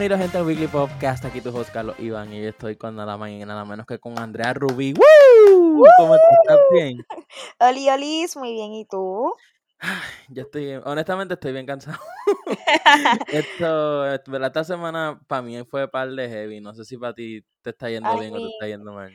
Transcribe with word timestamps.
Bienvenidos 0.00 0.24
gente 0.24 0.38
al 0.38 0.46
Weekly 0.46 0.66
Podcast, 0.66 1.26
aquí 1.26 1.42
tu 1.42 1.54
host 1.54 1.70
Carlos 1.74 1.94
Iván 1.98 2.32
y 2.32 2.42
estoy 2.42 2.74
con 2.74 2.96
nada 2.96 3.18
más 3.18 3.28
y 3.28 3.44
nada 3.44 3.66
menos 3.66 3.84
que 3.84 3.98
con 3.98 4.18
Andrea 4.18 4.54
Rubí. 4.54 4.94
¡Woo! 4.94 5.84
¿Cómo 5.98 6.14
estás? 6.14 6.38
¿Estás 6.40 6.58
bien? 6.72 7.06
Oli, 7.60 7.90
Olis, 7.90 8.34
muy 8.34 8.54
bien, 8.54 8.72
¿y 8.72 8.86
tú? 8.86 9.34
Yo 10.28 10.42
estoy, 10.44 10.72
honestamente 10.86 11.34
estoy 11.34 11.52
bien 11.52 11.66
cansado. 11.66 11.98
Esto, 13.28 14.10
esta 14.10 14.64
semana 14.64 15.20
para 15.26 15.42
mí 15.42 15.62
fue 15.64 15.86
par 15.86 16.10
de 16.10 16.30
heavy, 16.30 16.62
no 16.62 16.72
sé 16.72 16.86
si 16.86 16.96
para 16.96 17.12
ti 17.12 17.44
te 17.60 17.68
está 17.68 17.90
yendo 17.90 18.08
Ay, 18.08 18.20
bien 18.20 18.32
o 18.32 18.38
te 18.38 18.48
está 18.48 18.68
yendo 18.68 18.94
mal. 18.94 19.14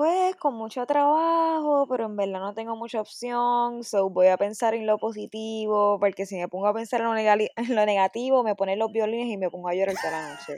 Pues 0.00 0.34
con 0.36 0.54
mucho 0.54 0.86
trabajo, 0.86 1.86
pero 1.86 2.06
en 2.06 2.16
verdad 2.16 2.40
no 2.40 2.54
tengo 2.54 2.74
mucha 2.74 3.02
opción, 3.02 3.84
so 3.84 4.08
voy 4.08 4.28
a 4.28 4.38
pensar 4.38 4.72
en 4.72 4.86
lo 4.86 4.96
positivo, 4.96 5.98
porque 6.00 6.24
si 6.24 6.38
me 6.38 6.48
pongo 6.48 6.68
a 6.68 6.72
pensar 6.72 7.02
en 7.02 7.08
lo, 7.08 7.14
en 7.56 7.76
lo 7.76 7.84
negativo, 7.84 8.42
me 8.42 8.54
ponen 8.54 8.78
los 8.78 8.90
violines 8.92 9.28
y 9.28 9.36
me 9.36 9.50
pongo 9.50 9.68
a 9.68 9.74
llorar 9.74 9.94
toda 9.96 10.12
la 10.12 10.30
noche. 10.30 10.56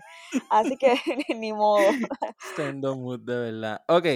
Así 0.48 0.76
que 0.76 0.94
ni 1.36 1.52
modo. 1.52 1.90
Estoy 1.90 2.66
en 2.66 2.80
dos 2.80 2.96
mood 2.96 3.18
de 3.18 3.36
verdad. 3.36 3.82
Ok, 3.88 4.06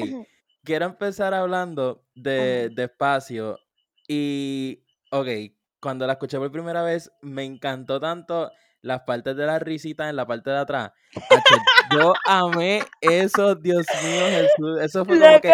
quiero 0.62 0.86
empezar 0.86 1.34
hablando 1.34 2.04
de, 2.14 2.70
de 2.72 2.84
espacio 2.84 3.58
y, 4.06 4.84
ok, 5.10 5.26
cuando 5.80 6.06
la 6.06 6.12
escuché 6.12 6.38
por 6.38 6.52
primera 6.52 6.84
vez 6.84 7.10
me 7.20 7.42
encantó 7.42 7.98
tanto 7.98 8.52
las 8.80 9.00
partes 9.00 9.36
de 9.36 9.44
la 9.44 9.58
risita 9.58 10.08
en 10.08 10.14
la 10.14 10.24
parte 10.24 10.50
de 10.50 10.58
atrás. 10.58 10.92
Yo 11.90 12.14
amé 12.26 12.82
eso, 13.00 13.54
Dios 13.54 13.86
mío 14.02 14.26
Jesús. 14.26 14.80
Eso 14.80 15.04
fue 15.04 15.18
como 15.18 15.40
que 15.40 15.52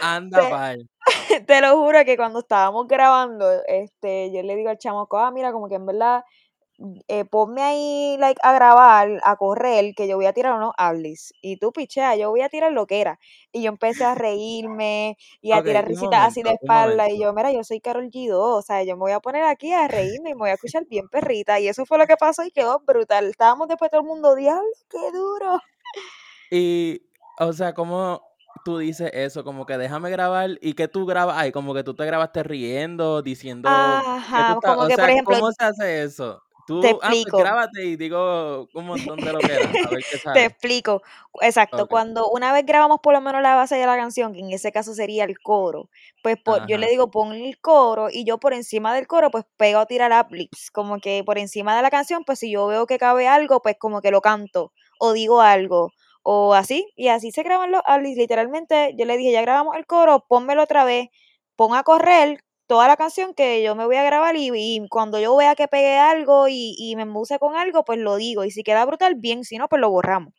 anda 0.00 0.40
te, 0.40 0.50
pal. 0.50 0.90
te 1.46 1.60
lo 1.60 1.76
juro 1.76 2.04
que 2.04 2.16
cuando 2.16 2.40
estábamos 2.40 2.86
grabando, 2.86 3.46
este, 3.66 4.32
yo 4.32 4.42
le 4.42 4.56
digo 4.56 4.70
al 4.70 4.78
chamaco, 4.78 5.18
ah, 5.18 5.30
mira, 5.30 5.52
como 5.52 5.68
que 5.68 5.76
en 5.76 5.86
verdad, 5.86 6.22
eh, 7.08 7.24
ponme 7.24 7.62
ahí 7.62 8.16
like, 8.18 8.40
a 8.42 8.52
grabar, 8.52 9.20
a 9.24 9.36
correr, 9.36 9.94
que 9.94 10.08
yo 10.08 10.16
voy 10.16 10.26
a 10.26 10.32
tirar 10.32 10.54
unos 10.54 10.72
hablis. 10.76 11.32
Y 11.40 11.56
tú, 11.58 11.72
pichea, 11.72 12.16
yo 12.16 12.30
voy 12.30 12.42
a 12.42 12.48
tirar 12.48 12.72
lo 12.72 12.86
que 12.86 13.00
era. 13.00 13.18
Y 13.52 13.62
yo 13.62 13.70
empecé 13.70 14.04
a 14.04 14.14
reírme 14.14 15.16
y 15.40 15.52
a 15.52 15.62
tirar 15.62 15.86
risitas 15.86 16.20
así 16.24 16.42
de 16.42 16.52
espalda. 16.52 17.08
Y 17.10 17.18
yo, 17.20 17.32
mira, 17.32 17.52
yo 17.52 17.64
soy 17.64 17.80
Carol 17.80 18.10
G2, 18.10 18.58
o 18.58 18.62
sea, 18.62 18.82
yo 18.84 18.96
me 18.96 19.00
voy 19.00 19.12
a 19.12 19.20
poner 19.20 19.44
aquí 19.44 19.72
a 19.72 19.88
reírme 19.88 20.30
y 20.30 20.34
me 20.34 20.40
voy 20.40 20.50
a 20.50 20.54
escuchar 20.54 20.84
bien 20.86 21.08
perrita. 21.08 21.58
Y 21.60 21.68
eso 21.68 21.86
fue 21.86 21.98
lo 21.98 22.06
que 22.06 22.16
pasó 22.16 22.44
y 22.44 22.50
quedó 22.50 22.80
brutal. 22.80 23.26
Estábamos 23.26 23.68
después 23.68 23.90
todo 23.90 24.02
el 24.02 24.06
mundo, 24.06 24.34
diablo, 24.34 24.68
qué 24.90 25.10
duro. 25.12 25.60
Y, 26.50 27.02
o 27.38 27.52
sea, 27.52 27.74
como 27.74 28.22
tú 28.64 28.78
dices 28.78 29.10
eso, 29.14 29.44
como 29.44 29.66
que 29.66 29.78
déjame 29.78 30.10
grabar 30.10 30.50
y 30.60 30.74
que 30.74 30.88
tú 30.88 31.06
grabas, 31.06 31.36
ay, 31.38 31.52
como 31.52 31.74
que 31.74 31.84
tú 31.84 31.94
te 31.94 32.04
grabaste 32.06 32.42
riendo, 32.42 33.22
diciendo 33.22 34.04
que 34.34 34.44
tú 34.44 34.52
Ajá, 34.52 34.54
estás, 34.54 34.74
como 34.74 34.86
o 34.86 34.88
que, 34.88 34.96
por 34.96 35.10
ejemplo, 35.10 35.38
¿cómo 35.38 35.52
se 35.52 35.64
hace 35.64 36.02
eso? 36.04 36.42
Te 36.80 36.90
Tú, 36.90 36.98
ah, 37.02 37.16
pues 37.22 37.34
explico. 37.34 37.36
grábate 37.36 37.84
y 37.84 37.96
digo 37.96 38.68
un 38.72 38.86
montón 38.86 39.22
de 39.22 39.32
lo 39.32 39.44
que 39.44 39.52
era, 39.52 39.78
a 39.82 39.90
ver 39.90 40.04
qué 40.08 40.18
Te 40.32 40.44
explico. 40.44 41.02
Exacto, 41.40 41.86
cuando 41.86 42.28
una 42.30 42.52
vez 42.52 42.64
grabamos 42.66 42.98
por 43.02 43.12
lo 43.14 43.20
menos 43.20 43.42
la 43.42 43.54
base 43.54 43.76
de 43.76 43.86
la 43.86 43.96
canción, 43.96 44.32
que 44.34 44.40
en 44.40 44.50
ese 44.52 44.72
caso 44.72 44.94
sería 44.94 45.24
el 45.24 45.38
coro, 45.40 45.90
pues 46.22 46.36
por- 46.42 46.66
yo 46.66 46.78
le 46.78 46.88
digo 46.88 47.10
pon 47.10 47.32
el 47.34 47.58
coro 47.60 48.08
y 48.10 48.24
yo 48.24 48.38
por 48.38 48.52
encima 48.54 48.94
del 48.94 49.06
coro 49.06 49.30
pues 49.30 49.44
pego 49.56 49.80
a 49.80 49.86
tirar 49.86 50.12
uplifts, 50.26 50.70
como 50.70 50.98
que 50.98 51.22
por 51.24 51.38
encima 51.38 51.76
de 51.76 51.82
la 51.82 51.90
canción 51.90 52.24
pues 52.24 52.38
si 52.40 52.50
yo 52.50 52.66
veo 52.66 52.86
que 52.86 52.98
cabe 52.98 53.28
algo 53.28 53.60
pues 53.62 53.76
como 53.78 54.00
que 54.00 54.10
lo 54.10 54.20
canto 54.20 54.72
o 54.98 55.12
digo 55.12 55.40
algo 55.40 55.92
o 56.22 56.54
así 56.54 56.86
y 56.96 57.08
así 57.08 57.30
se 57.32 57.42
graban 57.42 57.70
los 57.72 57.82
uplifts, 57.88 58.18
literalmente 58.18 58.94
yo 58.98 59.04
le 59.06 59.16
dije 59.16 59.32
ya 59.32 59.42
grabamos 59.42 59.76
el 59.76 59.86
coro, 59.86 60.24
pónmelo 60.28 60.62
otra 60.64 60.84
vez, 60.84 61.08
pon 61.56 61.74
a 61.74 61.82
correr 61.84 62.40
toda 62.66 62.88
la 62.88 62.96
canción 62.96 63.34
que 63.34 63.62
yo 63.62 63.74
me 63.76 63.86
voy 63.86 63.96
a 63.96 64.04
grabar 64.04 64.36
y, 64.36 64.50
y 64.54 64.88
cuando 64.88 65.20
yo 65.20 65.36
vea 65.36 65.54
que 65.54 65.68
pegué 65.68 65.98
algo 65.98 66.48
y, 66.48 66.74
y 66.78 66.96
me 66.96 67.02
embuse 67.02 67.38
con 67.38 67.56
algo 67.56 67.84
pues 67.84 67.98
lo 67.98 68.16
digo 68.16 68.44
y 68.44 68.50
si 68.50 68.62
queda 68.64 68.84
brutal 68.84 69.14
bien, 69.16 69.44
si 69.44 69.58
no 69.58 69.68
pues 69.68 69.80
lo 69.80 69.90
borramos. 69.90 70.34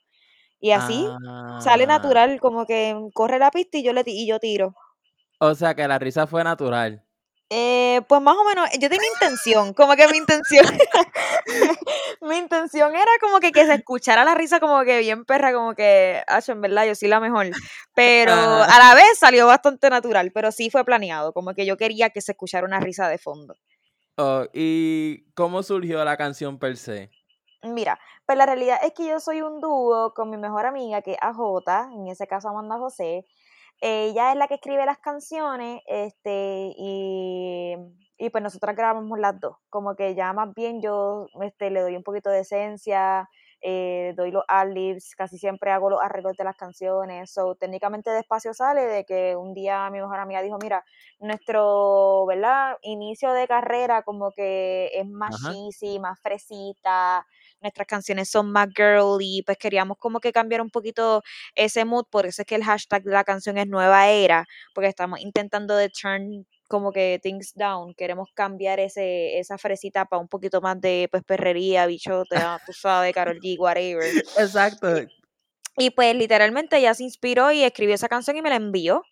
Y 0.60 0.72
así 0.72 1.10
sale 1.58 1.88
Ah, 1.88 1.88
natural, 1.88 2.40
como 2.42 2.66
que 2.68 2.96
corre 3.14 3.40
la 3.40 3.52
pista 3.52 3.78
y 3.80 3.84
yo 3.84 3.94
le 3.94 4.04
y 4.08 4.28
yo 4.28 4.40
tiro. 4.40 4.76
o 5.40 5.56
sea 5.56 5.74
que 5.76 5.88
la 5.88 5.98
risa 6.00 6.28
fue 6.28 6.44
natural. 6.44 7.04
Eh, 7.50 8.02
pues 8.10 8.22
más 8.22 8.36
o 8.36 8.44
menos, 8.44 8.70
yo 8.74 8.90
tenía 8.90 9.08
intención, 9.14 9.74
como 9.74 9.96
que 9.96 10.06
mi 10.10 10.18
intención, 10.18 10.66
mi 12.22 12.38
intención 12.38 12.94
era 12.94 13.12
como 13.22 13.40
que, 13.40 13.54
que 13.54 13.66
se 13.66 13.76
escuchara 13.76 14.26
la 14.26 14.36
risa 14.36 14.60
como 14.60 14.84
que 14.84 15.00
bien 15.00 15.24
perra, 15.24 15.54
como 15.54 15.74
que, 15.74 16.22
ah, 16.28 16.42
en 16.46 16.62
verdad, 16.62 16.86
yo 16.86 16.94
sí 16.94 17.08
la 17.08 17.22
mejor. 17.22 17.48
Pero 17.96 18.34
a 18.34 18.80
la 18.80 18.94
vez 18.96 19.18
salió 19.18 19.48
bastante 19.48 19.90
natural, 19.90 20.32
pero 20.34 20.52
sí 20.52 20.70
fue 20.70 20.84
planeado, 20.84 21.32
como 21.32 21.54
que 21.54 21.66
yo 21.66 21.78
quería 21.78 22.10
que 22.10 22.20
se 22.20 22.34
escuchara 22.34 22.68
una 22.68 22.82
risa 22.82 23.08
de 23.08 23.18
fondo. 23.18 23.56
Oh, 24.18 24.44
¿y 24.52 25.32
cómo 25.34 25.64
surgió 25.64 26.04
la 26.04 26.18
canción 26.18 26.60
per 26.60 26.76
se? 26.76 27.12
Mira, 27.64 27.98
pues 28.26 28.38
la 28.38 28.46
realidad 28.46 28.80
es 28.84 28.94
que 28.94 29.08
yo 29.08 29.20
soy 29.22 29.42
un 29.42 29.62
dúo 29.62 30.14
con 30.14 30.30
mi 30.30 30.38
mejor 30.38 30.66
amiga, 30.66 31.02
que 31.02 31.14
es 31.14 31.18
AJ, 31.22 31.94
en 31.94 32.08
ese 32.08 32.28
caso 32.28 32.50
Amanda 32.50 32.78
José. 32.78 33.26
Ella 33.82 34.32
es 34.32 34.38
la 34.38 34.48
que 34.48 34.56
escribe 34.56 34.86
las 34.86 35.00
canciones, 35.00 35.82
este, 35.88 36.74
y, 36.78 37.76
y 38.18 38.30
pues 38.32 38.44
nosotras 38.44 38.76
grabamos 38.76 39.20
las 39.20 39.40
dos. 39.40 39.58
Como 39.70 39.96
que 39.96 40.16
ya 40.16 40.34
más 40.34 40.54
bien 40.56 40.82
yo 40.82 41.28
este, 41.42 41.70
le 41.70 41.82
doy 41.82 41.96
un 41.96 42.04
poquito 42.04 42.30
de 42.32 42.40
esencia, 42.40 43.30
eh, 43.62 44.14
doy 44.16 44.32
los 44.32 44.44
ad-libs, 44.48 45.16
casi 45.16 45.38
siempre 45.38 45.72
hago 45.72 45.90
los 45.90 46.02
arreglos 46.02 46.36
de 46.38 46.44
las 46.44 46.56
canciones. 46.56 47.32
So, 47.32 47.56
técnicamente 47.56 48.10
despacio 48.12 48.54
sale 48.54 48.82
de 48.86 49.06
que 49.06 49.36
un 49.36 49.54
día 49.54 49.90
mi 49.92 50.00
mejor 50.00 50.20
amiga 50.20 50.42
dijo, 50.42 50.58
mira, 50.60 50.84
nuestro, 51.20 52.26
¿verdad? 52.28 52.78
Inicio 52.82 53.32
de 53.34 53.48
carrera 53.48 54.04
como 54.04 54.32
que 54.32 54.90
es 54.94 55.08
más 55.08 55.36
Ajá. 55.36 55.52
cheesy, 55.52 56.00
más 56.00 56.20
fresita, 56.22 57.26
nuestras 57.62 57.88
canciones 57.88 58.30
son 58.30 58.52
más 58.52 58.70
girly, 58.76 59.44
pues 59.46 59.58
queríamos 59.58 59.98
como 59.98 60.20
que 60.20 60.32
cambiar 60.32 60.62
un 60.62 60.70
poquito 60.70 61.24
ese 61.56 61.86
mood, 61.86 62.06
por 62.10 62.26
eso 62.26 62.42
es 62.42 62.46
que 62.46 62.56
el 62.56 62.64
hashtag 62.64 63.04
de 63.04 63.12
la 63.12 63.24
canción 63.24 63.58
es 63.58 63.68
Nueva 63.68 64.10
Era, 64.10 64.46
porque 64.74 64.90
estamos 64.90 65.20
intentando 65.20 65.76
de 65.76 65.90
turn 65.90 66.46
como 66.68 66.92
que 66.92 67.20
things 67.24 67.54
down, 67.56 67.94
queremos 67.94 68.30
cambiar 68.34 68.80
ese, 68.80 69.40
esa 69.40 69.58
fresita 69.58 70.06
para 70.06 70.22
un 70.22 70.28
poquito 70.28 70.62
más 70.62 70.80
de 70.82 71.08
pues 71.10 71.24
perrería, 71.24 71.86
bichota, 71.86 72.62
tú 72.66 72.74
sabes, 72.74 73.14
Karol 73.14 73.40
G, 73.40 73.58
whatever. 73.58 74.04
Exacto. 74.38 75.08
Y, 75.78 75.92
pues 75.92 76.16
literalmente 76.16 76.78
ella 76.78 76.94
se 76.94 77.04
inspiró 77.04 77.52
y 77.52 77.64
escribió 77.64 77.96
esa 77.96 78.08
canción 78.10 78.36
y 78.38 78.42
me 78.42 78.50
la 78.50 78.56
envió. 78.56 79.04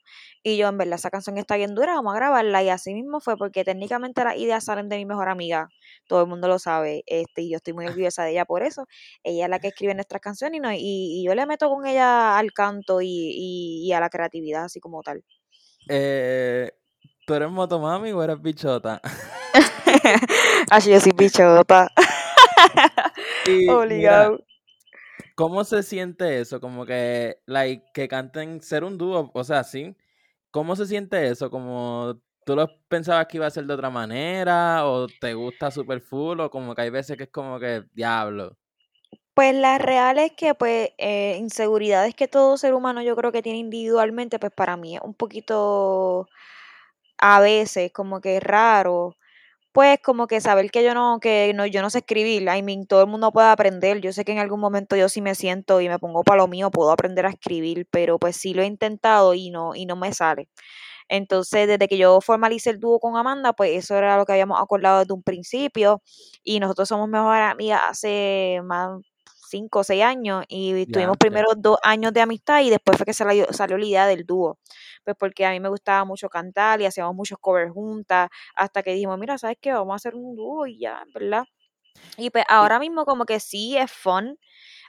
Y 0.44 0.58
yo, 0.58 0.68
en 0.68 0.78
verdad, 0.78 0.96
esa 0.96 1.10
canción 1.10 1.38
está 1.38 1.56
bien 1.58 1.74
dura, 1.74 1.96
vamos 1.96 2.14
a 2.14 2.18
grabarla. 2.18 2.64
Y 2.64 2.70
así 2.70 2.94
mismo 2.94 3.20
fue, 3.20 3.38
porque 3.38 3.64
técnicamente 3.64 4.24
las 4.24 4.38
ideas 4.38 4.66
salen 4.66 4.90
de 4.90 4.98
mi 4.98 5.06
mejor 5.06 5.30
amiga. 5.30 5.70
Todo 6.08 6.22
el 6.22 6.28
mundo 6.28 6.48
lo 6.48 6.60
sabe. 6.60 7.04
Este, 7.08 7.44
y 7.44 7.52
yo 7.52 7.58
estoy 7.58 7.74
muy 7.74 7.88
orgullosa 7.88 8.24
de 8.24 8.32
ella 8.32 8.46
por 8.46 8.64
eso. 8.64 8.88
Ella 9.24 9.46
es 9.46 9.50
la 9.50 9.60
que 9.60 9.70
escribe 9.70 9.96
nuestras 9.96 10.22
canciones 10.22 10.58
y, 10.58 10.60
no, 10.60 10.72
y, 10.72 10.80
y 10.80 11.26
yo 11.26 11.34
le 11.36 11.46
meto 11.46 11.70
con 11.70 11.86
ella 11.86 12.38
al 12.38 12.52
canto 12.52 13.02
y, 13.02 13.08
y, 13.10 13.88
y 13.88 13.94
a 13.94 14.00
la 14.00 14.10
creatividad, 14.10 14.66
así 14.66 14.80
como 14.80 15.02
tal. 15.02 15.24
Eh, 15.90 16.72
¿Tú 17.26 17.34
eres 17.34 17.50
motomami 17.50 18.12
o 18.12 18.24
eres 18.24 18.42
bichota? 18.42 19.02
Así 20.70 20.92
yo 20.92 21.00
soy 21.00 21.12
bichota. 21.16 21.92
Obligado. 23.70 24.45
¿Cómo 25.36 25.64
se 25.64 25.84
siente 25.84 26.40
eso? 26.40 26.60
Como 26.62 26.86
que, 26.86 27.42
like, 27.46 27.86
que 27.94 28.08
canten, 28.08 28.62
ser 28.62 28.84
un 28.84 28.98
dúo, 28.98 29.32
o 29.34 29.44
sea, 29.44 29.64
sí. 29.64 29.96
¿Cómo 30.52 30.76
se 30.76 30.86
siente 30.88 31.28
eso? 31.30 31.52
Como 31.52 32.22
tú 32.46 32.56
lo 32.56 32.68
pensabas 32.88 33.28
que 33.28 33.38
iba 33.38 33.48
a 33.48 33.52
ser 33.52 33.66
de 33.66 33.74
otra 33.74 33.90
manera, 33.90 34.86
o 34.88 35.08
te 35.08 35.34
gusta 35.34 35.72
super 35.72 36.02
full, 36.02 36.40
o 36.42 36.50
como 36.52 36.76
que 36.76 36.84
hay 36.84 36.90
veces 36.92 37.18
que 37.18 37.24
es 37.26 37.32
como 37.32 37.60
que 37.60 37.84
diablo. 37.94 38.58
Pues 39.36 39.54
la 39.54 39.78
real 39.78 40.18
es 40.18 40.32
que, 40.32 40.54
pues, 40.56 40.92
eh, 40.98 41.36
inseguridades 41.40 42.16
que 42.16 42.30
todo 42.30 42.58
ser 42.58 42.74
humano 42.74 43.02
yo 43.02 43.18
creo 43.18 43.34
que 43.34 43.42
tiene 43.42 43.60
individualmente, 43.60 44.40
pues 44.40 44.54
para 44.54 44.78
mí 44.78 44.96
es 44.96 45.02
un 45.02 45.14
poquito 45.14 46.28
a 47.18 47.42
veces 47.42 47.92
como 47.94 48.22
que 48.22 48.40
raro, 48.40 49.18
pues 49.76 50.00
como 50.02 50.26
que 50.28 50.40
saber 50.40 50.72
que 50.72 50.86
yo 50.86 50.94
no, 50.94 51.20
que 51.20 51.52
no, 51.54 51.66
yo 51.66 51.82
no 51.82 51.90
sé 51.90 51.98
escribir, 52.00 52.44
I 52.44 52.64
mean, 52.64 52.86
todo 52.88 53.02
el 53.02 53.08
mundo 53.08 53.34
puede 53.34 53.50
aprender, 53.50 54.00
yo 54.00 54.14
sé 54.14 54.24
que 54.24 54.32
en 54.32 54.40
algún 54.40 54.62
momento 54.62 54.96
yo 54.96 55.10
sí 55.10 55.22
me 55.22 55.36
siento 55.36 55.82
y 55.82 55.90
me 55.90 56.00
pongo 56.00 56.24
para 56.24 56.38
lo 56.38 56.48
mío, 56.48 56.72
puedo 56.72 56.92
aprender 56.92 57.26
a 57.26 57.30
escribir, 57.32 57.86
pero 57.92 58.18
pues 58.18 58.38
sí 58.38 58.54
lo 58.54 58.62
he 58.64 58.68
intentado 58.68 59.34
y 59.34 59.50
no, 59.52 59.76
y 59.76 59.86
no 59.86 59.98
me 59.98 60.14
sale. 60.14 60.48
Entonces, 61.10 61.68
desde 61.68 61.88
que 61.90 61.98
yo 61.98 62.22
formalicé 62.22 62.72
el 62.72 62.80
dúo 62.80 63.00
con 63.02 63.18
Amanda, 63.18 63.54
pues 63.54 63.72
eso 63.74 63.98
era 63.98 64.18
lo 64.18 64.26
que 64.26 64.34
habíamos 64.34 64.62
acordado 64.62 65.00
desde 65.00 65.14
un 65.14 65.24
principio 65.24 66.02
y 66.44 66.60
nosotros 66.62 66.88
somos 66.90 67.10
mejores 67.10 67.44
amigas 67.52 67.82
hace 67.90 68.62
más 68.64 68.92
cinco 69.48 69.80
o 69.80 69.84
seis 69.84 70.04
años 70.04 70.46
y 70.48 70.86
tuvimos 70.88 71.18
primero 71.18 71.50
dos 71.56 71.78
años 71.84 72.14
de 72.14 72.22
amistad 72.22 72.62
y 72.62 72.70
después 72.70 72.98
fue 72.98 73.06
que 73.06 73.14
salió, 73.14 73.52
salió 73.52 73.78
la 73.78 73.86
idea 73.86 74.08
del 74.08 74.26
dúo, 74.26 74.60
pues 75.04 75.16
porque 75.20 75.46
a 75.46 75.52
mí 75.52 75.60
me 75.60 75.70
gustaba 75.70 76.06
mucho 76.06 76.30
cantar 76.30 76.82
y 76.82 76.86
hacíamos 76.86 77.16
muchos 77.16 77.38
covers 77.40 77.72
juntas 77.72 78.30
hasta 78.56 78.84
que 78.84 78.94
dijimos, 78.94 79.18
mira, 79.20 79.38
¿sabes 79.38 79.58
qué? 79.60 79.74
Vamos 79.74 79.94
a 79.94 79.96
hacer 79.96 80.16
un 80.16 80.36
dúo 80.36 80.68
y 80.68 80.80
ya, 80.80 81.04
¿verdad? 81.14 81.46
Y 82.18 82.30
pues 82.30 82.46
ahora 82.48 82.80
mismo 82.80 83.06
como 83.06 83.26
que 83.26 83.40
sí 83.40 83.78
es 83.78 83.92
fun, 83.92 84.38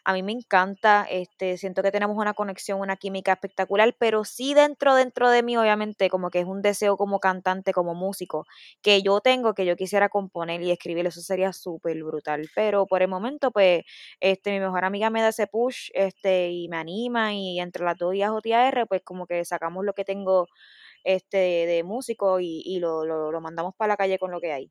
A 0.08 0.12
mí 0.12 0.22
me 0.22 0.30
encanta, 0.30 1.04
este, 1.10 1.58
siento 1.58 1.82
que 1.82 1.90
tenemos 1.90 2.16
una 2.16 2.32
conexión, 2.32 2.78
una 2.80 2.96
química 2.96 3.32
espectacular, 3.32 3.92
pero 3.98 4.24
sí 4.24 4.54
dentro, 4.54 4.94
dentro 4.94 5.30
de 5.30 5.42
mí, 5.42 5.56
obviamente, 5.56 6.08
como 6.10 6.30
que 6.30 6.38
es 6.38 6.46
un 6.46 6.62
deseo 6.62 6.96
como 6.96 7.18
cantante, 7.18 7.72
como 7.72 7.92
músico, 7.92 8.46
que 8.82 9.02
yo 9.02 9.20
tengo, 9.20 9.52
que 9.52 9.66
yo 9.66 9.74
quisiera 9.74 10.08
componer 10.08 10.62
y 10.62 10.70
escribir, 10.70 11.08
eso 11.08 11.20
sería 11.22 11.52
súper 11.52 12.04
brutal. 12.04 12.48
Pero 12.54 12.86
por 12.86 13.02
el 13.02 13.08
momento, 13.08 13.50
pues, 13.50 13.82
este, 14.20 14.52
mi 14.52 14.60
mejor 14.60 14.84
amiga 14.84 15.10
me 15.10 15.22
da 15.22 15.30
ese 15.30 15.48
push, 15.48 15.90
este, 15.92 16.50
y 16.50 16.68
me 16.68 16.76
anima, 16.76 17.34
y 17.34 17.58
entre 17.58 17.84
las 17.84 17.98
dos 17.98 18.12
a 18.14 18.28
JTR, 18.28 18.86
pues 18.86 19.02
como 19.02 19.26
que 19.26 19.44
sacamos 19.44 19.84
lo 19.84 19.92
que 19.92 20.04
tengo 20.04 20.46
este, 21.02 21.36
de 21.36 21.82
músico 21.82 22.38
y, 22.38 22.62
y 22.64 22.78
lo, 22.78 23.04
lo, 23.04 23.32
lo 23.32 23.40
mandamos 23.40 23.74
para 23.74 23.94
la 23.94 23.96
calle 23.96 24.20
con 24.20 24.30
lo 24.30 24.40
que 24.40 24.52
hay. 24.52 24.70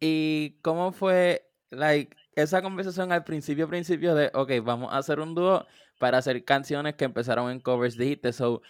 ¿Y 0.00 0.58
cómo 0.62 0.92
fue, 0.92 1.50
like, 1.68 2.16
esa 2.36 2.62
conversación 2.62 3.12
al 3.12 3.24
principio, 3.24 3.68
principio 3.68 4.14
de, 4.14 4.30
ok, 4.34 4.52
vamos 4.62 4.92
a 4.92 4.98
hacer 4.98 5.20
un 5.20 5.34
dúo 5.34 5.66
para 5.98 6.18
hacer 6.18 6.44
canciones 6.44 6.94
que 6.94 7.04
empezaron 7.04 7.50
en 7.50 7.60
covers, 7.60 7.96
dijiste, 7.96 8.32
so, 8.32 8.62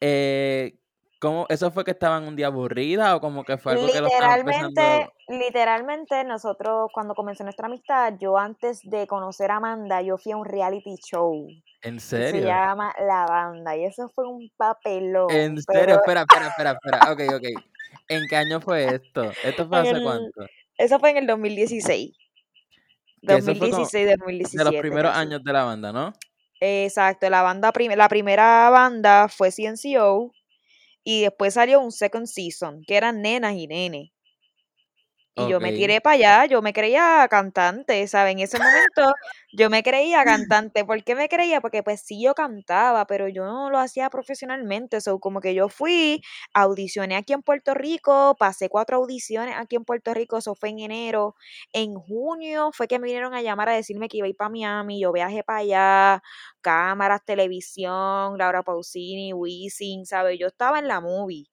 eh, 0.00 0.78
¿cómo, 1.20 1.46
¿eso 1.48 1.70
fue 1.70 1.84
que 1.84 1.90
estaban 1.90 2.24
un 2.24 2.36
día 2.36 2.46
aburrida 2.46 3.16
o 3.16 3.20
como 3.20 3.44
que 3.44 3.58
fue 3.58 3.72
algo 3.72 3.86
que 3.86 4.00
lo 4.00 4.06
Literalmente, 4.06 5.10
literalmente 5.28 6.24
nosotros 6.24 6.90
cuando 6.92 7.14
comenzó 7.14 7.44
nuestra 7.44 7.66
amistad, 7.66 8.14
yo 8.18 8.38
antes 8.38 8.80
de 8.82 9.06
conocer 9.06 9.50
a 9.50 9.56
Amanda, 9.56 10.02
yo 10.02 10.16
fui 10.18 10.32
a 10.32 10.36
un 10.36 10.44
reality 10.44 10.96
show. 10.96 11.48
¿En 11.82 11.98
serio? 11.98 12.42
Se 12.42 12.46
llama 12.46 12.94
La 13.00 13.26
Banda 13.26 13.76
y 13.76 13.84
eso 13.84 14.10
fue 14.10 14.26
un 14.26 14.50
papelón. 14.56 15.30
¿En 15.30 15.60
serio? 15.62 15.64
pero 15.64 15.94
Espera, 15.96 16.20
espera, 16.22 16.48
espera, 16.48 16.70
espera. 16.72 17.12
Ok, 17.12 17.34
ok. 17.36 17.64
¿En 18.08 18.22
qué 18.28 18.36
año 18.36 18.60
fue 18.60 18.96
esto? 18.96 19.30
¿Esto 19.44 19.66
fue 19.66 19.78
en 19.78 19.86
hace 19.86 19.96
el, 19.96 20.02
cuánto? 20.02 20.46
eso 20.76 20.98
fue 20.98 21.10
en 21.10 21.16
el 21.18 21.26
2016. 21.26 22.12
Que 23.26 23.34
eso 23.38 23.54
fue 23.54 23.70
como 23.70 23.82
2016, 23.82 24.06
de 24.06 24.10
los 24.12 24.18
2017, 24.20 24.80
primeros 24.80 25.14
años 25.14 25.42
de 25.44 25.52
la 25.52 25.64
banda, 25.64 25.92
¿no? 25.92 26.12
Exacto, 26.60 27.28
la 27.30 27.42
banda 27.42 27.72
prim- 27.72 27.92
la 27.96 28.08
primera 28.08 28.68
banda 28.70 29.28
fue 29.28 29.50
CNCO 29.50 30.32
y 31.04 31.22
después 31.22 31.54
salió 31.54 31.80
un 31.80 31.92
second 31.92 32.26
season, 32.26 32.82
que 32.86 32.96
eran 32.96 33.22
nenas 33.22 33.54
y 33.54 33.66
nenes. 33.66 34.10
Y 35.42 35.46
yo 35.46 35.60
me 35.60 35.72
tiré 35.72 36.00
para 36.00 36.14
allá, 36.14 36.46
yo 36.46 36.62
me 36.62 36.72
creía 36.72 37.26
cantante, 37.30 38.06
¿sabes? 38.08 38.32
En 38.32 38.40
ese 38.40 38.58
momento 38.58 39.14
yo 39.52 39.70
me 39.70 39.82
creía 39.82 40.24
cantante. 40.60 40.84
¿Por 40.84 41.02
qué 41.04 41.14
me 41.14 41.28
creía? 41.28 41.60
Porque 41.60 41.82
pues 41.82 42.00
sí 42.02 42.22
yo 42.22 42.34
cantaba, 42.34 43.06
pero 43.06 43.28
yo 43.28 43.44
no 43.44 43.70
lo 43.70 43.78
hacía 43.78 44.10
profesionalmente. 44.10 45.00
So, 45.00 45.18
como 45.20 45.40
que 45.40 45.54
yo 45.54 45.68
fui, 45.68 46.22
audicioné 46.54 47.16
aquí 47.16 47.32
en 47.32 47.42
Puerto 47.42 47.74
Rico, 47.74 48.36
pasé 48.38 48.68
cuatro 48.68 48.96
audiciones 48.98 49.54
aquí 49.58 49.76
en 49.76 49.84
Puerto 49.84 50.14
Rico, 50.14 50.38
eso 50.38 50.54
fue 50.54 50.70
en 50.70 50.80
enero. 50.80 51.34
En 51.72 51.94
junio 51.94 52.70
fue 52.72 52.88
que 52.88 52.98
me 52.98 53.06
vinieron 53.06 53.34
a 53.34 53.42
llamar 53.42 53.68
a 53.68 53.72
decirme 53.74 54.08
que 54.08 54.18
iba 54.18 54.26
a 54.26 54.30
ir 54.30 54.36
para 54.36 54.50
Miami, 54.50 55.00
yo 55.00 55.12
viajé 55.12 55.42
para 55.44 55.58
allá, 55.60 56.22
cámaras, 56.60 57.24
televisión, 57.24 58.36
Laura 58.38 58.62
Pausini, 58.62 59.32
Wisin, 59.32 60.06
¿sabes? 60.06 60.38
Yo 60.38 60.48
estaba 60.48 60.78
en 60.78 60.88
la 60.88 61.00
movie, 61.00 61.46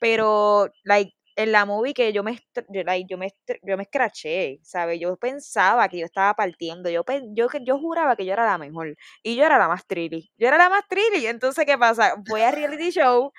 pero, 0.00 0.68
like, 0.84 1.14
en 1.36 1.52
la 1.52 1.64
movie 1.66 1.94
que 1.94 2.12
yo 2.12 2.22
me, 2.22 2.38
yo, 2.68 2.82
like, 2.84 3.06
yo 3.10 3.18
me, 3.18 3.32
yo 3.62 3.76
me 3.76 3.82
escraché, 3.84 4.60
¿sabes? 4.62 5.00
Yo 5.00 5.16
pensaba 5.16 5.88
que 5.88 5.98
yo 5.98 6.06
estaba 6.06 6.34
partiendo, 6.34 6.90
yo, 6.90 7.04
yo, 7.34 7.48
que- 7.48 7.60
yo 7.64 7.78
juraba 7.78 8.16
que 8.16 8.24
yo 8.26 8.32
era 8.32 8.44
la 8.46 8.58
mejor, 8.58 8.96
y 9.22 9.36
yo 9.36 9.44
era 9.44 9.58
la 9.58 9.68
más 9.68 9.86
trilly, 9.86 10.30
yo 10.38 10.48
era 10.48 10.58
la 10.58 10.68
más 10.70 10.82
trilly, 10.88 11.26
entonces, 11.26 11.64
¿qué 11.66 11.76
pasa? 11.78 12.14
Voy 12.26 12.42
a 12.42 12.50
reality 12.52 12.90
show, 12.90 13.32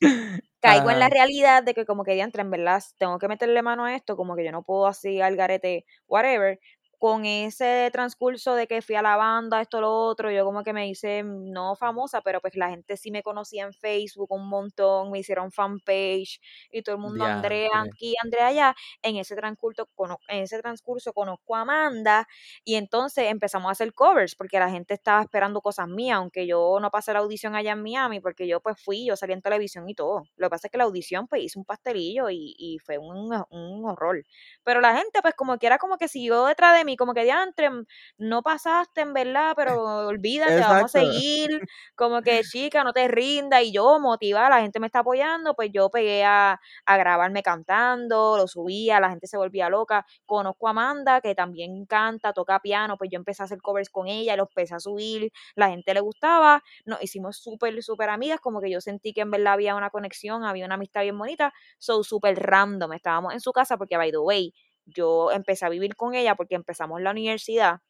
caigo 0.60 0.90
en 0.90 0.98
la 0.98 1.08
realidad 1.08 1.62
de 1.62 1.74
que 1.74 1.86
como 1.86 2.04
que 2.04 2.14
diantre, 2.14 2.42
en 2.42 2.50
verdad, 2.50 2.82
tengo 2.98 3.18
que 3.18 3.28
meterle 3.28 3.62
mano 3.62 3.84
a 3.86 3.94
esto, 3.94 4.16
como 4.16 4.36
que 4.36 4.44
yo 4.44 4.52
no 4.52 4.62
puedo 4.62 4.86
así 4.86 5.20
al 5.20 5.36
garete, 5.36 5.84
whatever, 6.06 6.60
con 7.02 7.24
ese 7.24 7.90
transcurso 7.92 8.54
de 8.54 8.68
que 8.68 8.80
fui 8.80 8.94
a 8.94 9.02
la 9.02 9.16
banda, 9.16 9.60
esto, 9.60 9.80
lo 9.80 9.92
otro, 9.92 10.30
yo 10.30 10.44
como 10.44 10.62
que 10.62 10.72
me 10.72 10.88
hice, 10.88 11.24
no 11.24 11.74
famosa, 11.74 12.20
pero 12.20 12.40
pues 12.40 12.54
la 12.54 12.70
gente 12.70 12.96
sí 12.96 13.10
me 13.10 13.24
conocía 13.24 13.64
en 13.64 13.72
Facebook 13.72 14.30
un 14.30 14.48
montón, 14.48 15.10
me 15.10 15.18
hicieron 15.18 15.50
fanpage 15.50 16.40
y 16.70 16.80
todo 16.82 16.94
el 16.94 17.02
mundo, 17.02 17.24
Andrea 17.24 17.70
aquí, 17.90 18.14
Andrea 18.22 18.46
allá, 18.46 18.76
en 19.02 19.16
ese 19.16 19.34
transcurso, 19.34 19.88
en 20.28 20.44
ese 20.44 20.60
transcurso 20.60 21.12
conozco 21.12 21.56
a 21.56 21.62
Amanda 21.62 22.28
y 22.64 22.76
entonces 22.76 23.32
empezamos 23.32 23.68
a 23.70 23.72
hacer 23.72 23.92
covers 23.94 24.36
porque 24.36 24.60
la 24.60 24.70
gente 24.70 24.94
estaba 24.94 25.22
esperando 25.22 25.60
cosas 25.60 25.88
mías, 25.88 26.18
aunque 26.18 26.46
yo 26.46 26.78
no 26.80 26.92
pasé 26.92 27.12
la 27.14 27.18
audición 27.18 27.56
allá 27.56 27.72
en 27.72 27.82
Miami 27.82 28.20
porque 28.20 28.46
yo 28.46 28.60
pues 28.60 28.80
fui, 28.80 29.06
yo 29.06 29.16
salí 29.16 29.32
en 29.32 29.42
televisión 29.42 29.88
y 29.88 29.96
todo. 29.96 30.22
Lo 30.36 30.46
que 30.46 30.50
pasa 30.50 30.68
es 30.68 30.70
que 30.70 30.78
la 30.78 30.84
audición 30.84 31.26
pues 31.26 31.42
hice 31.42 31.58
un 31.58 31.64
pastelillo 31.64 32.30
y, 32.30 32.54
y 32.56 32.78
fue 32.78 32.98
un, 32.98 33.44
un 33.50 33.84
horror. 33.90 34.22
Pero 34.62 34.80
la 34.80 34.96
gente 34.96 35.20
pues 35.20 35.34
como 35.34 35.58
que 35.58 35.66
era 35.66 35.78
como 35.78 35.96
que 35.98 36.06
siguió 36.06 36.44
detrás 36.44 36.78
de 36.78 36.84
mí, 36.84 36.91
como 36.96 37.14
que 37.14 37.24
diantre, 37.24 37.70
no 38.18 38.42
pasaste 38.42 39.00
en 39.02 39.12
verdad, 39.12 39.54
pero 39.56 39.82
olvídate, 40.08 40.60
vamos 40.62 40.86
a 40.86 40.88
Exacto. 40.88 41.00
seguir, 41.00 41.62
como 41.94 42.22
que 42.22 42.44
chica, 42.44 42.84
no 42.84 42.92
te 42.92 43.08
rindas 43.08 43.62
y 43.62 43.72
yo 43.72 43.98
motivada, 44.00 44.50
la 44.50 44.60
gente 44.62 44.80
me 44.80 44.86
está 44.86 45.00
apoyando, 45.00 45.54
pues 45.54 45.70
yo 45.72 45.90
pegué 45.90 46.24
a, 46.24 46.58
a 46.86 46.96
grabarme 46.96 47.42
cantando, 47.42 48.36
lo 48.36 48.46
subía, 48.48 49.00
la 49.00 49.10
gente 49.10 49.26
se 49.26 49.36
volvía 49.36 49.68
loca. 49.68 50.04
Conozco 50.26 50.66
a 50.68 50.70
Amanda, 50.70 51.20
que 51.20 51.34
también 51.34 51.86
canta, 51.86 52.32
toca 52.32 52.60
piano, 52.60 52.96
pues 52.96 53.10
yo 53.10 53.16
empecé 53.18 53.42
a 53.42 53.46
hacer 53.46 53.60
covers 53.60 53.90
con 53.90 54.08
ella, 54.08 54.36
los 54.36 54.48
empecé 54.48 54.74
a 54.74 54.80
subir, 54.80 55.30
la 55.54 55.68
gente 55.70 55.94
le 55.94 56.00
gustaba, 56.00 56.62
nos 56.84 57.02
hicimos 57.02 57.36
súper, 57.38 57.82
súper 57.82 58.10
amigas, 58.10 58.40
como 58.40 58.60
que 58.60 58.70
yo 58.70 58.80
sentí 58.80 59.12
que 59.12 59.20
en 59.22 59.30
verdad 59.30 59.54
había 59.54 59.74
una 59.74 59.90
conexión, 59.90 60.44
había 60.44 60.66
una 60.66 60.74
amistad 60.76 61.02
bien 61.02 61.18
bonita, 61.18 61.52
so 61.78 62.02
súper 62.04 62.38
random, 62.38 62.92
estábamos 62.92 63.32
en 63.34 63.40
su 63.40 63.52
casa 63.52 63.76
porque, 63.76 63.96
by 63.96 64.10
the 64.10 64.18
way, 64.18 64.54
yo 64.86 65.30
empecé 65.32 65.66
a 65.66 65.68
vivir 65.70 65.96
con 65.96 66.14
ella 66.14 66.34
porque 66.36 66.54
empezamos 66.56 67.00
la 67.02 67.10
universidad 67.12 67.80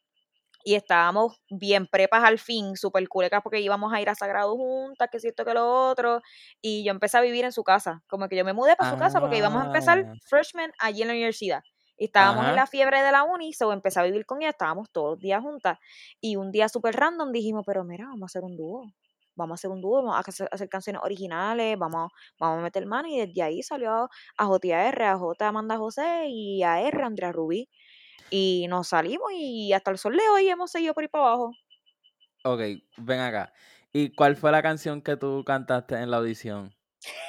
y 0.65 0.75
estábamos 0.75 1.41
bien 1.49 1.87
prepas 1.87 2.23
al 2.23 2.39
fin, 2.39 2.77
súper 2.77 3.07
culecas 3.09 3.41
porque 3.43 3.59
íbamos 3.59 3.91
a 3.93 4.01
ir 4.01 4.09
a 4.09 4.15
Sagrado 4.15 4.55
juntas, 4.55 5.09
que 5.11 5.19
si 5.19 5.27
esto, 5.27 5.43
que 5.45 5.53
lo 5.53 5.89
otro, 5.89 6.21
y 6.61 6.83
yo 6.85 6.91
empecé 6.91 7.17
a 7.17 7.21
vivir 7.21 7.43
en 7.45 7.51
su 7.51 7.63
casa, 7.63 8.01
como 8.07 8.29
que 8.29 8.37
yo 8.37 8.45
me 8.45 8.53
mudé 8.53 8.75
para 8.77 8.89
su 8.89 8.97
casa 8.97 9.19
porque 9.19 9.37
íbamos 9.37 9.61
a 9.61 9.65
empezar 9.65 9.99
Ah. 10.07 10.13
freshman 10.25 10.71
allí 10.79 11.01
en 11.01 11.09
la 11.09 11.13
universidad. 11.15 11.61
Y 11.97 12.05
estábamos 12.05 12.47
en 12.47 12.55
la 12.55 12.65
fiebre 12.67 13.01
de 13.03 13.11
la 13.11 13.23
uni, 13.23 13.53
so 13.53 13.71
empecé 13.73 13.99
a 13.99 14.03
vivir 14.03 14.25
con 14.25 14.41
ella, 14.41 14.51
estábamos 14.51 14.89
todos 14.91 15.11
los 15.11 15.19
días 15.19 15.41
juntas. 15.41 15.77
Y 16.21 16.37
un 16.37 16.51
día 16.51 16.69
súper 16.69 16.95
random 16.95 17.31
dijimos, 17.31 17.63
pero 17.67 17.83
mira, 17.83 18.05
vamos 18.07 18.23
a 18.23 18.25
hacer 18.27 18.43
un 18.43 18.55
dúo. 18.57 18.85
Vamos 19.35 19.53
a 19.53 19.55
hacer 19.55 19.71
un 19.71 19.81
dúo, 19.81 20.03
vamos 20.03 20.15
a 20.15 20.19
hacer, 20.19 20.47
hacer 20.51 20.69
canciones 20.69 21.01
originales, 21.03 21.77
vamos, 21.77 22.11
vamos 22.39 22.59
a 22.59 22.61
meter 22.61 22.85
mano. 22.85 23.07
Y 23.07 23.19
desde 23.19 23.41
ahí 23.41 23.63
salió 23.63 24.09
a 24.37 24.45
JR, 24.45 25.05
a 25.05 25.17
J 25.17 25.47
Amanda 25.47 25.77
José 25.77 26.27
y 26.29 26.63
a 26.63 26.81
R 26.81 27.03
Andrea 27.03 27.31
Rubí. 27.31 27.69
Y 28.29 28.67
nos 28.69 28.89
salimos 28.89 29.31
y 29.33 29.73
hasta 29.73 29.91
el 29.91 29.97
sol 29.97 30.17
de 30.17 30.27
hoy 30.29 30.49
hemos 30.49 30.71
seguido 30.71 30.93
por 30.93 31.03
ahí 31.03 31.07
para 31.07 31.25
abajo. 31.25 31.51
Ok, 32.43 32.61
ven 32.97 33.19
acá. 33.19 33.53
¿Y 33.91 34.13
cuál 34.15 34.35
fue 34.35 34.51
la 34.51 34.61
canción 34.61 35.01
que 35.01 35.17
tú 35.17 35.43
cantaste 35.45 35.95
en 35.95 36.11
la 36.11 36.17
audición? 36.17 36.75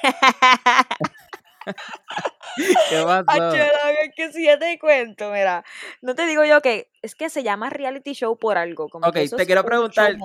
¿Qué 2.89 2.97
pasó? 3.25 3.55
es 4.03 4.11
que 4.15 4.31
si 4.31 4.45
ya 4.45 4.57
te 4.59 4.77
cuento, 4.79 5.31
mira, 5.31 5.63
no 6.01 6.15
te 6.15 6.25
digo 6.25 6.43
yo 6.45 6.61
que 6.61 6.89
es 7.01 7.15
que 7.15 7.29
se 7.29 7.43
llama 7.43 7.69
reality 7.69 8.13
show 8.13 8.37
por 8.37 8.57
algo, 8.57 8.89
como 8.89 9.07
Ok, 9.07 9.15
que 9.15 9.23
eso 9.23 9.37
te 9.37 9.45
quiero 9.45 9.63
preguntar. 9.63 10.15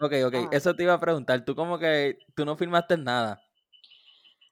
Ok, 0.00 0.12
ok, 0.26 0.34
eso 0.52 0.74
te 0.74 0.82
iba 0.82 0.94
a 0.94 1.00
preguntar. 1.00 1.44
Tú 1.44 1.54
como 1.54 1.78
que 1.78 2.18
tú 2.34 2.44
no 2.44 2.56
filmaste 2.56 2.96
nada, 2.96 3.42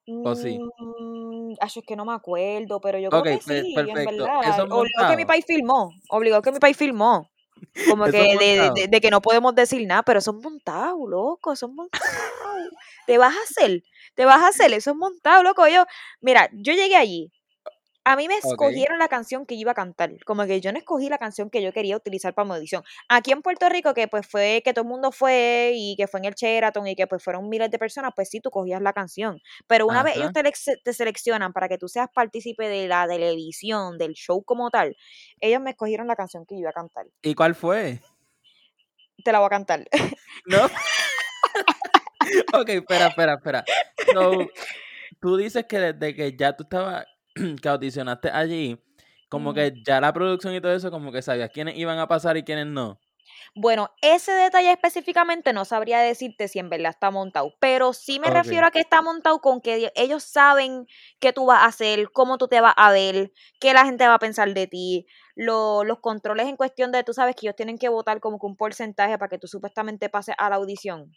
¿o 0.06 0.34
sí? 0.34 0.58
Mm, 0.58 1.54
acho, 1.60 1.80
es 1.80 1.86
que 1.86 1.96
no 1.96 2.04
me 2.04 2.12
acuerdo, 2.14 2.80
pero 2.80 2.98
yo 2.98 3.10
creo 3.10 3.22
que 3.22 3.40
sí, 3.40 3.74
en 3.76 3.86
perfecto. 3.86 4.24
verdad. 4.24 4.42
Eso 4.44 4.64
es 4.64 4.70
Obligado 4.72 5.10
que 5.10 5.16
mi 5.16 5.24
país 5.24 5.44
filmó, 5.46 5.94
obligado 6.08 6.42
que 6.42 6.52
mi 6.52 6.58
país 6.58 6.76
filmó. 6.76 7.28
Como 7.88 8.04
que 8.04 8.22
de- 8.38 8.88
de 8.88 9.00
que 9.00 9.10
no 9.10 9.20
podemos 9.20 9.54
decir 9.54 9.86
nada, 9.86 10.02
pero 10.02 10.20
son 10.20 10.40
montados, 10.40 10.98
loco, 11.08 11.56
son 11.56 11.74
montados. 11.74 12.06
Te 13.06 13.18
vas 13.18 13.34
a 13.34 13.40
hacer, 13.42 13.82
te 14.14 14.25
vas 14.25 14.42
a 14.42 14.49
hacer, 14.49 14.73
eso 14.73 14.90
es 14.90 14.97
montado, 14.97 15.42
loco. 15.42 15.66
Yo, 15.69 15.85
mira, 16.21 16.49
yo 16.52 16.73
llegué 16.73 16.97
allí. 16.97 17.33
A 18.04 18.16
mí 18.16 18.26
me 18.26 18.37
escogieron 18.37 18.99
la 18.99 19.07
canción 19.07 19.47
que 19.47 19.54
yo 19.54 19.61
iba 19.61 19.73
a 19.73 19.76
cantar, 19.76 20.11
como 20.26 20.45
que 20.45 20.61
yo 20.61 20.73
no 20.73 20.78
escogí 20.78 21.09
la 21.09 21.19
canción 21.19 21.50
que 21.50 21.62
yo 21.62 21.73
quería 21.73 21.97
utilizar 21.97 22.35
para 22.35 22.47
mi 22.49 22.54
audición. 22.54 22.83
Aquí 23.09 23.31
en 23.31 23.42
Puerto 23.42 23.69
Rico, 23.69 23.95
que 23.95 24.09
pues 24.09 24.26
fue 24.26 24.61
que 24.64 24.73
todo 24.73 24.83
el 24.83 24.88
mundo 24.88 25.12
fue 25.12 25.71
y 25.76 25.95
que 25.97 26.09
fue 26.09 26.19
en 26.19 26.25
el 26.25 26.35
Sheraton 26.35 26.85
y 26.88 26.97
que 26.97 27.07
pues 27.07 27.23
fueron 27.23 27.49
miles 27.49 27.71
de 27.71 27.78
personas, 27.78 28.11
pues 28.16 28.28
sí, 28.28 28.40
tú 28.40 28.50
cogías 28.50 28.83
la 28.83 28.92
canción. 28.92 29.40
Pero 29.69 29.87
una 29.87 30.02
vez 30.02 30.16
ellos 30.16 30.33
te 30.33 30.92
seleccionan 30.92 31.52
para 31.52 31.69
que 31.69 31.78
tú 31.78 31.87
seas 31.87 32.09
partícipe 32.12 32.69
de 32.69 32.88
la 32.88 33.07
televisión, 33.07 33.99
del 33.99 34.14
show 34.14 34.42
como 34.42 34.71
tal, 34.71 34.97
ellos 35.40 35.61
me 35.61 35.71
escogieron 35.71 36.09
la 36.09 36.16
canción 36.16 36.45
que 36.45 36.57
yo 36.57 36.62
iba 36.62 36.71
a 36.71 36.73
cantar. 36.73 37.07
¿Y 37.23 37.37
cuál 37.37 37.54
fue? 37.54 38.00
Te 39.25 39.31
la 39.31 39.38
voy 39.38 39.47
a 39.47 39.50
cantar. 39.50 39.88
¿No? 40.47 40.59
Ok, 42.54 42.69
espera, 42.69 43.09
espera, 43.09 43.35
espera. 43.35 43.64
So, 44.12 44.31
tú 45.21 45.37
dices 45.37 45.66
que 45.66 45.78
desde 45.78 46.14
que 46.14 46.37
ya 46.37 46.57
tú 46.57 46.64
estabas, 46.64 47.07
que 47.62 47.69
audicionaste 47.69 48.31
allí, 48.31 48.78
como 49.28 49.54
que 49.54 49.73
ya 49.87 50.00
la 50.00 50.12
producción 50.12 50.54
y 50.54 50.61
todo 50.61 50.75
eso, 50.75 50.90
como 50.90 51.11
que 51.11 51.23
sabías 51.23 51.50
quiénes 51.50 51.76
iban 51.76 51.99
a 51.99 52.07
pasar 52.07 52.37
y 52.37 52.42
quiénes 52.42 52.66
no. 52.66 53.00
Bueno, 53.54 53.90
ese 54.00 54.33
detalle 54.33 54.73
específicamente 54.73 55.52
no 55.52 55.64
sabría 55.64 56.00
decirte 56.00 56.49
si 56.49 56.59
en 56.59 56.71
verdad 56.71 56.90
está 56.90 57.11
montado, 57.11 57.54
pero 57.61 57.92
sí 57.92 58.19
me 58.19 58.28
refiero 58.31 58.66
a 58.66 58.71
que 58.71 58.81
está 58.81 59.02
montado 59.02 59.40
con 59.40 59.61
que 59.61 59.92
ellos 59.95 60.23
saben 60.23 60.87
qué 61.21 61.33
tú 61.33 61.47
vas 61.47 61.62
a 61.62 61.66
hacer, 61.66 62.11
cómo 62.12 62.38
tú 62.38 62.49
te 62.49 62.61
vas 62.61 62.75
a 62.76 62.92
ver, 62.92 63.33
qué 63.61 63.75
la 63.75 63.85
gente 63.85 64.07
va 64.07 64.14
a 64.14 64.19
pensar 64.19 64.52
de 64.54 64.66
ti, 64.66 65.07
los 65.35 65.99
controles 66.00 66.47
en 66.47 66.57
cuestión 66.57 66.92
de, 66.92 67.04
tú 67.04 67.12
sabes 67.12 67.37
que 67.37 67.47
ellos 67.47 67.57
tienen 67.57 67.78
que 67.78 67.88
votar 67.88 68.21
como 68.21 68.38
que 68.38 68.47
un 68.47 68.57
porcentaje 68.57 69.19
para 69.19 69.28
que 69.28 69.38
tú 69.38 69.47
supuestamente 69.47 70.09
pases 70.09 70.35
a 70.38 70.49
la 70.49 70.57
audición 70.57 71.12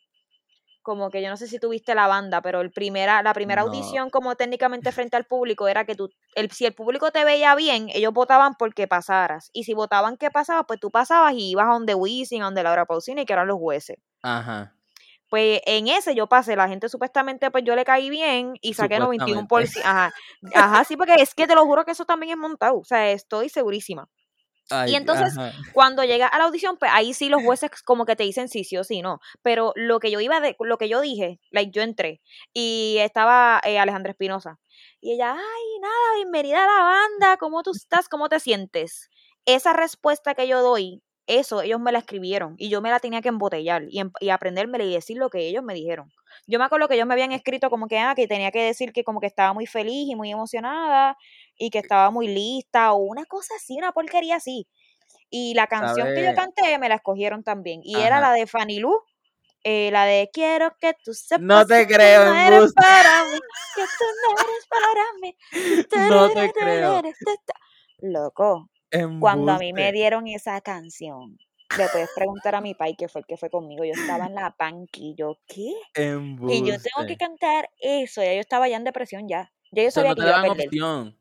como 0.86 1.10
que 1.10 1.24
yo 1.24 1.30
no 1.30 1.36
sé 1.36 1.48
si 1.48 1.58
tuviste 1.58 1.96
la 1.96 2.06
banda, 2.06 2.44
pero 2.44 2.62
el 2.62 2.72
primera, 2.72 3.24
la 3.24 3.34
primera 3.34 3.63
audición 3.63 4.12
como 4.12 4.36
técnicamente 4.36 4.92
frente 4.92 5.18
al 5.18 5.25
público 5.25 5.68
era 5.68 5.84
que 5.84 5.96
tú, 5.96 6.12
el, 6.36 6.51
si 6.51 6.68
el 6.68 6.75
público 6.75 7.10
te 7.12 7.25
veía 7.25 7.56
bien, 7.56 7.89
ellos 7.92 8.13
votaban 8.13 8.54
porque 8.54 8.88
pasaras. 8.88 9.50
Y 9.51 9.63
si 9.63 9.74
votaban 9.74 10.15
que 10.15 10.30
pasaba, 10.30 10.63
pues 10.68 10.80
tú 10.80 10.92
pasabas 10.92 11.34
y 11.34 11.50
ibas 11.50 11.65
a 11.65 11.74
donde 11.74 11.96
Wisin, 11.96 12.44
a 12.44 12.46
donde 12.46 12.62
Laura 12.62 12.86
Pausini, 12.86 13.25
que 13.25 13.34
eran 13.34 13.48
los 13.48 13.58
jueces. 13.58 13.98
Ajá. 14.22 14.75
Pues 15.27 15.60
en 15.65 15.88
ese 15.88 16.13
yo 16.13 16.27
pasé, 16.27 16.56
la 16.56 16.68
gente 16.68 16.88
supuestamente, 16.88 17.50
pues 17.50 17.63
yo 17.63 17.75
le 17.75 17.84
caí 17.84 18.12
bien 18.12 18.54
y 18.62 18.75
saqué 18.75 19.00
91%. 19.00 19.82
Ajá. 19.84 20.13
Ajá, 20.54 20.84
sí, 20.84 20.96
porque 20.96 21.15
es 21.18 21.34
que 21.34 21.48
te 21.48 21.56
lo 21.56 21.65
juro 21.65 21.84
que 21.84 21.94
eso 21.94 22.06
también 22.06 22.34
es 22.34 22.38
montado. 22.38 22.77
O 22.77 22.86
sea, 22.86 23.10
estoy 23.10 23.50
segurísima 23.50 24.08
y 24.88 24.95
entonces, 24.95 25.36
cuando 25.74 26.03
llega 26.03 26.27
a 26.27 26.38
la 26.38 26.45
audición, 26.45 26.77
pues 26.77 26.91
ahí 26.93 27.13
sí 27.13 27.29
los 27.29 27.41
jueces 27.57 27.69
como 27.84 28.05
que 28.05 28.15
te 28.15 28.24
dicen 28.24 28.50
sí, 28.50 28.63
sí 28.63 28.77
o 28.77 28.84
sí, 28.84 29.01
no. 29.01 29.19
Pero 29.41 29.74
lo 29.75 30.00
que 30.00 30.12
yo 30.12 30.19
iba 30.19 30.39
de, 30.39 30.55
lo 30.60 30.77
que 30.77 30.89
yo 30.89 31.01
dije, 31.01 31.39
like, 31.51 31.72
yo 31.72 31.81
entré 31.81 32.22
y 32.53 32.98
estaba 33.00 33.62
eh, 33.63 33.79
Alejandra 33.79 34.12
Espinosa. 34.12 34.60
Y 35.01 35.13
ella, 35.13 35.34
ay, 35.34 35.79
nada, 35.81 36.15
bienvenida 36.15 36.63
a 36.63 36.67
la 36.67 36.84
banda, 36.84 37.38
¿cómo 37.38 37.62
tú 37.63 37.72
estás? 37.72 38.10
¿Cómo 38.10 38.29
te 38.29 38.39
sientes? 38.39 39.10
Esa 39.45 39.74
respuesta 39.74 40.34
que 40.34 40.48
yo 40.48 40.62
doy, 40.62 41.03
eso 41.27 41.62
ellos 41.62 41.79
me 41.79 41.91
la 41.91 42.00
escribieron 42.00 42.55
y 42.57 42.69
yo 42.69 42.81
me 42.81 42.89
la 42.89 43.00
tenía 43.00 43.22
que 43.22 43.29
embotellar 43.29 43.84
y, 43.89 44.00
em, 44.00 44.12
y 44.19 44.29
aprendérmela 44.29 44.84
y 44.84 44.93
decir 44.93 45.17
lo 45.17 45.29
que 45.29 45.48
ellos 45.48 45.63
me 45.63 45.74
dijeron. 45.74 46.12
Yo 46.48 46.60
me 46.60 46.65
acuerdo 46.65 46.88
que 46.88 46.95
ellos 46.95 47.07
me 47.07 47.13
habían 47.13 47.31
escrito 47.31 47.69
como 47.69 47.88
que, 47.88 48.00
ah, 48.00 48.13
que 48.15 48.27
tenía 48.27 48.51
que 48.51 48.62
decir 48.63 48.93
que 48.93 49.03
como 49.03 49.19
que 49.19 49.27
estaba 49.27 49.53
muy 49.53 49.65
feliz 49.65 50.07
y 50.10 50.15
muy 50.15 50.31
emocionada 50.31 51.17
y 51.57 51.69
que 51.69 51.79
estaba 51.79 52.12
muy 52.12 52.27
lista 52.27 52.93
o 52.93 52.97
una 52.97 53.25
cosa 53.25 53.55
así, 53.55 53.77
una 53.77 53.91
porquería 53.91 54.38
así. 54.38 54.67
Y 55.29 55.53
la 55.53 55.67
canción 55.67 56.13
que 56.13 56.24
yo 56.24 56.33
canté 56.35 56.77
me 56.77 56.89
la 56.89 56.95
escogieron 56.95 57.43
también 57.43 57.81
y 57.83 57.95
era 57.97 58.19
la 58.19 58.31
de 58.33 58.47
Fanny 58.47 58.79
Lu. 58.79 59.01
Eh, 59.67 59.89
la 59.91 60.05
de 60.05 60.29
quiero 60.31 60.75
que 60.79 60.93
tú 61.03 61.12
sepas 61.15 61.41
no 61.41 61.65
te 61.65 61.88
creo 61.88 62.24
que 62.24 62.29
no 62.29 62.35
eres 62.35 62.74
para 62.75 63.24
mí, 63.24 63.39
que 63.75 63.81
tú 63.97 64.05
no 64.21 64.38
eres 64.43 64.67
para 64.69 65.03
mí. 65.19 65.35
No 66.00 66.29
te 66.29 66.53
creo. 66.53 67.01
Loco, 67.97 68.69
cuando 69.19 69.53
a 69.53 69.57
mí 69.57 69.74
me 69.74 69.91
dieron 69.91 70.27
esa 70.27 70.62
canción, 70.62 71.38
le 71.77 71.88
puedes 71.89 72.09
preguntar 72.15 72.55
a 72.55 72.62
mi 72.62 72.75
pai 72.75 72.95
que 72.95 73.07
fue 73.07 73.21
el 73.21 73.27
que 73.27 73.38
fue 73.38 73.50
conmigo. 73.50 73.83
Yo 73.83 73.93
estaba 73.93 74.27
en 74.27 74.35
la 74.35 74.51
panqui, 74.51 75.15
yo, 75.17 75.39
¿qué? 75.47 75.74
Y 75.95 76.63
yo 76.63 76.75
tengo 76.79 77.07
que 77.07 77.17
cantar 77.17 77.69
eso. 77.79 78.21
Ya 78.21 78.33
yo 78.33 78.41
estaba 78.41 78.69
ya 78.69 78.77
en 78.77 78.83
depresión 78.83 79.27
ya. 79.27 79.51
Ya 79.71 79.83
yo 79.83 79.91
sabía 79.91 80.13
que 80.13 80.21
iba 80.21 80.39
a 80.39 80.43
perder. 80.43 80.67
Opción. 80.67 81.17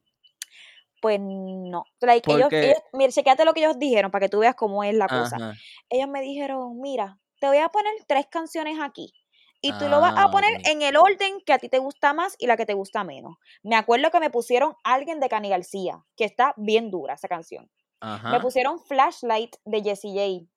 Pues 1.05 1.21
no. 1.21 1.85
Like, 2.01 2.33
ellos, 2.33 2.49
ellos, 2.51 2.79
mira, 2.95 3.13
chequeate 3.13 3.45
lo 3.45 3.53
que 3.53 3.61
ellos 3.61 3.79
dijeron 3.79 4.11
para 4.11 4.25
que 4.25 4.31
tú 4.31 4.39
veas 4.39 4.55
cómo 4.55 4.83
es 4.85 4.95
la 4.95 5.07
cosa. 5.07 5.55
Ellos 5.91 6.09
me 6.09 6.23
dijeron, 6.23 6.81
mira, 6.81 7.19
te 7.41 7.47
voy 7.47 7.59
a 7.59 7.69
poner 7.69 7.93
tres 8.09 8.25
canciones 8.31 8.79
aquí. 8.81 9.13
Y 9.61 9.71
tú 9.75 9.91
lo 9.91 10.01
vas 10.01 10.15
a 10.17 10.31
poner 10.31 10.57
ah, 10.57 10.71
en 10.71 10.81
el 10.81 10.97
orden 10.97 11.43
que 11.45 11.53
a 11.53 11.59
ti 11.59 11.69
te 11.69 11.79
gusta 11.79 12.15
más 12.15 12.37
y 12.39 12.47
la 12.47 12.57
que 12.57 12.65
te 12.65 12.73
gusta 12.73 13.05
menos. 13.05 13.37
Me 13.63 13.77
acuerdo 13.77 14.11
que 14.11 14.19
me 14.19 14.31
pusieron 14.31 14.77
Alguien 14.83 15.21
de 15.21 15.29
Cani 15.29 15.51
García, 15.51 16.03
que 16.17 16.25
está 16.25 16.55
bien 16.57 16.91
dura 16.91 17.13
esa 17.13 17.29
canción. 17.29 17.71
Me 18.01 18.41
pusieron 18.41 18.81
Flashlight 18.81 19.57
de 19.67 19.83
Jessie 19.83 20.15
J. 20.15 20.51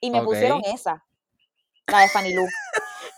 Y 0.00 0.10
me 0.10 0.20
pusieron 0.22 0.62
esa, 0.64 1.06
la 1.86 2.00
de 2.00 2.08
Fanny 2.08 2.34
Lu. 2.34 2.44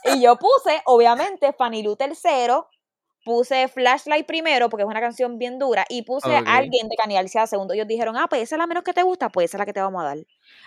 y 0.05 0.21
yo 0.21 0.37
puse, 0.37 0.83
obviamente, 0.85 1.55
Fanny 1.55 1.83
Lu 1.83 1.97
tercero, 1.97 2.69
puse 3.29 3.69
Flashlight 3.69 4.27
primero 4.27 4.71
porque 4.71 4.85
es 4.85 4.89
una 4.89 5.01
canción 5.01 5.37
bien 5.37 5.59
dura 5.59 5.85
y 5.91 6.01
puse 6.01 6.35
alguien 6.47 6.89
de 6.89 6.97
Canialcia 6.97 7.47
segundo. 7.47 7.75
Ellos 7.75 7.87
dijeron, 7.87 8.17
ah, 8.17 8.27
pues 8.27 8.41
esa 8.41 8.55
es 8.55 8.59
la 8.59 8.67
menos 8.67 8.85
que 8.85 8.95
te 8.95 9.03
gusta, 9.03 9.29
pues 9.29 9.51
esa 9.51 9.59
es 9.59 9.61
la 9.61 9.67
que 9.67 9.75
te 9.75 9.83
vamos 9.83 10.01
a 10.01 10.07
dar. 10.07 10.19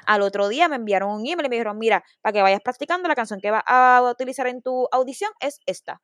Al 0.06 0.22
otro 0.22 0.48
día 0.48 0.68
me 0.68 0.76
enviaron 0.76 1.10
un 1.10 1.22
email 1.22 1.48
y 1.48 1.50
me 1.50 1.56
dijeron, 1.56 1.80
mira, 1.80 2.04
para 2.22 2.34
que 2.34 2.42
vayas 2.44 2.62
practicando, 2.62 3.10
la 3.10 3.16
canción 3.16 3.42
que 3.42 3.50
vas 3.50 3.64
a 3.66 4.04
utilizar 4.12 4.46
en 4.46 4.62
tu 4.62 4.88
audición 4.92 5.32
es 5.40 5.60
esta. 5.66 6.02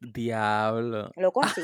Diablo. 0.00 1.10
Loco, 1.16 1.42
así. 1.42 1.62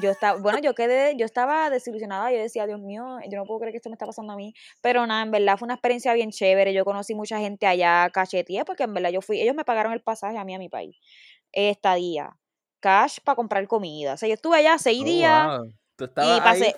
Yo 0.00 0.10
estaba, 0.10 0.38
bueno, 0.40 0.58
yo 0.58 0.74
quedé, 0.74 1.14
yo 1.18 1.26
estaba 1.26 1.68
desilusionada, 1.68 2.32
yo 2.32 2.38
decía, 2.38 2.66
Dios 2.66 2.80
mío, 2.80 3.18
yo 3.30 3.36
no 3.36 3.44
puedo 3.44 3.60
creer 3.60 3.72
que 3.74 3.76
esto 3.76 3.90
me 3.90 3.96
está 3.96 4.06
pasando 4.06 4.32
a 4.32 4.36
mí. 4.36 4.54
Pero 4.80 5.06
nada, 5.06 5.22
en 5.22 5.30
verdad 5.30 5.58
fue 5.58 5.66
una 5.66 5.74
experiencia 5.74 6.14
bien 6.14 6.30
chévere. 6.30 6.72
Yo 6.72 6.86
conocí 6.86 7.14
mucha 7.14 7.38
gente 7.38 7.66
allá, 7.66 8.08
cacheteé, 8.08 8.64
porque 8.64 8.84
en 8.84 8.94
verdad 8.94 9.10
yo 9.10 9.20
fui, 9.20 9.42
ellos 9.42 9.54
me 9.54 9.66
pagaron 9.66 9.92
el 9.92 10.00
pasaje 10.00 10.38
a 10.38 10.44
mí 10.44 10.54
a 10.54 10.58
mi 10.58 10.70
país. 10.70 10.96
Estadía 11.52 12.34
cash 12.80 13.18
para 13.24 13.36
comprar 13.36 13.66
comida. 13.66 14.14
O 14.14 14.16
sea, 14.16 14.28
yo 14.28 14.34
estuve 14.34 14.58
allá 14.58 14.78
seis 14.78 15.02
oh, 15.02 15.04
días. 15.04 15.60
Tú 15.96 16.04
estabas 16.04 16.38
y 16.38 16.40
pasé, 16.42 16.74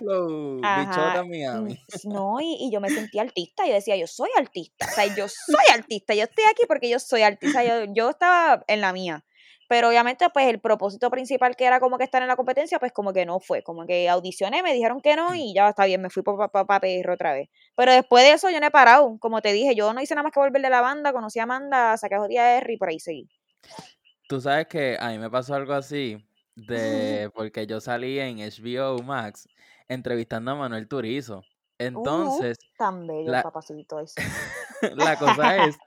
ahí, 0.62 1.28
Miami. 1.28 1.84
No, 2.04 2.40
y, 2.40 2.56
y, 2.60 2.70
yo 2.72 2.80
me 2.80 2.88
sentí 2.88 3.18
artista. 3.18 3.66
Yo 3.66 3.74
decía, 3.74 3.96
yo 3.96 4.06
soy 4.06 4.30
artista. 4.38 4.86
O 4.86 4.94
sea, 4.94 5.06
yo 5.06 5.26
soy 5.28 5.74
artista. 5.74 6.14
Yo 6.14 6.22
estoy 6.22 6.44
aquí 6.44 6.62
porque 6.68 6.88
yo 6.88 7.00
soy 7.00 7.22
artista. 7.22 7.64
Yo, 7.64 7.92
yo 7.92 8.10
estaba 8.10 8.62
en 8.68 8.80
la 8.80 8.92
mía. 8.92 9.24
Pero 9.68 9.88
obviamente, 9.88 10.26
pues 10.30 10.46
el 10.48 10.60
propósito 10.60 11.10
principal 11.10 11.54
que 11.54 11.66
era 11.66 11.78
como 11.78 11.98
que 11.98 12.04
estar 12.04 12.22
en 12.22 12.28
la 12.28 12.36
competencia, 12.36 12.78
pues 12.78 12.90
como 12.90 13.12
que 13.12 13.26
no 13.26 13.38
fue. 13.38 13.62
Como 13.62 13.86
que 13.86 14.08
audicioné, 14.08 14.62
me 14.62 14.72
dijeron 14.72 15.00
que 15.02 15.14
no 15.14 15.34
y 15.34 15.52
ya 15.54 15.68
está 15.68 15.84
bien, 15.84 16.00
me 16.00 16.08
fui 16.08 16.22
para 16.22 16.48
pa, 16.48 16.64
pa, 16.64 16.80
perro 16.80 17.12
otra 17.14 17.34
vez. 17.34 17.48
Pero 17.76 17.92
después 17.92 18.24
de 18.24 18.32
eso 18.32 18.48
yo 18.48 18.60
no 18.60 18.66
he 18.66 18.70
parado. 18.70 19.18
Como 19.20 19.42
te 19.42 19.52
dije, 19.52 19.74
yo 19.74 19.92
no 19.92 20.00
hice 20.00 20.14
nada 20.14 20.22
más 20.22 20.32
que 20.32 20.40
volver 20.40 20.62
de 20.62 20.70
la 20.70 20.80
banda, 20.80 21.12
conocí 21.12 21.38
a 21.38 21.42
Amanda, 21.42 21.96
saqué 21.98 22.14
a 22.14 22.20
Jodía 22.20 22.56
R 22.56 22.72
y 22.72 22.76
por 22.78 22.88
ahí 22.88 22.98
seguí. 22.98 23.28
Tú 24.28 24.42
sabes 24.42 24.66
que 24.66 24.96
a 25.00 25.08
mí 25.08 25.18
me 25.18 25.30
pasó 25.30 25.54
algo 25.54 25.72
así, 25.72 26.22
de 26.54 27.30
porque 27.34 27.66
yo 27.66 27.80
salí 27.80 28.20
en 28.20 28.38
HBO 28.38 29.02
Max 29.02 29.48
entrevistando 29.88 30.50
a 30.50 30.54
Manuel 30.54 30.86
Turizo. 30.86 31.38
Uh, 31.38 31.42
Entonces, 31.78 32.58
tan 32.76 33.06
bello 33.06 33.30
la, 33.30 33.42
la 34.96 35.16
cosa 35.16 35.64
es 35.64 35.78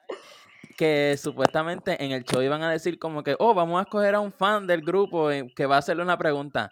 que 0.75 1.15
supuestamente 1.17 2.03
en 2.03 2.13
el 2.13 2.23
show 2.23 2.41
iban 2.41 2.63
a 2.63 2.71
decir 2.71 2.97
como 2.97 3.23
que, 3.23 3.35
oh, 3.37 3.53
vamos 3.53 3.79
a 3.79 3.83
escoger 3.83 4.15
a 4.15 4.19
un 4.19 4.33
fan 4.33 4.65
del 4.65 4.81
grupo 4.81 5.29
eh, 5.29 5.53
que 5.55 5.67
va 5.67 5.75
a 5.75 5.79
hacerle 5.79 6.01
una 6.01 6.17
pregunta. 6.17 6.71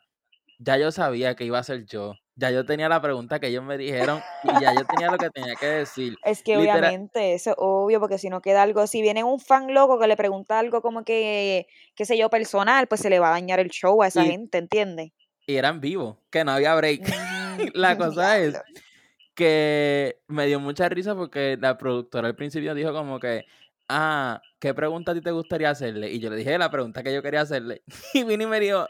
Ya 0.58 0.76
yo 0.78 0.92
sabía 0.92 1.36
que 1.36 1.46
iba 1.46 1.60
a 1.60 1.64
ser 1.64 1.86
yo 1.86 2.16
ya 2.40 2.52
yo 2.52 2.66
tenía 2.66 2.88
la 2.88 3.02
pregunta 3.02 3.40
que 3.40 3.48
ellos 3.48 3.64
me 3.64 3.78
dijeron 3.78 4.22
y 4.44 4.62
ya 4.62 4.74
yo 4.74 4.86
tenía 4.86 5.12
lo 5.12 5.18
que 5.18 5.30
tenía 5.30 5.56
que 5.56 5.66
decir. 5.66 6.16
Es 6.24 6.42
que 6.42 6.58
obviamente, 6.58 7.34
eso 7.34 7.52
es 7.52 7.56
obvio, 7.60 8.00
porque 8.00 8.18
si 8.18 8.30
no 8.30 8.42
queda 8.42 8.64
algo, 8.64 8.88
si 8.88 9.02
viene 9.02 9.24
un 9.24 9.40
fan 9.40 9.74
loco 9.74 10.00
que 10.00 10.08
le 10.08 10.16
pregunta 10.16 10.58
algo 10.58 10.82
como 10.82 11.04
que, 11.04 11.68
qué 11.96 12.06
sé 12.06 12.18
yo, 12.18 12.30
personal, 12.30 12.88
pues 12.88 13.02
se 13.02 13.10
le 13.10 13.20
va 13.20 13.30
a 13.30 13.32
dañar 13.32 13.60
el 13.60 13.70
show 13.70 14.02
a 14.02 14.08
esa 14.08 14.24
gente, 14.24 14.58
¿entiendes? 14.58 15.12
Y 15.46 15.58
eran 15.58 15.82
vivos, 15.82 16.18
que 16.30 16.44
no 16.46 16.52
había 16.52 16.76
break. 16.76 17.02
la 17.74 17.98
cosa 17.98 18.40
es 18.40 18.58
que 19.36 20.20
me 20.28 20.48
dio 20.48 20.60
mucha 20.60 20.88
risa 20.88 21.16
porque 21.16 21.58
la 21.60 21.78
productora 21.78 22.30
al 22.30 22.36
principio 22.36 22.74
dijo 22.74 22.94
como 22.94 23.20
que, 23.20 23.46
ah, 23.90 24.42
¿qué 24.60 24.74
pregunta 24.74 25.12
a 25.12 25.16
ti 25.16 25.22
te 25.22 25.32
gustaría 25.32 25.70
hacerle? 25.70 26.12
Y 26.12 26.20
yo 26.20 26.30
le 26.30 26.38
dije 26.38 26.58
la 26.58 26.70
pregunta 26.70 27.04
que 27.04 27.14
yo 27.14 27.22
quería 27.22 27.42
hacerle. 27.42 27.82
Y 28.14 28.24
vino 28.24 28.44
y 28.44 28.48
me 28.48 28.60
dijo, 28.60 28.88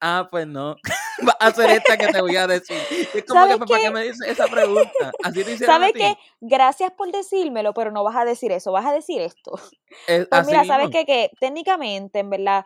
ah, 0.00 0.28
pues 0.30 0.46
no, 0.46 0.76
va 1.26 1.36
a 1.40 1.46
hacer 1.46 1.70
esta 1.70 1.96
que 1.96 2.08
te 2.08 2.20
voy 2.20 2.36
a 2.36 2.46
decir. 2.46 2.76
es 3.14 3.24
como 3.24 3.46
que, 3.46 3.58
¿para 3.58 3.80
qué 3.80 3.90
me 3.90 4.02
dices 4.02 4.28
esa 4.28 4.46
pregunta? 4.46 5.12
Así 5.22 5.44
te 5.44 5.56
¿Sabes 5.58 5.92
qué? 5.94 6.18
Gracias 6.40 6.90
por 6.92 7.10
decírmelo, 7.12 7.72
pero 7.72 7.90
no 7.92 8.04
vas 8.04 8.16
a 8.16 8.24
decir 8.24 8.52
eso, 8.52 8.72
vas 8.72 8.86
a 8.86 8.92
decir 8.92 9.22
esto. 9.22 9.52
pues 10.30 10.46
mira, 10.46 10.64
¿sabes 10.64 10.90
qué? 10.90 11.06
Que 11.06 11.30
técnicamente, 11.40 12.18
en 12.18 12.30
verdad, 12.30 12.64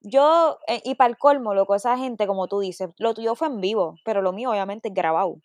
yo, 0.00 0.58
eh, 0.68 0.82
y 0.84 0.94
para 0.94 1.10
el 1.10 1.18
colmo, 1.18 1.54
loco, 1.54 1.74
esa 1.74 1.96
gente, 1.98 2.26
como 2.26 2.46
tú 2.46 2.60
dices, 2.60 2.90
lo 2.98 3.14
tuyo 3.14 3.34
fue 3.34 3.48
en 3.48 3.60
vivo, 3.60 3.96
pero 4.04 4.22
lo 4.22 4.32
mío 4.32 4.50
obviamente 4.50 4.88
es 4.88 4.94
grabado. 4.94 5.40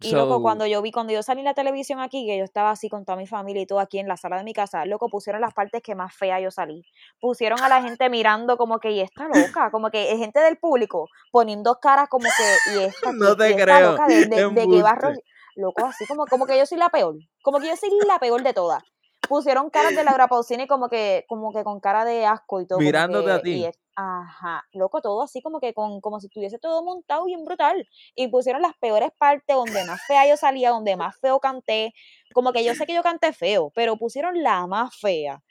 Y 0.00 0.12
loco, 0.12 0.42
cuando 0.42 0.66
yo 0.66 0.82
vi, 0.82 0.92
cuando 0.92 1.12
yo 1.14 1.22
salí 1.22 1.40
en 1.40 1.46
la 1.46 1.54
televisión 1.54 2.00
aquí, 2.00 2.26
que 2.26 2.36
yo 2.36 2.44
estaba 2.44 2.70
así 2.70 2.90
con 2.90 3.06
toda 3.06 3.16
mi 3.16 3.26
familia 3.26 3.62
y 3.62 3.66
todo 3.66 3.80
aquí 3.80 3.98
en 3.98 4.08
la 4.08 4.18
sala 4.18 4.36
de 4.36 4.44
mi 4.44 4.52
casa, 4.52 4.84
loco, 4.84 5.08
pusieron 5.08 5.40
las 5.40 5.54
partes 5.54 5.82
que 5.82 5.94
más 5.94 6.14
fea 6.14 6.38
yo 6.38 6.50
salí. 6.50 6.84
Pusieron 7.18 7.60
a 7.62 7.68
la 7.68 7.82
gente 7.82 8.10
mirando 8.10 8.58
como 8.58 8.78
que, 8.78 8.90
y 8.90 9.00
esta 9.00 9.26
loca, 9.28 9.70
como 9.70 9.90
que 9.90 10.04
gente 10.18 10.40
del 10.40 10.58
público 10.58 11.08
poniendo 11.32 11.76
caras 11.80 12.08
como 12.10 12.24
que, 12.24 12.74
y 12.74 12.82
esta, 12.84 13.10
no 13.12 13.36
te 13.36 13.54
creo. 13.54 13.92
loca, 13.92 14.06
de, 14.06 14.26
que 14.28 14.82
barro, 14.82 15.12
loco, 15.54 15.86
así 15.86 16.06
como, 16.06 16.26
como 16.26 16.46
que 16.46 16.58
yo 16.58 16.66
soy 16.66 16.76
la 16.76 16.90
peor, 16.90 17.16
como 17.42 17.58
que 17.58 17.68
yo 17.68 17.76
soy 17.76 17.90
la 18.06 18.18
peor 18.18 18.42
de 18.42 18.52
todas 18.52 18.82
pusieron 19.28 19.70
caras 19.70 19.96
de 19.96 20.04
Laura 20.04 20.28
Pausini 20.28 20.68
como 20.68 20.88
que, 20.88 21.24
como 21.28 21.52
que 21.52 21.64
con 21.64 21.80
cara 21.80 22.04
de 22.04 22.26
asco 22.26 22.60
y 22.60 22.66
todo. 22.66 22.78
Mirándote 22.78 23.32
a 23.32 23.42
ti. 23.42 23.66
Ajá, 23.96 24.62
loco, 24.72 25.00
todo 25.00 25.22
así 25.22 25.40
como 25.42 25.58
que 25.58 25.72
con, 25.74 26.00
como 26.00 26.20
si 26.20 26.26
estuviese 26.26 26.58
todo 26.58 26.82
montado 26.84 27.24
bien 27.24 27.44
brutal. 27.44 27.86
Y 28.14 28.28
pusieron 28.28 28.62
las 28.62 28.76
peores 28.78 29.10
partes 29.18 29.56
donde 29.56 29.84
más 29.84 30.00
fea 30.06 30.28
yo 30.28 30.36
salía, 30.36 30.70
donde 30.70 30.96
más 30.96 31.18
feo 31.20 31.40
canté. 31.40 31.92
Como 32.34 32.52
que 32.52 32.62
yo 32.64 32.74
sé 32.74 32.86
que 32.86 32.94
yo 32.94 33.02
canté 33.02 33.32
feo, 33.32 33.72
pero 33.74 33.96
pusieron 33.96 34.42
la 34.42 34.66
más 34.66 34.94
fea. 34.96 35.42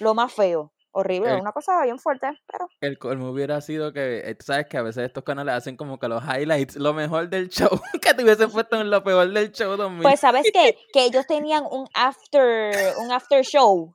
Lo 0.00 0.14
más 0.14 0.32
feo. 0.32 0.72
Horrible, 0.98 1.34
El- 1.34 1.40
una 1.42 1.52
cosa 1.52 1.82
bien 1.84 1.98
fuerte, 1.98 2.26
pero 2.50 2.68
El 2.80 2.98
colmo 2.98 3.28
hubiera 3.28 3.60
sido 3.60 3.92
que, 3.92 4.20
eh, 4.30 4.36
sabes 4.40 4.66
que 4.66 4.78
a 4.78 4.82
veces 4.82 5.04
estos 5.04 5.24
canales 5.24 5.54
hacen 5.54 5.76
como 5.76 5.98
que 5.98 6.08
los 6.08 6.24
highlights, 6.24 6.76
lo 6.76 6.94
mejor 6.94 7.28
del 7.28 7.50
show, 7.50 7.68
que 8.02 8.14
te 8.14 8.22
hubiesen 8.24 8.50
puesto 8.50 8.80
en 8.80 8.88
lo 8.90 9.04
peor 9.04 9.30
del 9.30 9.52
show 9.52 9.76
2000. 9.76 10.02
pues 10.02 10.20
¿sabes 10.20 10.46
qué? 10.50 10.74
Que 10.94 11.04
ellos 11.04 11.26
tenían 11.26 11.64
un 11.70 11.86
after, 11.92 12.94
un 12.98 13.12
after 13.12 13.44
show. 13.44 13.94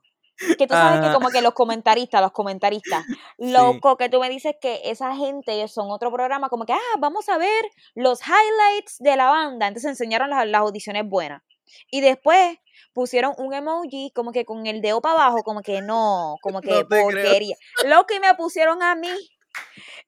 Que 0.58 0.66
tú 0.66 0.74
sabes 0.74 1.00
que 1.00 1.06
Ajá. 1.06 1.14
como 1.14 1.30
que 1.30 1.40
los 1.40 1.54
comentaristas, 1.54 2.20
los 2.20 2.32
comentaristas, 2.32 3.04
loco, 3.38 3.96
que 3.96 4.08
tú 4.08 4.20
me 4.20 4.28
dices 4.28 4.54
que 4.60 4.80
esa 4.84 5.14
gente 5.14 5.66
son 5.68 5.90
otro 5.90 6.10
programa, 6.12 6.48
como 6.48 6.64
que, 6.66 6.72
ah, 6.72 6.96
vamos 6.98 7.28
a 7.28 7.38
ver 7.38 7.64
los 7.94 8.20
highlights 8.20 8.98
de 8.98 9.16
la 9.16 9.26
banda. 9.30 9.68
Entonces 9.68 9.90
enseñaron 9.90 10.30
las, 10.30 10.46
las 10.46 10.60
audiciones 10.60 11.08
buenas. 11.08 11.42
Y 11.90 12.00
después 12.00 12.58
pusieron 12.92 13.34
un 13.38 13.54
emoji 13.54 14.10
como 14.14 14.32
que 14.32 14.44
con 14.44 14.66
el 14.66 14.82
dedo 14.82 15.00
para 15.00 15.14
abajo, 15.14 15.42
como 15.42 15.62
que 15.62 15.80
no, 15.80 16.36
como 16.42 16.60
que 16.60 16.70
No 16.70 16.78
te 16.80 16.86
creo. 16.86 17.04
porquería. 17.04 17.56
Loco, 17.86 18.14
y 18.14 18.20
me 18.20 18.34
pusieron 18.34 18.82
a 18.82 18.94
mí. 18.94 19.08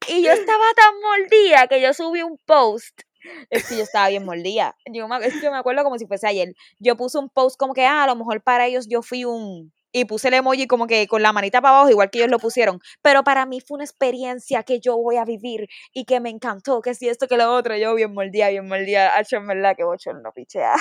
Y 0.09 0.23
yo 0.23 0.31
estaba 0.33 0.65
tan 0.77 0.95
mordida 1.01 1.67
que 1.69 1.81
yo 1.81 1.93
subí 1.95 2.23
un 2.23 2.39
post. 2.45 3.01
Es 3.49 3.67
que 3.67 3.77
yo 3.79 3.83
estaba 3.85 4.09
bien 4.09 4.25
mordida. 4.25 4.77
Yo 4.93 5.09
me, 5.09 5.17
es 5.27 5.41
que 5.41 5.51
me 5.51 5.57
acuerdo 5.57 5.83
como 5.83 5.99
si 5.99 6.07
fuese 6.07 6.27
ayer. 6.27 6.55
Yo 6.79 6.97
puse 6.97 7.17
un 7.19 7.31
post 7.31 7.57
como 7.59 7.73
que, 7.73 7.87
ah, 7.87 8.03
a 8.05 8.07
lo 8.07 8.17
mejor 8.17 8.43
para 8.43 8.67
ellos 8.67 8.87
yo 8.89 9.01
fui 9.03 9.25
un... 9.25 9.73
Y 9.97 10.07
puse 10.07 10.27
el 10.27 10.35
emoji 10.35 10.67
como 10.67 10.89
que 10.89 11.07
con 11.07 11.23
la 11.23 11.33
manita 11.33 11.61
para 11.63 11.77
abajo, 11.77 11.89
igual 11.91 12.11
que 12.11 12.19
ellos 12.19 12.31
lo 12.31 12.41
pusieron. 12.41 12.81
Pero 13.01 13.23
para 13.23 13.47
mí 13.47 13.61
fue 13.61 13.77
una 13.77 13.85
experiencia 13.85 14.65
que 14.65 14.81
yo 14.81 14.97
voy 14.99 15.17
a 15.19 15.25
vivir 15.25 15.69
y 15.93 16.05
que 16.05 16.19
me 16.19 16.31
encantó, 16.31 16.81
que 16.81 16.95
si 16.97 17.09
esto, 17.09 17.29
que 17.29 17.37
lo 17.37 17.55
otro. 17.55 17.77
Yo 17.77 17.95
bien 17.95 18.13
mordida, 18.13 18.49
bien 18.49 18.67
mordida. 18.67 19.17
Hacho, 19.17 19.37
en 19.37 19.47
verdad, 19.47 19.77
que 19.77 19.85
bochorno, 19.85 20.33
pichea. 20.33 20.75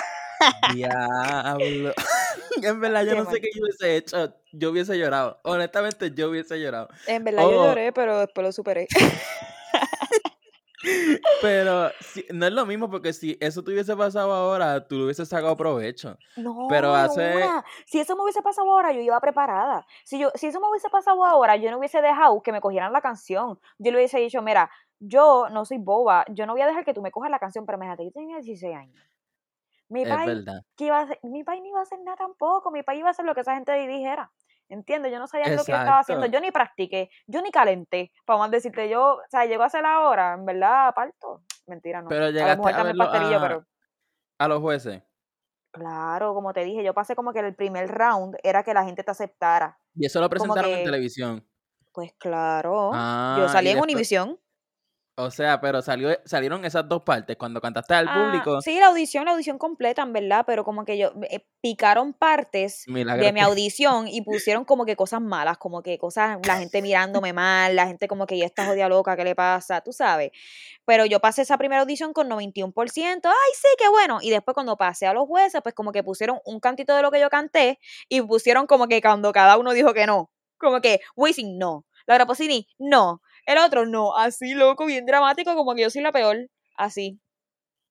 Diablo. 0.73 1.93
en 2.63 2.79
verdad, 2.81 3.03
yo 3.03 3.11
Qué 3.11 3.17
no 3.17 3.23
mal. 3.25 3.33
sé 3.33 3.39
qué 3.41 3.49
yo 3.55 3.61
hubiese 3.63 3.95
hecho. 3.97 4.33
Yo 4.51 4.71
hubiese 4.71 4.97
llorado. 4.97 5.39
Honestamente, 5.43 6.11
yo 6.15 6.29
hubiese 6.29 6.59
llorado. 6.59 6.89
En 7.07 7.23
verdad 7.23 7.43
yo 7.43 7.49
Oh. 7.61 7.65
lloré, 7.65 7.91
pero 7.93 8.19
después 8.19 8.43
lo 8.45 8.51
superé. 8.51 8.87
Pero 11.41 11.89
si- 12.01 12.25
no 12.33 12.45
es 12.45 12.53
lo 12.53 12.65
mismo 12.65 12.89
porque 12.89 13.13
si 13.13 13.37
eso 13.39 13.63
te 13.63 13.71
hubiese 13.71 13.95
pasado 13.95 14.33
ahora, 14.33 14.87
tú 14.87 14.97
lo 14.97 15.05
hubieses 15.05 15.27
sacado 15.29 15.55
provecho. 15.57 16.17
No, 16.35 16.67
Pero 16.69 16.93
hace- 16.93 17.33
si 17.85 17.99
eso 17.99 18.15
me 18.15 18.23
hubiese 18.23 18.41
pasado 18.41 18.71
ahora, 18.71 18.91
yo 18.91 19.01
iba 19.01 19.19
preparada. 19.19 19.85
Si 20.03 20.19
yo, 20.19 20.31
si 20.35 20.47
eso 20.47 20.59
me 20.59 20.69
hubiese 20.69 20.89
pasado 20.89 21.23
ahora, 21.25 21.55
yo 21.55 21.71
no 21.71 21.77
hubiese 21.77 22.01
dejado 22.01 22.41
que 22.41 22.51
me 22.51 22.61
cogieran 22.61 22.91
la 22.93 23.01
canción. 23.01 23.59
Yo 23.77 23.91
le 23.91 23.97
hubiese 23.97 24.19
dicho, 24.19 24.41
mira, 24.41 24.69
yo 24.99 25.47
no 25.49 25.65
soy 25.65 25.77
boba, 25.79 26.25
yo 26.29 26.45
no 26.45 26.53
voy 26.53 26.61
a 26.61 26.67
dejar 26.67 26.85
que 26.85 26.93
tú 26.93 27.01
me 27.01 27.11
cojas 27.11 27.29
la 27.31 27.39
canción, 27.39 27.65
pero 27.65 27.77
imagínate, 27.77 28.05
yo 28.05 28.11
tenía 28.11 28.37
16 28.37 28.75
años. 28.75 29.01
Mi 29.89 30.03
Es 30.03 30.09
país, 30.09 30.27
verdad. 30.27 30.61
¿qué 30.77 30.85
iba 30.85 30.97
a 30.99 31.01
hacer? 31.01 31.19
mi 31.23 31.43
país 31.43 31.61
no 31.61 31.67
iba 31.67 31.79
a 31.79 31.83
hacer 31.83 31.99
nada 31.99 32.17
tampoco, 32.17 32.71
mi 32.71 32.83
país 32.83 32.99
iba 32.99 33.09
a 33.09 33.11
hacer 33.11 33.25
lo 33.25 33.35
que 33.35 33.41
esa 33.41 33.53
gente 33.55 33.73
dijera. 33.87 34.31
¿Entiendes? 34.69 35.11
Yo 35.11 35.19
no 35.19 35.27
sabía 35.27 35.45
lo 35.47 35.63
que 35.63 35.71
yo 35.71 35.77
estaba 35.77 35.99
haciendo, 35.99 36.25
yo 36.25 36.39
ni 36.39 36.51
practiqué, 36.51 37.09
yo 37.27 37.41
ni 37.41 37.51
calenté. 37.51 38.11
Para 38.25 38.39
más 38.39 38.51
decirte, 38.51 38.89
yo, 38.89 39.15
o 39.15 39.21
sea, 39.29 39.45
llego 39.45 39.63
a 39.63 39.67
hacer 39.67 39.83
la 39.83 39.99
hora, 40.01 40.33
en 40.33 40.45
verdad, 40.45 40.93
parto. 40.95 41.43
Mentira, 41.67 42.01
no. 42.01 42.09
Pero 42.09 42.25
a 42.25 42.29
llegaste 42.31 42.69
a 42.69 42.83
verlo 42.83 43.03
a, 43.03 43.41
pero... 43.41 43.65
a 44.39 44.47
los 44.47 44.59
jueces. 44.61 45.03
Claro, 45.71 46.33
como 46.33 46.53
te 46.53 46.63
dije, 46.63 46.83
yo 46.83 46.93
pasé 46.93 47.15
como 47.15 47.33
que 47.33 47.39
el 47.39 47.55
primer 47.55 47.89
round 47.89 48.35
era 48.43 48.63
que 48.63 48.73
la 48.73 48.83
gente 48.83 49.03
te 49.03 49.11
aceptara. 49.11 49.79
Y 49.95 50.05
eso 50.05 50.19
lo 50.21 50.29
presentaron 50.29 50.69
en 50.71 50.83
televisión. 50.83 51.47
Pues 51.91 52.13
claro, 52.17 52.91
Ah, 52.93 53.37
yo 53.39 53.47
salí 53.49 53.67
y 53.67 53.71
en 53.71 53.75
después- 53.75 53.93
Univisión. 53.93 54.39
O 55.15 55.29
sea, 55.29 55.61
pero 55.61 55.83
salió, 55.83 56.17
salieron 56.25 56.65
esas 56.65 56.89
dos 56.89 57.03
partes. 57.03 57.37
Cuando 57.37 57.61
cantaste 57.61 57.93
al 57.93 58.07
Ah, 58.07 58.13
público, 58.15 58.61
sí, 58.61 58.79
la 58.79 58.87
audición, 58.87 59.25
la 59.25 59.31
audición 59.31 59.59
completa, 59.59 60.01
en 60.01 60.11
verdad, 60.11 60.43
pero 60.47 60.63
como 60.63 60.85
que 60.85 60.97
yo 60.97 61.11
eh, 61.29 61.45
picaron 61.61 62.13
partes 62.13 62.83
de 62.87 63.31
mi 63.31 63.39
audición 63.41 64.07
y 64.07 64.21
pusieron 64.23 64.65
como 64.65 64.85
que 64.85 64.95
cosas 64.95 65.21
malas, 65.21 65.59
como 65.59 65.83
que 65.83 65.99
cosas, 65.99 66.39
la 66.47 66.57
gente 66.57 66.81
mirándome 66.81 67.31
mal, 67.31 67.75
la 67.75 67.85
gente 67.85 68.07
como 68.07 68.25
que 68.25 68.39
ya 68.39 68.45
está 68.45 68.65
jodida 68.65 68.89
loca, 68.89 69.15
¿qué 69.15 69.23
le 69.23 69.35
pasa? 69.35 69.81
Tú 69.81 69.93
sabes. 69.93 70.31
Pero 70.85 71.05
yo 71.05 71.19
pasé 71.19 71.43
esa 71.43 71.59
primera 71.59 71.83
audición 71.83 72.11
con 72.11 72.27
91%, 72.27 73.21
ay, 73.25 73.53
sí, 73.53 73.67
qué 73.77 73.89
bueno. 73.89 74.17
Y 74.19 74.31
después 74.31 74.55
cuando 74.55 74.77
pasé 74.77 75.05
a 75.05 75.13
los 75.13 75.27
jueces, 75.27 75.61
pues 75.61 75.75
como 75.75 75.91
que 75.91 76.01
pusieron 76.01 76.39
un 76.43 76.59
cantito 76.59 76.95
de 76.95 77.03
lo 77.03 77.11
que 77.11 77.19
yo 77.19 77.29
canté 77.29 77.79
y 78.09 78.19
pusieron 78.23 78.65
como 78.65 78.87
que 78.87 78.99
cuando 78.99 79.31
cada 79.31 79.57
uno 79.57 79.73
dijo 79.73 79.93
que 79.93 80.07
no. 80.07 80.31
Como 80.57 80.81
que, 80.81 81.01
Wisin, 81.15 81.59
no. 81.59 81.85
Laura 82.05 82.25
Pausini, 82.25 82.67
no. 82.79 83.21
El 83.45 83.57
otro, 83.57 83.85
no. 83.85 84.15
Así, 84.15 84.53
loco, 84.53 84.85
bien 84.85 85.05
dramático, 85.05 85.55
como 85.55 85.75
que 85.75 85.83
yo 85.83 85.89
soy 85.89 86.01
la 86.01 86.11
peor. 86.11 86.49
Así. 86.75 87.19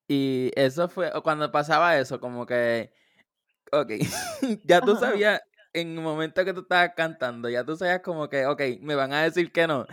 Y 0.08 0.50
eso 0.56 0.88
fue, 0.88 1.10
o 1.14 1.22
cuando 1.22 1.50
pasaba 1.50 1.98
eso, 1.98 2.20
como 2.20 2.44
que, 2.44 2.92
ok, 3.72 3.90
ya 4.64 4.80
tú 4.80 4.96
sabías, 4.96 5.40
en 5.72 5.96
el 5.96 6.00
momento 6.02 6.44
que 6.44 6.52
tú 6.52 6.60
estabas 6.60 6.92
cantando, 6.94 7.48
ya 7.48 7.64
tú 7.64 7.76
sabías 7.76 8.00
como 8.00 8.28
que, 8.28 8.46
ok, 8.46 8.60
me 8.80 8.94
van 8.94 9.12
a 9.12 9.22
decir 9.22 9.52
que 9.52 9.66
no. 9.66 9.86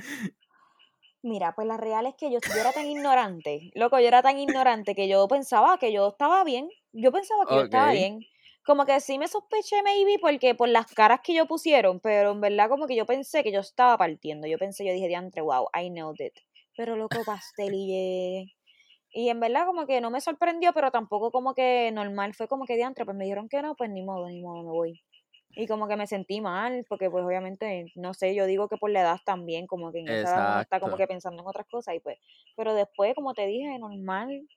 Mira, 1.21 1.53
pues 1.53 1.67
la 1.67 1.77
real 1.77 2.05
es 2.05 2.15
que 2.15 2.31
yo, 2.31 2.39
yo 2.41 2.59
era 2.59 2.71
tan 2.71 2.85
ignorante, 2.85 3.71
loco, 3.75 3.99
yo 3.99 4.07
era 4.07 4.21
tan 4.21 4.39
ignorante 4.39 4.95
que 4.95 5.07
yo 5.07 5.27
pensaba 5.27 5.77
que 5.77 5.91
yo 5.91 6.09
estaba 6.09 6.43
bien, 6.43 6.69
yo 6.91 7.11
pensaba 7.11 7.45
que 7.45 7.55
yo 7.55 7.63
estaba 7.63 7.91
bien, 7.91 8.19
como 8.65 8.85
que 8.85 8.99
sí 8.99 9.17
me 9.17 9.27
sospeché 9.27 9.81
maybe 9.83 10.19
porque 10.19 10.55
por 10.55 10.69
las 10.69 10.87
caras 10.93 11.21
que 11.23 11.33
yo 11.33 11.47
pusieron, 11.47 11.99
pero 11.99 12.31
en 12.31 12.41
verdad 12.41 12.69
como 12.69 12.87
que 12.87 12.95
yo 12.95 13.05
pensé 13.05 13.43
que 13.43 13.51
yo 13.51 13.61
estaba 13.61 13.97
partiendo, 13.97 14.47
yo 14.47 14.57
pensé, 14.57 14.85
yo 14.85 14.93
dije, 14.93 15.07
diantre, 15.07 15.41
wow, 15.41 15.67
I 15.79 15.89
know 15.89 16.13
it, 16.17 16.33
pero 16.77 16.95
loco, 16.95 17.19
pastelillé, 17.25 18.53
y 19.11 19.29
en 19.29 19.39
verdad 19.39 19.65
como 19.65 19.87
que 19.87 20.01
no 20.01 20.11
me 20.11 20.21
sorprendió, 20.21 20.71
pero 20.73 20.91
tampoco 20.91 21.31
como 21.31 21.53
que 21.55 21.91
normal, 21.91 22.35
fue 22.35 22.47
como 22.47 22.65
que 22.65 22.75
diantre, 22.75 23.05
pues 23.05 23.17
me 23.17 23.23
dijeron 23.23 23.49
que 23.49 23.61
no, 23.61 23.75
pues 23.75 23.89
ni 23.89 24.03
modo, 24.03 24.27
ni 24.27 24.41
modo, 24.41 24.63
me 24.63 24.69
voy. 24.69 25.01
Y 25.55 25.65
como 25.67 25.87
que 25.87 25.95
me 25.95 26.05
sentí 26.05 26.41
mal, 26.41 26.85
porque 26.87 27.09
pues 27.09 27.25
obviamente, 27.25 27.85
no 27.95 28.13
sé, 28.13 28.35
yo 28.35 28.45
digo 28.45 28.69
que 28.69 28.77
por 28.77 28.91
la 28.91 29.01
edad 29.01 29.17
también, 29.25 29.65
como 29.65 29.91
que 29.91 29.99
en 30.01 30.09
esa 30.09 30.29
edad 30.29 30.51
uno 30.51 30.61
está 30.61 30.79
como 30.79 30.95
que 30.95 31.07
pensando 31.07 31.41
en 31.41 31.47
otras 31.47 31.65
cosas 31.67 31.95
y 31.95 31.99
pues, 31.99 32.19
pero 32.55 32.75
después, 32.75 33.15
como 33.15 33.33
te 33.33 33.47
dije, 33.47 33.79
normal, 33.79 34.47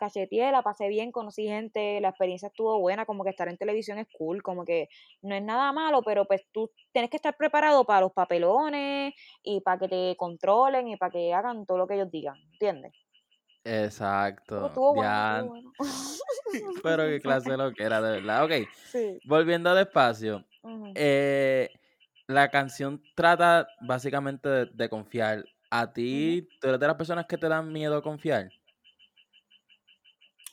cacheteé, 0.00 0.52
la 0.52 0.62
pasé 0.62 0.88
bien, 0.88 1.12
conocí 1.12 1.46
gente, 1.46 2.00
la 2.00 2.08
experiencia 2.10 2.48
estuvo 2.48 2.80
buena, 2.80 3.06
como 3.06 3.24
que 3.24 3.30
estar 3.30 3.48
en 3.48 3.58
televisión 3.58 3.98
es 4.00 4.08
cool, 4.12 4.42
como 4.42 4.64
que 4.64 4.88
no 5.22 5.34
es 5.36 5.42
nada 5.44 5.72
malo, 5.72 6.02
pero 6.04 6.26
pues 6.26 6.42
tú 6.52 6.70
tienes 6.92 7.10
que 7.10 7.18
estar 7.18 7.36
preparado 7.36 7.84
para 7.86 8.02
los 8.02 8.12
papelones 8.12 9.14
y 9.44 9.60
para 9.62 9.78
que 9.80 9.88
te 9.88 10.16
controlen 10.16 10.88
y 10.88 10.96
para 10.96 11.12
que 11.12 11.34
hagan 11.34 11.66
todo 11.66 11.78
lo 11.78 11.86
que 11.86 11.94
ellos 11.94 12.10
digan, 12.10 12.40
¿entiendes? 12.52 12.94
Exacto. 13.64 14.66
estuvo 14.66 14.94
bueno, 14.94 15.18
estuvo 15.20 15.48
bueno. 15.48 15.74
pero 16.82 17.04
qué 17.04 17.20
clase 17.22 17.50
de 17.52 17.56
lo 17.58 17.74
que 17.74 17.82
era, 17.84 18.00
de 18.00 18.10
verdad. 18.20 18.44
Ok, 18.44 18.52
Sí. 18.92 19.20
volviendo 19.22 19.74
despacio, 19.74 20.46
ujú. 20.62 20.94
eh, 20.94 21.72
la 22.26 22.50
canción 22.50 23.04
trata 23.14 23.74
básicamente 23.80 24.48
de, 24.48 24.66
de 24.66 24.88
confiar. 24.88 25.48
¿A 25.72 25.92
ti, 25.92 26.50
tú 26.60 26.66
eres 26.68 26.80
de 26.80 26.86
las 26.88 26.96
personas 26.96 27.26
que 27.26 27.38
te 27.38 27.48
dan 27.48 27.70
miedo 27.72 28.02
confiar? 28.02 28.52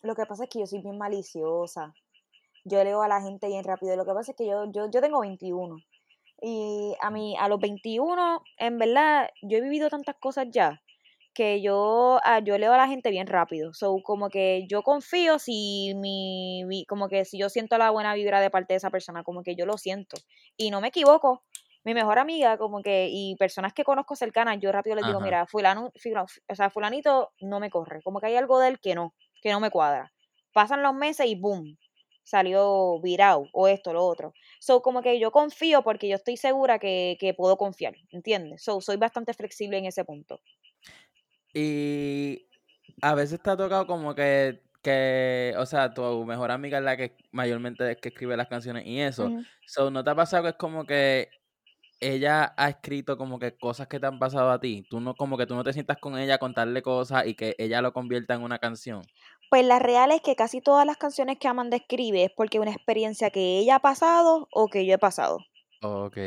Lo 0.01 0.15
que 0.15 0.25
pasa 0.25 0.43
es 0.43 0.49
que 0.49 0.60
yo 0.60 0.65
soy 0.65 0.81
bien 0.81 0.97
maliciosa. 0.97 1.93
Yo 2.65 2.83
leo 2.83 3.01
a 3.01 3.07
la 3.07 3.21
gente 3.21 3.47
bien 3.47 3.63
rápido. 3.63 3.95
Lo 3.95 4.05
que 4.05 4.13
pasa 4.13 4.31
es 4.31 4.38
que 4.38 4.47
yo, 4.47 4.65
yo, 4.71 4.89
yo 4.91 5.01
tengo 5.01 5.21
21. 5.21 5.77
Y 6.41 6.95
a 7.01 7.10
mí, 7.10 7.36
a 7.39 7.47
los 7.49 7.60
21, 7.60 8.41
en 8.57 8.77
verdad, 8.77 9.29
yo 9.41 9.57
he 9.57 9.62
vivido 9.62 9.89
tantas 9.89 10.15
cosas 10.19 10.47
ya 10.51 10.79
que 11.33 11.62
yo, 11.62 12.19
ah, 12.23 12.39
yo 12.39 12.57
leo 12.57 12.73
a 12.73 12.77
la 12.77 12.88
gente 12.88 13.12
bien 13.12 13.27
rápido. 13.27 13.71
So, 13.73 13.99
como 14.03 14.29
que 14.29 14.65
yo 14.67 14.81
confío 14.81 15.38
si 15.38 15.93
mi, 15.95 16.83
como 16.88 17.07
que 17.10 17.25
si 17.25 17.38
yo 17.39 17.49
siento 17.49 17.77
la 17.77 17.91
buena 17.91 18.15
vibra 18.15 18.41
de 18.41 18.49
parte 18.49 18.73
de 18.73 18.77
esa 18.79 18.89
persona, 18.89 19.23
como 19.23 19.43
que 19.43 19.55
yo 19.55 19.65
lo 19.67 19.77
siento. 19.77 20.17
Y 20.57 20.71
no 20.71 20.81
me 20.81 20.88
equivoco. 20.88 21.43
Mi 21.83 21.93
mejor 21.93 22.19
amiga, 22.19 22.57
como 22.57 22.81
que, 22.81 23.07
y 23.10 23.36
personas 23.38 23.71
que 23.73 23.83
conozco 23.83 24.15
cercanas, 24.15 24.57
yo 24.60 24.71
rápido 24.71 24.95
les 24.95 25.05
digo, 25.05 25.19
Ajá. 25.19 25.25
mira, 25.25 25.45
fulano, 25.45 25.91
fula- 26.01 26.25
o 26.49 26.55
sea, 26.55 26.69
fulanito 26.71 27.31
no 27.39 27.60
me 27.60 27.69
corre. 27.69 28.01
Como 28.03 28.19
que 28.19 28.27
hay 28.27 28.36
algo 28.36 28.60
de 28.60 28.69
él 28.69 28.79
que 28.79 28.95
no, 28.95 29.13
que 29.41 29.52
no 29.52 29.60
me 29.60 29.71
cuadra. 29.71 30.13
Pasan 30.54 30.84
los 30.84 30.93
meses 30.93 31.28
y 31.28 31.36
boom, 31.36 31.78
salió 32.23 33.00
virado, 33.02 33.47
o 33.54 33.67
esto, 33.67 33.93
lo 33.93 34.06
otro. 34.06 34.34
So, 34.60 34.82
como 34.82 35.02
que 35.02 35.19
yo 35.19 35.32
confío 35.32 35.84
porque 35.84 36.10
yo 36.10 36.15
estoy 36.15 36.38
segura 36.38 36.80
que, 36.80 37.17
que 37.19 37.34
puedo 37.34 37.58
confiar, 37.58 37.95
¿entiendes? 38.12 38.63
So, 38.63 38.82
soy 38.82 38.97
bastante 38.97 39.34
flexible 39.34 39.78
en 39.78 39.86
ese 39.86 40.04
punto. 40.04 40.41
Y 41.54 42.47
a 43.02 43.15
veces 43.15 43.41
te 43.41 43.50
ha 43.50 43.58
tocado 43.58 43.88
como 43.88 44.13
que, 44.13 44.62
que, 44.82 45.54
o 45.58 45.65
sea, 45.65 45.93
tu 45.93 46.26
mejor 46.26 46.52
amiga 46.52 46.80
es 46.80 46.84
la 46.84 46.97
que 46.97 47.15
mayormente 47.32 47.91
es 47.91 47.97
que 47.97 48.10
escribe 48.10 48.36
las 48.38 48.47
canciones 48.47 48.86
y 48.86 49.00
eso. 49.00 49.32
So, 49.65 49.89
¿no 49.89 50.04
te 50.04 50.10
ha 50.10 50.15
pasado 50.15 50.43
que 50.43 50.50
es 50.50 50.56
como 50.56 50.86
que 50.86 51.30
ella 51.99 52.53
ha 52.57 52.69
escrito 52.69 53.17
como 53.17 53.39
que 53.39 53.57
cosas 53.57 53.88
que 53.88 53.99
te 53.99 54.07
han 54.07 54.19
pasado 54.19 54.51
a 54.51 54.60
ti? 54.60 54.86
Tú 54.89 54.99
no, 54.99 55.15
como 55.15 55.38
que 55.38 55.45
tú 55.45 55.55
no 55.55 55.63
te 55.63 55.73
sientas 55.73 55.97
con 55.97 56.17
ella 56.17 56.36
a 56.36 56.38
contarle 56.39 56.81
cosas 56.81 57.25
y 57.27 57.36
que 57.36 57.55
ella 57.57 57.81
lo 57.81 57.93
convierta 57.93 58.33
en 58.33 58.43
una 58.43 58.60
canción. 58.60 59.01
Pues 59.49 59.65
la 59.65 59.79
real 59.79 60.12
es 60.12 60.21
que 60.21 60.36
casi 60.36 60.62
todas 60.62 60.86
las 60.86 60.97
canciones 60.97 61.38
que 61.39 61.47
Amanda 61.47 61.77
escribe 61.77 62.25
es 62.25 62.31
porque 62.36 62.57
es 62.57 62.62
una 62.62 62.71
experiencia 62.71 63.29
que 63.29 63.60
ella 63.60 63.75
ha 63.75 63.79
pasado 63.79 64.47
o 64.51 64.67
que 64.67 64.86
yo 64.86 64.93
he 64.93 64.97
pasado. 64.97 65.39
Ok. 65.81 66.17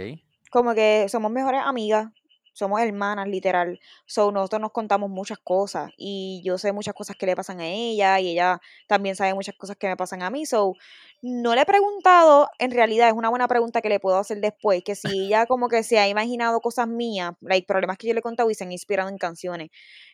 Como 0.50 0.74
que 0.74 1.06
somos 1.09 1.30
mejores 1.30 1.61
amigas, 1.64 2.09
somos 2.52 2.80
hermanas, 2.80 3.28
literal. 3.28 3.78
So, 4.06 4.33
nosotros 4.33 4.61
nos 4.61 4.72
contamos 4.72 5.11
muchas 5.11 5.38
cosas 5.38 5.90
y 5.96 6.42
yo 6.44 6.59
sé 6.59 6.72
muchas 6.72 6.94
cosas 6.94 7.16
que 7.16 7.26
le 7.26 7.37
pasan 7.37 7.61
a 7.61 7.66
ella 7.66 8.20
y 8.20 8.30
ella 8.30 8.61
también 8.88 9.16
sabe 9.16 9.35
muchas 9.35 9.54
cosas 9.56 9.76
que 9.76 9.88
me 9.88 9.96
pasan 9.96 10.22
a 10.22 10.30
mí. 10.30 10.46
So, 10.46 10.74
No 11.22 11.54
le 11.54 11.62
he 11.62 11.66
preguntado, 11.66 12.48
en 12.59 12.70
realidad 12.70 13.09
es 13.09 13.14
una 13.14 13.28
buena 13.28 13.46
pregunta 13.46 13.83
que 13.83 13.90
le 13.90 14.00
puedo 14.00 14.16
hacer 14.16 14.40
después, 14.40 14.83
que 14.83 14.94
si 14.94 15.09
ella 15.26 15.46
como 15.46 15.68
que 15.68 15.83
se 15.83 15.98
ha 15.98 16.09
imaginado 16.09 16.61
cosas 16.61 16.88
mías, 16.88 17.33
hay 17.48 17.62
problemas 17.62 17.98
que 17.98 18.09
yo 18.09 18.14
le 18.14 18.20
he 18.20 18.22
contado 18.22 18.50
y 18.50 18.54
se 18.54 18.64
han 18.64 18.72
inspirado 18.72 19.11
en 19.11 19.18
canciones. 19.18 19.68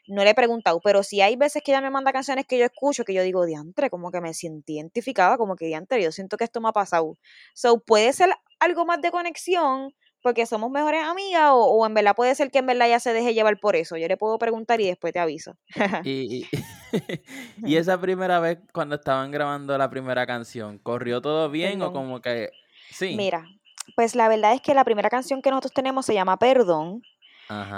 No 0.09 0.25
le 0.25 0.31
he 0.31 0.35
preguntado, 0.35 0.81
pero 0.83 1.03
si 1.03 1.21
hay 1.21 1.37
veces 1.37 1.62
que 1.62 1.71
ella 1.73 1.81
me 1.81 1.90
manda 1.90 2.12
canciones 2.12 2.47
que 2.47 2.59
yo 2.59 2.64
escucho, 2.64 3.05
que 3.05 3.14
yo 3.14 3.23
digo, 3.23 3.47
diantre, 3.47 3.88
como 3.88 4.11
que 4.11 4.21
me 4.21 4.35
siento 4.35 4.73
identificada, 4.73 5.37
como 5.38 5.55
que 5.55 5.66
diantre, 5.66 6.03
yo 6.03 6.11
siento 6.11 6.37
que 6.37 6.45
esto 6.45 6.61
me 6.61 6.69
ha 6.69 6.73
pasado. 6.73 7.16
So, 7.55 7.79
puede 7.79 8.12
ser 8.12 8.31
algo 8.59 8.85
más 8.85 9.01
de 9.01 9.11
conexión, 9.12 9.95
porque 10.23 10.45
somos 10.45 10.73
mejores 10.73 11.05
amigas 11.05 11.51
o, 11.53 11.87
en 11.87 11.95
verdad 11.95 12.16
puede 12.16 12.35
ser 12.35 12.51
que 12.51 12.59
en 12.59 12.66
verdad 12.66 12.88
ya 12.88 12.99
se 12.99 13.12
deje 13.12 13.33
llevar 13.33 13.61
por 13.61 13.77
eso. 13.77 13.97
Yo 13.97 14.09
le 14.09 14.16
puedo 14.16 14.38
preguntar 14.38 14.81
y 14.81 14.87
después 14.88 15.12
te 15.12 15.21
aviso. 15.21 15.57
y, 16.03 16.49
y, 16.51 16.59
esa 17.77 18.01
primera 18.01 18.40
vez 18.40 18.59
cuando 18.72 18.96
estaban 18.96 19.31
grabando 19.31 19.77
la 19.77 19.90
primera 19.90 20.27
canción, 20.27 20.79
¿corrió 20.79 21.20
todo 21.20 21.51
bien 21.51 21.83
o 21.83 21.92
como 21.92 22.20
que 22.20 22.51
sí? 22.90 23.14
Mira, 23.16 23.49
pues 23.94 24.14
la 24.14 24.29
verdad 24.29 24.55
es 24.55 24.61
que 24.61 24.75
la 24.75 24.85
primera 24.85 25.11
canción 25.11 25.42
que 25.42 25.51
nosotros 25.51 25.72
tenemos 25.72 26.07
se 26.07 26.14
llama 26.14 26.38
Perdón. 26.38 27.03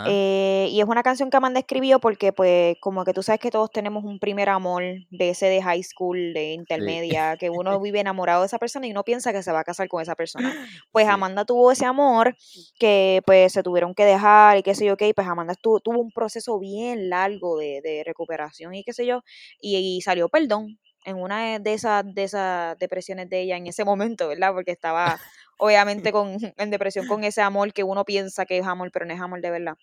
Eh, 0.06 0.68
y 0.70 0.80
es 0.80 0.86
una 0.86 1.02
canción 1.02 1.30
que 1.30 1.36
Amanda 1.36 1.60
escribió 1.60 2.00
porque, 2.00 2.32
pues, 2.32 2.76
como 2.80 3.04
que 3.04 3.12
tú 3.12 3.22
sabes 3.22 3.40
que 3.40 3.50
todos 3.50 3.70
tenemos 3.70 4.04
un 4.04 4.18
primer 4.18 4.48
amor 4.48 4.82
de 5.10 5.30
ese 5.30 5.46
de 5.46 5.62
high 5.62 5.82
school, 5.82 6.32
de 6.32 6.52
intermedia, 6.52 7.36
que 7.36 7.50
uno 7.50 7.80
vive 7.80 8.00
enamorado 8.00 8.42
de 8.42 8.46
esa 8.46 8.58
persona 8.58 8.86
y 8.86 8.90
uno 8.92 9.04
piensa 9.04 9.32
que 9.32 9.42
se 9.42 9.52
va 9.52 9.60
a 9.60 9.64
casar 9.64 9.88
con 9.88 10.02
esa 10.02 10.14
persona. 10.14 10.54
Pues 10.92 11.06
Amanda 11.06 11.44
tuvo 11.44 11.72
ese 11.72 11.84
amor 11.84 12.36
que, 12.78 13.22
pues, 13.26 13.52
se 13.52 13.62
tuvieron 13.62 13.94
que 13.94 14.04
dejar 14.04 14.58
y 14.58 14.62
qué 14.62 14.74
sé 14.74 14.86
yo, 14.86 14.96
qué, 14.96 15.12
pues 15.14 15.26
Amanda 15.26 15.54
tuvo 15.54 15.80
un 16.00 16.12
proceso 16.12 16.58
bien 16.58 17.08
largo 17.10 17.58
de, 17.58 17.80
de 17.82 18.02
recuperación 18.04 18.74
y 18.74 18.84
qué 18.84 18.92
sé 18.92 19.06
yo, 19.06 19.22
y, 19.60 20.00
salió 20.02 20.28
perdón 20.28 20.78
en 21.04 21.16
una 21.16 21.58
de 21.58 21.72
esas, 21.72 22.04
de 22.14 22.24
esas 22.24 22.78
depresiones 22.78 23.28
de 23.30 23.42
ella 23.42 23.56
en 23.56 23.66
ese 23.66 23.84
momento, 23.84 24.28
¿verdad? 24.28 24.52
Porque 24.52 24.72
estaba 24.72 25.18
obviamente 25.58 26.12
con, 26.12 26.38
en 26.56 26.70
depresión 26.70 27.06
con 27.06 27.24
ese 27.24 27.42
amor 27.42 27.72
que 27.72 27.84
uno 27.84 28.04
piensa 28.04 28.46
que 28.46 28.58
es 28.58 28.66
amor, 28.66 28.90
pero 28.92 29.04
no 29.04 29.12
es 29.12 29.20
amor 29.20 29.40
de 29.40 29.50
verdad. 29.50 29.74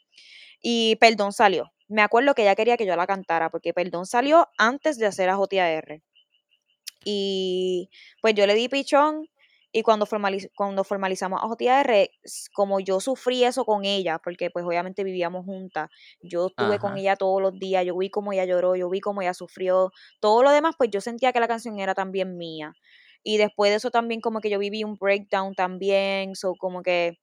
Y 0.62 0.96
Perdón 0.96 1.32
salió. 1.32 1.72
Me 1.88 2.02
acuerdo 2.02 2.34
que 2.34 2.42
ella 2.42 2.56
quería 2.56 2.78
que 2.78 2.86
yo 2.86 2.96
la 2.96 3.06
cantara, 3.06 3.50
porque 3.50 3.74
Perdón 3.74 4.06
salió 4.06 4.48
antes 4.58 4.98
de 4.98 5.06
hacer 5.06 5.30
a 5.30 5.36
JR. 5.36 6.02
Y 7.04 7.90
pues 8.22 8.34
yo 8.34 8.48
le 8.48 8.56
di 8.56 8.68
pichón 8.68 9.30
y 9.78 9.84
cuando, 9.84 10.08
cuando 10.56 10.86
formalizamos 10.86 11.42
a 11.44 11.48
JR, 11.48 12.10
como 12.54 12.80
yo 12.80 13.02
sufrí 13.02 13.44
eso 13.44 13.66
con 13.66 13.84
ella, 13.84 14.20
porque 14.24 14.50
pues 14.50 14.64
obviamente 14.64 15.04
vivíamos 15.04 15.44
juntas, 15.44 15.90
yo 16.22 16.48
estuve 16.48 16.80
con 16.80 16.98
ella 16.98 17.18
todos 17.18 17.42
los 17.42 17.60
días, 17.60 17.86
yo 17.86 17.98
vi 17.98 18.10
cómo 18.10 18.32
ella 18.32 18.46
lloró, 18.46 18.78
yo 18.78 18.90
vi 18.90 19.02
cómo 19.02 19.22
ella 19.22 19.34
sufrió, 19.34 19.92
todo 20.22 20.44
lo 20.44 20.52
demás, 20.52 20.76
pues 20.78 20.92
yo 20.92 21.02
sentía 21.02 21.34
que 21.34 21.42
la 21.42 21.50
canción 21.50 21.78
era 21.78 21.94
también 21.94 22.38
mía. 22.38 22.74
Y 23.26 23.38
después 23.40 23.72
de 23.72 23.78
eso 23.78 23.92
también 23.92 24.22
como 24.22 24.42
que 24.42 24.52
yo 24.52 24.60
viví 24.60 24.86
un 24.86 24.96
breakdown 24.98 25.56
también, 25.56 26.36
so 26.38 26.56
como 26.56 26.84
que 26.84 27.20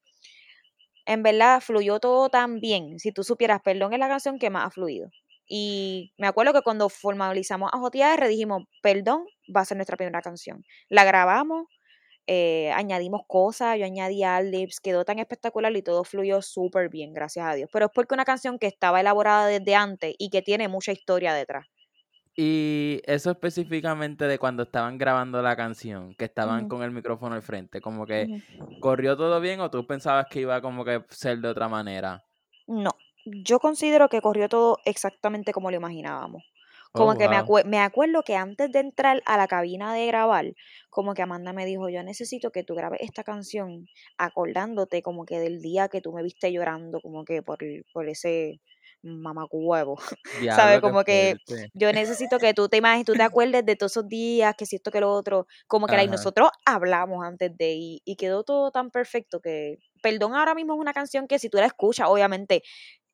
en 1.06 1.22
verdad 1.22 1.60
fluyó 1.60 1.98
todo 2.00 2.28
tan 2.28 2.60
bien. 2.60 2.98
Si 2.98 3.12
tú 3.12 3.24
supieras, 3.24 3.60
perdón 3.62 3.92
es 3.92 3.98
la 3.98 4.08
canción 4.08 4.38
que 4.38 4.50
más 4.50 4.66
ha 4.66 4.70
fluido. 4.70 5.10
Y 5.48 6.12
me 6.16 6.26
acuerdo 6.28 6.52
que 6.52 6.62
cuando 6.62 6.88
formalizamos 6.88 7.70
a 7.72 7.78
JR 7.78 8.28
dijimos, 8.28 8.64
perdón 8.82 9.26
va 9.54 9.62
a 9.62 9.64
ser 9.64 9.76
nuestra 9.76 9.96
primera 9.96 10.22
canción. 10.22 10.64
La 10.88 11.04
grabamos, 11.04 11.66
eh, 12.28 12.72
añadimos 12.72 13.22
cosas, 13.28 13.78
yo 13.78 13.86
añadí 13.86 14.22
lips, 14.50 14.80
quedó 14.80 15.04
tan 15.04 15.18
espectacular 15.20 15.76
y 15.76 15.82
todo 15.82 16.04
fluyó 16.04 16.42
súper 16.42 16.88
bien, 16.90 17.14
gracias 17.14 17.46
a 17.46 17.54
Dios. 17.54 17.70
Pero 17.72 17.86
es 17.86 17.92
porque 17.94 18.14
una 18.14 18.24
canción 18.26 18.58
que 18.58 18.68
estaba 18.68 19.00
elaborada 19.00 19.46
desde 19.48 19.74
antes 19.76 20.14
y 20.18 20.30
que 20.30 20.42
tiene 20.42 20.68
mucha 20.68 20.92
historia 20.92 21.34
detrás. 21.34 21.66
Y 22.34 23.02
eso 23.04 23.30
específicamente 23.30 24.26
de 24.26 24.38
cuando 24.38 24.62
estaban 24.62 24.96
grabando 24.96 25.42
la 25.42 25.54
canción, 25.54 26.14
que 26.14 26.24
estaban 26.24 26.68
con 26.68 26.82
el 26.82 26.90
micrófono 26.90 27.34
al 27.34 27.42
frente, 27.42 27.82
como 27.82 28.06
que 28.06 28.42
corrió 28.80 29.16
todo 29.16 29.38
bien 29.40 29.60
o 29.60 29.70
tú 29.70 29.86
pensabas 29.86 30.26
que 30.30 30.40
iba 30.40 30.62
como 30.62 30.84
que 30.84 31.04
ser 31.10 31.38
de 31.40 31.48
otra 31.48 31.68
manera? 31.68 32.24
No, 32.66 32.90
yo 33.24 33.58
considero 33.58 34.08
que 34.08 34.22
corrió 34.22 34.48
todo 34.48 34.78
exactamente 34.86 35.52
como 35.52 35.70
lo 35.70 35.76
imaginábamos. 35.76 36.42
Como 36.92 37.12
oh, 37.12 37.16
que 37.16 37.26
me, 37.26 37.42
me 37.64 37.78
acuerdo 37.78 38.22
que 38.22 38.36
antes 38.36 38.70
de 38.70 38.80
entrar 38.80 39.22
a 39.24 39.38
la 39.38 39.48
cabina 39.48 39.94
de 39.94 40.06
grabar, 40.06 40.54
como 40.90 41.14
que 41.14 41.22
Amanda 41.22 41.54
me 41.54 41.64
dijo, 41.64 41.88
yo 41.88 42.02
necesito 42.02 42.50
que 42.50 42.64
tú 42.64 42.74
grabes 42.74 43.00
esta 43.00 43.24
canción 43.24 43.86
acordándote 44.18 45.02
como 45.02 45.24
que 45.24 45.38
del 45.38 45.62
día 45.62 45.88
que 45.88 46.02
tú 46.02 46.12
me 46.12 46.22
viste 46.22 46.52
llorando, 46.52 47.00
como 47.00 47.24
que 47.24 47.42
por, 47.42 47.60
por 47.94 48.08
ese 48.10 48.60
mamacuevo, 49.02 49.96
¿sabes? 50.50 50.80
Como 50.80 51.04
que 51.04 51.36
yo 51.74 51.92
necesito 51.92 52.38
que 52.38 52.54
tú 52.54 52.68
te 52.68 52.76
imagines, 52.78 53.06
tú 53.06 53.14
te 53.14 53.22
acuerdes 53.22 53.64
de 53.64 53.76
todos 53.76 53.92
esos 53.92 54.08
días, 54.08 54.54
que 54.56 54.66
si 54.66 54.76
esto, 54.76 54.90
que 54.90 55.00
lo 55.00 55.10
otro, 55.10 55.46
como 55.66 55.86
que 55.86 56.02
y 56.02 56.08
nosotros 56.08 56.50
hablamos 56.64 57.24
antes 57.24 57.56
de 57.56 57.74
y, 57.74 58.02
y 58.04 58.16
quedó 58.16 58.42
todo 58.42 58.70
tan 58.70 58.90
perfecto 58.90 59.40
que, 59.40 59.78
perdón, 60.02 60.34
ahora 60.34 60.54
mismo 60.54 60.74
es 60.74 60.80
una 60.80 60.92
canción 60.92 61.28
que 61.28 61.38
si 61.38 61.48
tú 61.48 61.58
la 61.58 61.66
escuchas, 61.66 62.08
obviamente 62.08 62.62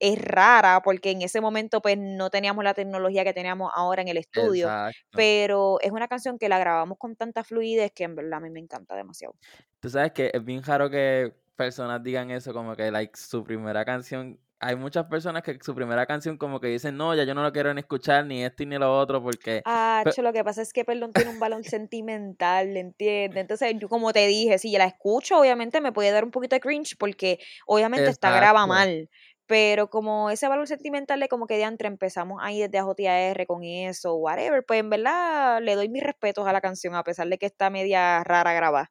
es 0.01 0.20
rara 0.20 0.81
porque 0.83 1.11
en 1.11 1.22
ese 1.22 1.40
momento 1.40 1.83
pues 1.83 1.98
no 1.98 2.31
teníamos 2.31 2.62
la 2.64 2.74
tecnología 2.74 3.24
que 3.24 3.33
teníamos 3.33 3.72
ahora 3.74 4.03
en 4.03 4.09
el 4.09 4.16
estudio, 4.16 4.68
pero 5.11 5.79
es 5.81 5.90
una 5.90 6.09
canción 6.09 6.38
que 6.38 6.48
la 6.48 6.59
grabamos 6.59 6.98
con 6.98 7.16
tanta 7.16 7.44
fluidez 7.44 7.92
que 7.92 8.05
en 8.05 8.14
verdad 8.14 8.35
a 8.35 8.40
mí 8.40 8.51
me 8.51 8.61
encanta 8.61 8.94
demasiado. 8.94 9.35
Tú 9.81 9.90
sabes 9.90 10.12
que 10.12 10.31
es 10.33 10.44
bien 10.44 10.62
raro 10.62 10.88
que 10.90 11.35
personas 11.57 12.03
digan 12.03 12.31
eso 12.31 12.53
como 12.53 12.77
que 12.77 12.90
like 12.90 13.16
su 13.18 13.42
primera 13.42 13.85
canción 13.85 14.38
hay 14.61 14.77
muchas 14.77 15.07
personas 15.07 15.42
que 15.42 15.57
su 15.62 15.75
primera 15.75 16.07
canción 16.07 16.37
como 16.37 16.61
que 16.61 16.68
dicen, 16.68 16.97
no, 16.97 17.14
ya 17.14 17.25
yo 17.25 17.35
no 17.35 17.42
lo 17.42 17.53
quiero 17.53 17.73
ni 17.73 17.81
escuchar, 17.81 18.27
ni 18.27 18.44
esto 18.44 18.64
ni 18.64 18.77
lo 18.77 18.99
otro, 18.99 19.23
porque... 19.23 19.62
Ah, 19.64 20.03
lo 20.16 20.33
que 20.33 20.42
pasa 20.42 20.62
es 20.62 20.73
que 20.73 20.85
Perdón 20.85 21.12
tiene 21.12 21.31
un 21.31 21.38
balón 21.38 21.62
sentimental, 21.62 22.77
¿entiendes? 22.77 23.40
Entonces, 23.40 23.75
yo 23.79 23.88
como 23.88 24.12
te 24.12 24.27
dije, 24.27 24.59
si 24.59 24.77
la 24.77 24.87
escucho, 24.87 25.38
obviamente 25.38 25.81
me 25.81 25.92
puede 25.92 26.11
dar 26.11 26.25
un 26.25 26.31
poquito 26.31 26.57
de 26.57 26.61
cringe, 26.61 26.97
porque 26.99 27.38
obviamente 27.66 28.09
está 28.09 28.35
graba 28.35 28.66
mal, 28.66 29.09
pero 29.47 29.90
como 29.90 30.29
ese 30.31 30.49
valor 30.49 30.66
sentimental 30.66 31.21
de 31.21 31.29
como 31.29 31.47
que 31.47 31.57
de 31.57 31.62
entre 31.62 31.88
empezamos 31.88 32.40
ahí 32.42 32.61
desde 32.61 32.79
AJR 32.79 33.47
con 33.47 33.62
eso, 33.62 34.14
whatever, 34.16 34.64
pues 34.64 34.81
en 34.81 34.90
verdad 34.90 35.62
le 35.62 35.77
doy 35.77 35.88
mis 35.88 36.03
respetos 36.03 36.47
a 36.47 36.53
la 36.53 36.61
canción, 36.61 36.94
a 36.97 37.05
pesar 37.05 37.29
de 37.29 37.38
que 37.38 37.47
está 37.47 37.71
media 37.71 38.25
rara 38.25 38.53
grabada. 38.53 38.90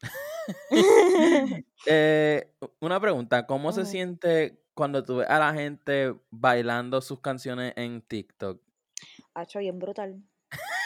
eh, 1.86 2.50
una 2.80 3.00
pregunta, 3.00 3.46
¿cómo 3.46 3.72
se 3.72 3.84
siente 3.84 4.58
cuando 4.78 5.02
tú 5.02 5.16
ves 5.16 5.28
a 5.28 5.40
la 5.40 5.52
gente 5.52 6.14
bailando 6.30 7.00
sus 7.00 7.20
canciones 7.20 7.72
en 7.74 8.00
TikTok? 8.00 8.62
Hacho, 9.34 9.58
bien 9.58 9.80
brutal. 9.80 10.22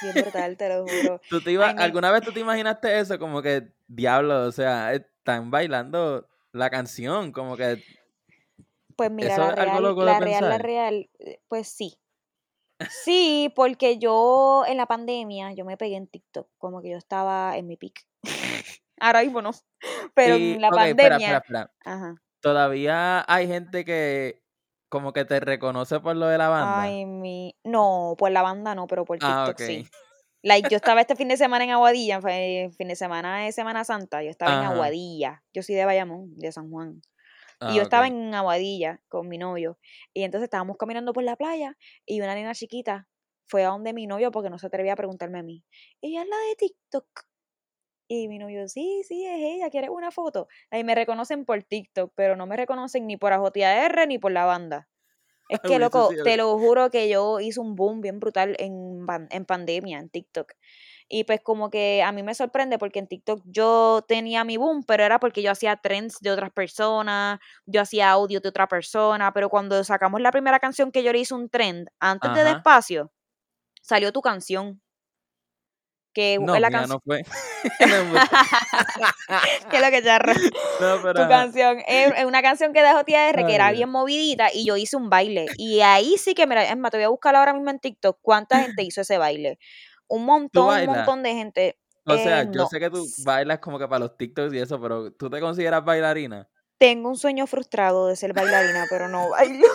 Bien 0.01 0.15
brutal, 0.15 0.57
te 0.57 0.71
lo 0.71 0.87
juro. 0.87 1.21
¿Tú 1.29 1.43
te 1.43 1.63
¿Alguna 1.63 2.11
vez 2.11 2.23
tú 2.23 2.33
te 2.33 2.41
imaginaste 2.41 2.99
eso? 2.99 3.19
Como 3.19 3.43
que, 3.43 3.69
diablo, 3.89 4.47
o 4.47 4.51
sea, 4.51 4.95
están 4.95 5.51
bailando 5.51 6.27
la 6.53 6.71
canción, 6.71 7.33
como 7.33 7.55
que... 7.59 7.85
Pues 8.97 9.11
mira, 9.11 9.37
la, 9.37 9.55
real, 9.55 9.95
la 9.95 10.21
real, 10.21 10.49
la 10.49 10.59
real, 10.59 11.11
eh, 11.19 11.43
pues 11.49 11.69
sí. 11.69 11.99
Sí, 12.89 13.53
porque 13.55 13.99
yo 13.99 14.65
en 14.67 14.79
la 14.79 14.87
pandemia, 14.87 15.53
yo 15.53 15.67
me 15.67 15.77
pegué 15.77 15.97
en 15.97 16.07
TikTok, 16.07 16.49
como 16.57 16.81
que 16.81 16.89
yo 16.89 16.97
estaba 16.97 17.59
en 17.59 17.67
mi 17.67 17.77
pic. 17.77 18.07
Ahora 19.01 19.23
mismo 19.23 19.43
no, 19.43 19.51
pero 20.15 20.37
en 20.37 20.63
la 20.63 20.71
pandemia... 20.71 21.43
Ajá 21.85 22.22
todavía 22.43 23.25
hay 23.27 23.47
gente 23.47 23.85
que 23.85 24.43
como 24.91 25.15
que 25.15 25.25
te 25.25 25.41
reconoce 25.41 26.01
por 26.01 26.15
lo 26.17 26.27
de 26.27 26.37
la 26.37 26.49
banda. 26.49 26.83
Ay, 26.83 27.07
mi. 27.07 27.57
No, 27.65 28.15
por 28.19 28.31
la 28.31 28.43
banda 28.43 28.75
no, 28.75 28.87
pero 28.87 29.07
por 29.07 29.17
ah, 29.23 29.47
TikTok 29.47 29.67
sí. 29.67 29.89
Like, 30.43 30.69
yo 30.69 30.77
estaba 30.77 31.01
este 31.01 31.17
fin 31.17 31.29
de 31.29 31.39
semana 31.39 31.65
en 31.65 31.71
Aguadilla, 31.71 32.21
fin 32.21 32.89
de 32.89 32.97
semana 32.97 33.45
de 33.45 33.53
Semana 33.53 33.85
Santa, 33.85 34.23
yo 34.23 34.29
estaba 34.29 34.61
en 34.61 34.67
Aguadilla. 34.67 35.43
Yo 35.55 35.63
soy 35.63 35.77
de 35.77 35.87
Bayamón, 35.87 36.37
de 36.37 36.53
San 36.53 36.71
Juan. 36.71 37.01
y 37.63 37.75
yo 37.75 37.81
ah, 37.81 37.85
estaba 37.85 38.07
en 38.07 38.35
Aguadilla 38.35 39.01
con 39.09 39.29
mi 39.29 39.39
novio. 39.39 39.79
Y 40.13 40.25
entonces 40.25 40.45
estábamos 40.45 40.77
caminando 40.77 41.15
por 41.15 41.25
la 41.25 41.37
playa 41.37 41.79
y 42.05 42.21
una 42.21 42.35
niña 42.35 42.53
chiquita 42.53 43.09
fue 43.47 43.65
a 43.65 43.69
donde 43.69 43.93
mi 43.95 44.07
novio 44.07 44.31
porque 44.31 44.51
no 44.51 44.59
se 44.59 44.67
atrevía 44.67 44.93
a 44.93 44.97
preguntarme 44.97 45.39
a 45.39 45.43
mí. 45.43 45.65
Ella 46.03 46.23
es 46.23 46.29
la 46.29 46.37
de 46.37 46.57
TikTok. 46.57 47.07
Y 48.09 48.29
mi 48.29 48.39
novio, 48.39 48.69
sí, 48.69 49.03
sí, 49.07 49.25
es 49.25 49.41
ella, 49.41 49.71
¿quieres 49.71 49.91
una 49.91 50.11
foto? 50.11 50.49
Ahí 50.71 50.85
me 50.85 50.95
reconocen 50.95 51.45
por 51.45 51.63
TikTok, 51.63 52.13
pero 52.15 52.37
no 52.37 52.47
me 52.47 52.57
reconocen 52.57 53.07
ni 53.07 53.17
por 53.17 53.33
AJR 53.33 54.07
ni 54.07 54.19
por 54.19 54.33
la 54.33 54.45
banda. 54.45 54.89
Es 55.49 55.61
que, 55.61 55.79
loco, 55.79 56.11
te 56.25 56.37
lo 56.37 56.57
juro 56.59 56.91
que 56.91 57.09
yo 57.09 57.39
hice 57.41 57.61
un 57.61 57.75
boom 57.75 58.01
bien 58.01 58.21
brutal 58.21 58.57
en, 58.59 59.07
en 59.31 59.45
pandemia, 59.45 59.99
en 59.99 60.09
TikTok. 60.09 60.53
Y 61.09 61.25
pues 61.25 61.43
como 61.43 61.69
que 61.69 62.03
a 62.03 62.11
mí 62.11 62.23
me 62.23 62.35
sorprende 62.35 62.79
porque 62.79 62.99
en 62.99 63.07
TikTok 63.07 63.43
yo 63.45 64.03
tenía 64.09 64.45
mi 64.45 64.57
boom, 64.57 64.83
pero 64.83 65.03
era 65.03 65.21
porque 65.21 65.43
yo 65.43 65.51
hacía 65.51 65.77
trends 65.77 66.21
de 66.21 66.31
otras 66.31 66.51
personas, 66.53 67.39
yo 67.67 67.83
hacía 67.83 68.11
audio 68.11 68.41
de 68.41 68.49
otra 68.49 68.67
persona, 68.67 69.31
pero 69.35 69.51
cuando 69.51 69.85
sacamos 69.85 70.23
la 70.23 70.33
primera 70.33 70.59
canción 70.59 70.91
que 70.91 71.03
yo 71.03 71.13
le 71.13 71.19
hice 71.19 71.35
un 71.35 71.51
trend, 71.51 71.89
antes 72.01 72.33
de 72.35 72.45
Despacio, 72.45 73.13
salió 73.83 74.11
tu 74.11 74.23
canción 74.23 74.81
que 76.13 76.39
no, 76.41 76.59
la 76.59 76.71
canción. 76.71 76.91
No 76.91 77.01
fue. 77.05 77.23
que 79.71 79.81
lo 79.81 79.91
que 79.91 80.03
charro. 80.03 80.33
Tu 80.79 81.29
canción 81.29 81.79
es, 81.87 82.25
una 82.25 82.43
canción 82.43 82.73
que 82.73 82.83
dejó 82.83 83.05
TR 83.05 83.47
que 83.47 83.55
era 83.55 83.73
bien 83.73 83.91
movidita 83.91 84.53
y 84.53 84.67
yo 84.67 84.77
hice 84.77 84.97
un 84.97 85.11
baile. 85.11 85.47
Y 85.57 85.81
ahí 85.81 86.17
sí 86.19 86.35
que, 86.35 86.47
mira, 86.47 86.65
es 86.65 86.77
más, 86.77 86.91
te 86.91 86.97
voy 86.97 87.05
a 87.05 87.09
buscar 87.09 87.37
ahora 87.37 87.55
mismo 87.55 87.71
en 87.71 87.79
TikTok 87.79 88.19
cuánta 88.21 88.61
gente 88.61 88.83
hizo 88.83 89.01
ese 89.01 89.19
baile. 89.19 89.59
Un 90.09 90.25
montón, 90.25 90.81
un 90.81 90.87
montón 90.87 91.23
de 91.23 91.35
gente. 91.35 91.79
O 92.05 92.17
sea, 92.17 92.51
yo 92.51 92.67
sé 92.67 92.81
que 92.81 92.91
tú 92.91 93.07
bailas 93.25 93.61
como 93.61 93.79
que 93.79 93.87
para 93.87 94.01
los 94.01 94.17
TikToks 94.17 94.53
y 94.55 94.59
eso, 94.59 94.81
pero 94.81 95.13
¿tú 95.13 95.31
te 95.31 95.41
consideras 95.41 95.85
bailarina? 95.85 96.49
Tengo 96.79 97.09
un 97.09 97.17
sueño 97.17 97.47
frustrado 97.47 98.09
de 98.09 98.17
ser 98.17 98.33
bailarina, 98.33 98.87
pero 98.91 99.09
no 99.09 99.31
bailo. 99.31 99.69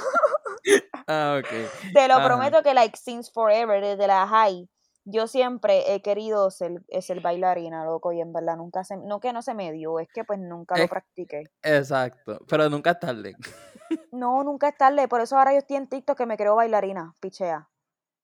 ah, 1.08 1.40
ok. 1.40 1.94
Te 1.94 2.08
lo 2.10 2.22
prometo 2.22 2.62
que, 2.62 2.74
like, 2.74 2.98
since 2.98 3.32
forever, 3.34 3.82
desde 3.82 4.08
la 4.08 4.28
high, 4.28 4.68
yo 5.10 5.28
siempre 5.28 5.94
he 5.94 6.02
querido 6.02 6.52
ser, 6.52 6.84
eh, 6.90 7.02
ser 7.02 7.22
bailarina, 7.22 7.86
loco, 7.86 8.12
y 8.12 8.20
en 8.20 8.34
verdad 8.34 8.58
nunca 8.58 8.84
se, 8.84 8.98
no 8.98 9.22
que 9.22 9.32
no 9.32 9.42
se 9.42 9.54
me 9.54 9.72
dio, 9.72 10.00
es 10.00 10.10
que 10.14 10.26
pues 10.26 10.38
nunca 10.38 10.78
lo 10.78 10.88
practiqué. 10.90 11.44
Exacto, 11.64 12.40
pero 12.48 12.70
nunca 12.70 12.92
es 12.92 13.00
tarde. 13.00 13.36
No, 14.12 14.44
nunca 14.44 14.68
es 14.68 14.78
tarde, 14.78 15.08
por 15.08 15.22
eso 15.22 15.38
ahora 15.38 15.54
yo 15.54 15.60
estoy 15.60 15.78
en 15.78 15.88
TikTok 15.88 16.18
que 16.18 16.26
me 16.26 16.36
creo 16.36 16.58
bailarina, 16.58 17.16
pichea. 17.22 17.70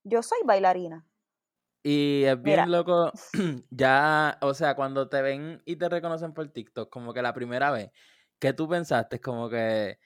Yo 0.02 0.22
soy 0.22 0.38
bailarina. 0.44 1.06
Y 1.82 2.24
es 2.24 2.42
bien 2.42 2.70
loco, 2.70 3.12
ya, 3.70 4.36
o 4.42 4.52
sea, 4.52 4.74
cuando 4.74 5.08
te 5.08 5.22
ven 5.22 5.62
y 5.64 5.76
te 5.76 5.88
reconocen 5.88 6.34
por 6.34 6.46
TikTok, 6.48 6.90
como 6.90 7.14
que 7.14 7.22
la 7.22 7.32
primera 7.32 7.70
vez, 7.70 7.92
¿qué 8.38 8.52
tú 8.52 8.68
pensaste? 8.68 9.22
Como 9.22 9.48
que 9.48 9.98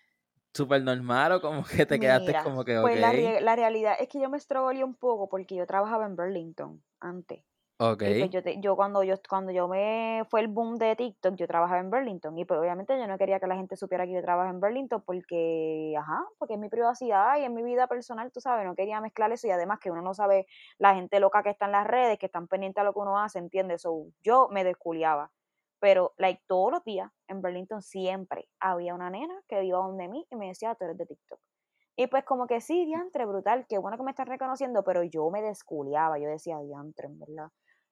súper 0.58 0.82
normal 0.82 1.32
o 1.32 1.40
como 1.40 1.64
que 1.64 1.86
te 1.86 1.98
quedaste 1.98 2.34
como 2.42 2.64
que, 2.64 2.78
Pues 2.80 3.00
la, 3.00 3.12
la, 3.40 3.56
realidad 3.56 3.94
es 3.98 4.08
que 4.08 4.20
yo 4.20 4.28
me 4.28 4.36
estrobolé 4.36 4.82
un 4.84 4.94
poco 4.94 5.28
porque 5.28 5.54
yo 5.54 5.66
trabajaba 5.66 6.04
en 6.04 6.16
Burlington 6.16 6.82
antes. 7.00 7.44
Ok. 7.80 8.00
Pues 8.00 8.30
yo, 8.30 8.40
yo 8.60 8.74
cuando 8.74 9.04
yo 9.04 9.14
cuando 9.28 9.52
yo 9.52 9.68
me 9.68 10.24
fue 10.28 10.40
el 10.40 10.48
boom 10.48 10.78
de 10.78 10.96
TikTok, 10.96 11.36
yo 11.36 11.46
trabajaba 11.46 11.78
en 11.78 11.90
Burlington 11.90 12.36
y 12.36 12.44
pues 12.44 12.58
obviamente 12.58 12.98
yo 12.98 13.06
no 13.06 13.16
quería 13.16 13.38
que 13.38 13.46
la 13.46 13.54
gente 13.54 13.76
supiera 13.76 14.04
que 14.04 14.14
yo 14.14 14.20
trabajaba 14.20 14.50
en 14.50 14.58
Burlington 14.58 15.00
porque, 15.06 15.94
ajá, 15.96 16.26
porque 16.38 16.54
es 16.54 16.60
mi 16.60 16.68
privacidad 16.68 17.38
y 17.38 17.44
es 17.44 17.50
mi 17.52 17.62
vida 17.62 17.86
personal, 17.86 18.32
tú 18.32 18.40
sabes, 18.40 18.66
no 18.66 18.74
quería 18.74 19.00
mezclar 19.00 19.30
eso 19.30 19.46
y 19.46 19.52
además 19.52 19.78
que 19.78 19.92
uno 19.92 20.02
no 20.02 20.12
sabe 20.12 20.48
la 20.78 20.96
gente 20.96 21.20
loca 21.20 21.44
que 21.44 21.50
está 21.50 21.66
en 21.66 21.72
las 21.72 21.86
redes, 21.86 22.18
que 22.18 22.26
están 22.26 22.48
pendientes 22.48 22.80
a 22.80 22.84
lo 22.84 22.92
que 22.92 22.98
uno 22.98 23.16
hace, 23.16 23.38
¿entiendes? 23.38 23.82
So, 23.82 24.06
yo 24.24 24.48
me 24.50 24.64
desculiaba. 24.64 25.30
Pero, 25.80 26.14
like, 26.16 26.42
todos 26.46 26.72
los 26.72 26.84
días 26.84 27.10
en 27.28 27.40
Burlington 27.40 27.82
siempre 27.82 28.48
había 28.60 28.94
una 28.94 29.10
nena 29.10 29.34
que 29.48 29.62
iba 29.64 29.78
donde 29.78 30.08
mí 30.08 30.26
y 30.30 30.36
me 30.36 30.48
decía, 30.48 30.74
tú 30.74 30.84
eres 30.84 30.98
de 30.98 31.06
TikTok. 31.06 31.38
Y 31.96 32.06
pues 32.06 32.24
como 32.24 32.46
que 32.46 32.60
sí, 32.60 32.84
diantre, 32.84 33.26
brutal, 33.26 33.66
qué 33.68 33.78
bueno 33.78 33.96
que 33.96 34.04
me 34.04 34.10
estás 34.10 34.28
reconociendo, 34.28 34.84
pero 34.84 35.02
yo 35.02 35.30
me 35.30 35.42
desculiaba, 35.42 36.18
yo 36.18 36.28
decía, 36.28 36.58
diantre, 36.60 37.06
en 37.06 37.18
verdad 37.18 37.50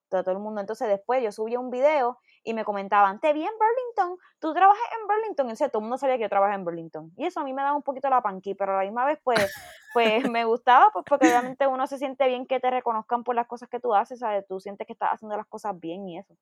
todo, 0.09 0.31
el 0.31 0.39
mundo. 0.39 0.61
Entonces 0.61 0.87
después 0.87 1.23
yo 1.23 1.31
subí 1.31 1.55
un 1.55 1.69
video 1.69 2.17
y 2.43 2.53
me 2.53 2.63
comentaban, 2.63 3.19
te 3.19 3.33
vi 3.33 3.43
en 3.43 3.51
Burlington, 3.51 4.17
tú 4.39 4.53
trabajas 4.53 4.83
en 4.99 5.07
Burlington. 5.07 5.49
Y 5.49 5.55
todo 5.55 5.79
el 5.79 5.81
mundo 5.81 5.97
sabía 5.97 6.17
que 6.17 6.23
yo 6.23 6.29
trabajaba 6.29 6.55
en 6.55 6.63
Burlington. 6.63 7.11
Y 7.17 7.25
eso 7.25 7.39
a 7.39 7.43
mí 7.43 7.53
me 7.53 7.61
daba 7.61 7.75
un 7.75 7.83
poquito 7.83 8.09
la 8.09 8.21
panqui, 8.21 8.55
pero 8.55 8.73
a 8.73 8.77
la 8.77 8.83
misma 8.83 9.05
vez 9.05 9.19
pues, 9.23 9.53
pues 9.93 10.29
me 10.29 10.45
gustaba, 10.45 10.89
pues 10.91 11.05
porque 11.07 11.27
obviamente 11.51 11.67
uno 11.67 11.87
se 11.87 11.97
siente 11.97 12.27
bien 12.27 12.45
que 12.45 12.59
te 12.59 12.69
reconozcan 12.69 13.23
por 13.23 13.35
las 13.35 13.47
cosas 13.47 13.69
que 13.69 13.79
tú 13.79 13.93
haces, 13.93 14.19
¿sabes? 14.19 14.45
Tú 14.47 14.59
sientes 14.59 14.87
que 14.87 14.93
estás 14.93 15.13
haciendo 15.13 15.35
las 15.35 15.47
cosas 15.47 15.79
bien 15.79 16.07
y 16.07 16.17
eso. 16.17 16.35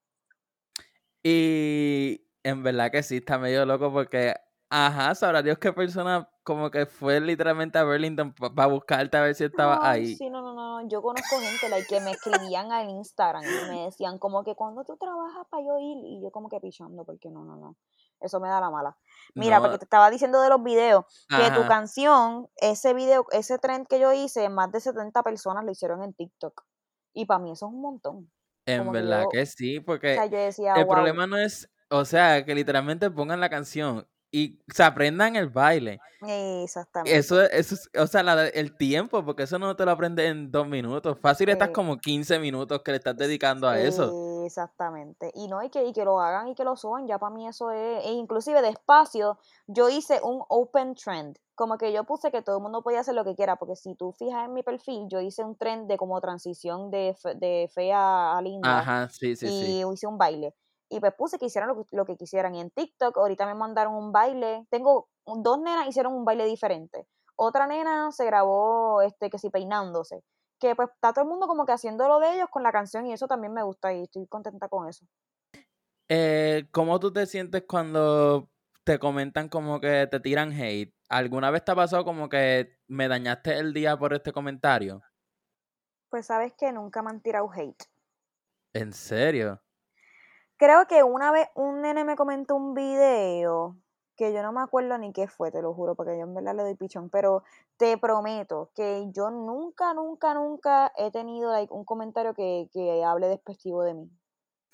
Y 1.28 2.22
en 2.44 2.62
verdad 2.62 2.92
que 2.92 3.02
sí, 3.02 3.18
está 3.18 3.40
medio 3.40 3.66
loco 3.66 3.92
porque 3.92 4.36
Ajá, 4.70 5.14
sabrá 5.14 5.44
Dios 5.44 5.60
qué 5.60 5.72
persona 5.72 6.30
como 6.44 6.72
que 6.72 6.86
fue 6.86 7.20
literalmente 7.22 7.78
a 7.78 7.84
Burlington 7.84 8.34
para 8.34 8.68
buscarte 8.68 9.16
a 9.16 9.22
ver 9.22 9.36
si 9.36 9.44
estaba 9.44 9.80
ahí. 9.82 10.16
Sí, 10.16 10.30
no, 10.30 10.42
no, 10.42 10.54
no. 10.54 10.88
Yo 10.90 11.02
conozco 11.02 11.38
gente 11.40 11.70
like, 11.70 11.88
que 11.88 12.02
me 12.02 12.12
escribían 12.12 12.72
al 12.72 12.90
Instagram 12.90 13.44
y 13.44 13.72
me 13.72 13.86
decían 13.86 14.18
como 14.18 14.44
que 14.44 14.56
cuando 14.56 14.84
tú 14.84 14.98
trabajas 14.98 15.46
para 15.50 15.64
yo 15.64 15.80
ir 15.80 15.98
y 16.04 16.22
yo 16.22 16.32
como 16.32 16.50
que 16.50 16.60
pichando 16.60 17.06
porque 17.06 17.30
no, 17.30 17.46
no, 17.46 17.56
no. 17.56 17.78
Eso 18.20 18.40
me 18.40 18.50
da 18.50 18.60
la 18.60 18.70
mala. 18.70 18.98
Mira, 19.36 19.62
porque 19.62 19.78
te 19.78 19.86
estaba 19.86 20.10
diciendo 20.10 20.42
de 20.42 20.50
los 20.50 20.64
videos, 20.64 21.06
que 21.30 21.52
tu 21.52 21.68
canción, 21.68 22.50
ese 22.58 22.94
video, 22.94 23.26
ese 23.32 23.60
trend 23.60 23.88
que 23.88 24.00
yo 24.00 24.14
hice, 24.14 24.50
más 24.50 24.72
de 24.72 24.80
70 24.80 25.22
personas 25.22 25.64
lo 25.64 25.72
hicieron 25.72 26.02
en 26.02 26.14
TikTok. 26.14 26.64
Y 27.14 27.26
para 27.26 27.40
mí 27.40 27.52
eso 27.52 27.68
es 27.68 27.74
un 27.74 27.82
montón. 27.82 28.32
En 28.66 28.92
verdad 28.92 29.26
que, 29.32 29.46
sí, 29.46 29.80
porque 29.80 30.16
el 30.76 30.88
problema 30.88 31.28
no 31.28 31.38
es, 31.38 31.70
o 31.90 32.06
sea, 32.06 32.44
que 32.46 32.56
literalmente 32.56 33.12
pongan 33.12 33.40
la 33.40 33.50
canción 33.50 34.08
y 34.36 34.60
se 34.68 34.84
aprendan 34.84 35.38
el 35.38 35.48
baile. 35.48 36.02
Exactamente. 36.28 37.18
Eso, 37.18 37.42
eso 37.42 37.76
o 37.98 38.06
sea, 38.06 38.22
el 38.48 38.76
tiempo, 38.76 39.24
porque 39.24 39.44
eso 39.44 39.58
no 39.58 39.78
te 39.78 39.86
lo 39.86 39.92
aprendes 39.92 40.30
en 40.30 40.52
dos 40.52 40.68
minutos. 40.68 41.18
Fácil 41.22 41.48
estás 41.48 41.70
como 41.70 41.98
15 41.98 42.40
minutos 42.40 42.82
que 42.82 42.92
le 42.92 42.98
estás 42.98 43.16
dedicando 43.16 43.66
a 43.66 43.80
eso. 43.80 44.44
Exactamente. 44.46 45.32
Y 45.36 45.48
no, 45.48 45.60
hay 45.60 45.70
que, 45.70 45.86
y 45.86 45.94
que 45.94 46.04
lo 46.04 46.20
hagan 46.20 46.50
y 46.50 46.56
que 46.56 46.66
lo 46.66 46.76
suban, 46.76 47.08
ya 47.08 47.18
para 47.18 47.34
mí 47.34 47.48
eso 47.48 47.72
es, 47.72 48.06
e 48.06 48.12
inclusive 48.12 48.62
despacio, 48.62 49.40
yo 49.68 49.88
hice 49.88 50.20
un 50.22 50.44
open 50.50 50.96
trend, 50.96 51.38
como 51.56 51.78
que 51.78 51.94
yo 51.94 52.04
puse 52.04 52.30
que 52.30 52.42
todo 52.42 52.58
el 52.58 52.62
mundo 52.62 52.84
podía 52.84 53.00
hacer 53.00 53.16
lo 53.16 53.24
que 53.24 53.36
quiera, 53.36 53.56
porque 53.56 53.78
si 53.78 53.96
tú 53.96 54.12
fijas 54.12 54.46
en 54.46 54.54
mi 54.54 54.64
perfil, 54.64 55.08
yo 55.08 55.22
hice 55.22 55.46
un 55.46 55.56
trend 55.56 55.88
de 55.88 55.96
como 55.96 56.20
transición 56.20 56.92
de, 56.92 57.16
de 57.38 57.70
fea 57.74 58.38
a 58.38 58.42
linda. 58.42 58.80
Ajá, 58.80 59.10
sí, 59.10 59.38
sí, 59.38 59.48
y 59.48 59.94
hice 59.94 60.08
un 60.08 60.18
baile 60.18 60.54
y 60.90 61.00
pues 61.00 61.14
puse 61.16 61.38
que 61.40 61.46
hicieran 61.46 61.76
lo, 61.92 62.06
que 62.06 62.18
quisieran. 62.18 62.56
Y 62.56 62.62
en 62.62 62.70
TikTok 62.72 63.18
ahorita 63.18 63.46
me 63.46 63.56
mandaron 63.56 63.96
un 63.96 64.12
baile. 64.12 64.66
Tengo 64.70 65.10
dos 65.26 65.60
nenas 65.60 65.88
hicieron 65.88 66.14
un 66.14 66.26
baile 66.26 66.46
diferente. 66.46 67.08
Otra 67.36 67.68
nena 67.68 68.12
se 68.12 68.26
grabó, 68.26 69.02
este, 69.02 69.30
que 69.30 69.40
sí, 69.40 69.50
peinándose. 69.50 70.24
Que 70.60 70.76
pues 70.76 70.90
está 70.94 71.12
todo 71.12 71.24
el 71.24 71.30
mundo 71.30 71.48
como 71.48 71.66
que 71.66 71.74
haciendo 71.74 72.08
lo 72.08 72.20
de 72.20 72.36
ellos 72.36 72.48
con 72.50 72.64
la 72.64 72.72
canción 72.72 73.06
y 73.06 73.14
eso 73.14 73.28
también 73.28 73.54
me 73.54 73.64
gusta 73.64 73.94
y 73.94 74.04
estoy 74.04 74.26
contenta 74.28 74.70
con 74.70 74.88
eso. 74.88 75.06
Eh, 76.08 76.68
¿Cómo 76.72 77.00
tú 77.00 77.12
te 77.12 77.26
sientes 77.26 77.64
cuando 77.68 78.50
te 78.84 79.00
comentan 79.00 79.50
como 79.50 79.82
que 79.82 80.08
te 80.08 80.20
tiran 80.20 80.52
hate? 80.52 80.94
¿Alguna 81.10 81.52
vez 81.52 81.66
te 81.66 81.72
ha 81.72 81.76
pasado 81.76 82.06
como 82.06 82.30
que 82.30 82.78
me 82.88 83.08
dañaste 83.08 83.58
el 83.58 83.74
día 83.74 83.98
por 83.98 84.14
este 84.14 84.32
comentario? 84.32 85.02
Pues 86.10 86.28
sabes 86.28 86.54
que 86.54 86.72
nunca 86.72 87.02
me 87.02 87.10
han 87.10 87.22
tirado 87.22 87.52
hate. 87.52 87.84
¿En 88.74 88.94
serio? 88.94 89.62
Creo 90.58 90.88
que 90.88 91.04
una 91.04 91.32
vez 91.32 91.50
un 91.56 91.82
nene 91.82 92.04
me 92.06 92.16
comentó 92.16 92.56
un 92.56 92.74
video 92.74 93.78
que 94.16 94.34
yo 94.34 94.42
no 94.42 94.54
me 94.54 94.62
acuerdo 94.62 94.98
ni 94.98 95.12
qué 95.12 95.28
fue, 95.28 95.52
te 95.52 95.62
lo 95.62 95.74
juro, 95.74 95.96
porque 95.96 96.18
yo 96.18 96.24
en 96.24 96.34
verdad 96.34 96.56
le 96.56 96.64
doy 96.64 96.76
pichón, 96.76 97.10
pero 97.10 97.44
te 97.78 97.98
prometo 97.98 98.72
que 98.74 99.08
yo 99.12 99.30
nunca, 99.30 99.94
nunca, 99.94 100.34
nunca 100.34 100.94
he 100.98 101.12
tenido 101.12 101.52
un 101.72 101.84
comentario 101.84 102.34
que, 102.34 102.70
que 102.72 103.04
hable 103.04 103.28
despectivo 103.28 103.84
de 103.84 103.94
mí. 103.94 104.10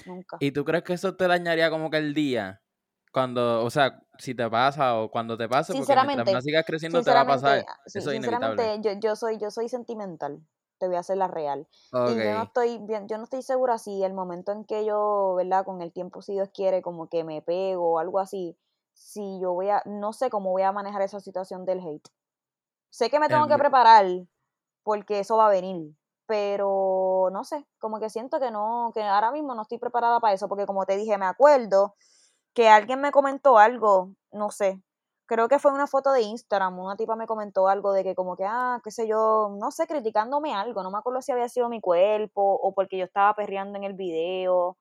Nunca. 0.06 0.38
¿Y 0.40 0.52
tú 0.52 0.64
crees 0.64 0.84
que 0.84 0.94
eso 0.94 1.16
te 1.16 1.28
dañaría 1.28 1.72
como 1.72 1.90
que 1.90 1.98
el 1.98 2.14
día? 2.14 2.62
Cuando, 3.12 3.64
o 3.64 3.70
sea, 3.70 4.00
si 4.20 4.36
te 4.36 4.48
pasa 4.50 5.00
o 5.00 5.10
cuando 5.10 5.38
te 5.38 5.50
pasa, 5.50 5.74
porque 5.74 5.96
mientras 6.06 6.32
más 6.32 6.44
sigas 6.44 6.64
creciendo 6.66 7.02
te 7.02 7.12
va 7.12 7.22
a 7.22 7.28
pasar. 7.28 7.66
eso 7.86 8.12
es 8.12 8.18
inevitable. 8.18 8.80
Yo, 8.82 8.92
yo, 8.94 9.16
soy, 9.16 9.38
yo 9.38 9.50
soy 9.52 9.68
sentimental 9.68 10.40
te 10.82 10.88
voy 10.88 10.96
a 10.96 11.02
hacer 11.02 11.18
la 11.18 11.28
real. 11.28 11.68
Y 11.94 12.16
yo 12.16 12.34
no 12.34 12.42
estoy 12.42 12.80
bien, 12.80 13.08
yo 13.08 13.20
no 13.20 13.24
estoy 13.24 13.44
segura 13.44 13.78
si 13.78 14.04
el 14.04 14.16
momento 14.16 14.52
en 14.52 14.66
que 14.66 14.84
yo, 14.84 15.36
¿verdad? 15.36 15.64
Con 15.64 15.80
el 15.84 15.94
tiempo, 15.94 16.24
si 16.24 16.34
Dios 16.34 16.50
quiere, 16.52 16.82
como 16.82 17.08
que 17.08 17.24
me 17.24 17.44
pego 17.44 17.94
o 17.94 18.00
algo 18.00 18.18
así, 18.18 18.58
si 18.94 19.40
yo 19.40 19.54
voy 19.54 19.70
a, 19.70 19.84
no 19.86 20.12
sé 20.12 20.32
cómo 20.32 20.50
voy 20.50 20.64
a 20.64 20.72
manejar 20.72 21.04
esa 21.04 21.20
situación 21.20 21.66
del 21.66 21.88
hate. 21.88 22.10
Sé 22.90 23.12
que 23.12 23.20
me 23.20 23.30
tengo 23.30 23.48
que 23.48 23.60
preparar 23.60 24.08
porque 24.82 25.20
eso 25.20 25.38
va 25.38 25.48
a 25.48 25.52
venir, 25.52 25.96
pero 26.26 27.30
no 27.32 27.44
sé, 27.44 27.68
como 27.78 28.00
que 28.00 28.10
siento 28.10 28.40
que 28.40 28.50
no, 28.50 28.90
que 28.96 29.04
ahora 29.04 29.32
mismo 29.32 29.54
no 29.54 29.62
estoy 29.62 29.78
preparada 29.78 30.20
para 30.20 30.34
eso, 30.34 30.50
porque 30.50 30.66
como 30.66 30.88
te 30.88 30.98
dije, 30.98 31.16
me 31.20 31.28
acuerdo 31.28 31.94
que 32.56 32.70
alguien 32.70 33.02
me 33.02 33.12
comentó 33.12 33.60
algo, 33.60 34.16
no 34.32 34.50
sé, 34.50 34.82
creo 35.32 35.48
que 35.48 35.60
fue 35.60 35.72
una 35.72 35.88
foto 35.88 36.12
de 36.12 36.24
Instagram, 36.24 36.78
una 36.78 36.98
tipa 36.98 37.16
me 37.16 37.26
comentó 37.26 37.70
algo 37.70 37.94
de 37.94 38.04
que 38.04 38.16
como 38.16 38.36
que, 38.36 38.44
ah, 38.46 38.82
qué 38.84 38.92
sé 38.92 39.08
yo, 39.08 39.56
no 39.58 39.72
sé, 39.72 39.88
criticándome 39.88 40.54
algo, 40.54 40.84
no 40.84 40.92
me 40.92 40.98
acuerdo 40.98 41.22
si 41.22 41.32
había 41.32 41.48
sido 41.48 41.70
mi 41.70 41.80
cuerpo 41.80 42.42
o 42.44 42.74
porque 42.74 42.98
yo 42.98 43.06
estaba 43.06 43.34
perreando 43.34 43.78
en 43.78 43.86
el 43.86 43.94
video, 43.94 44.78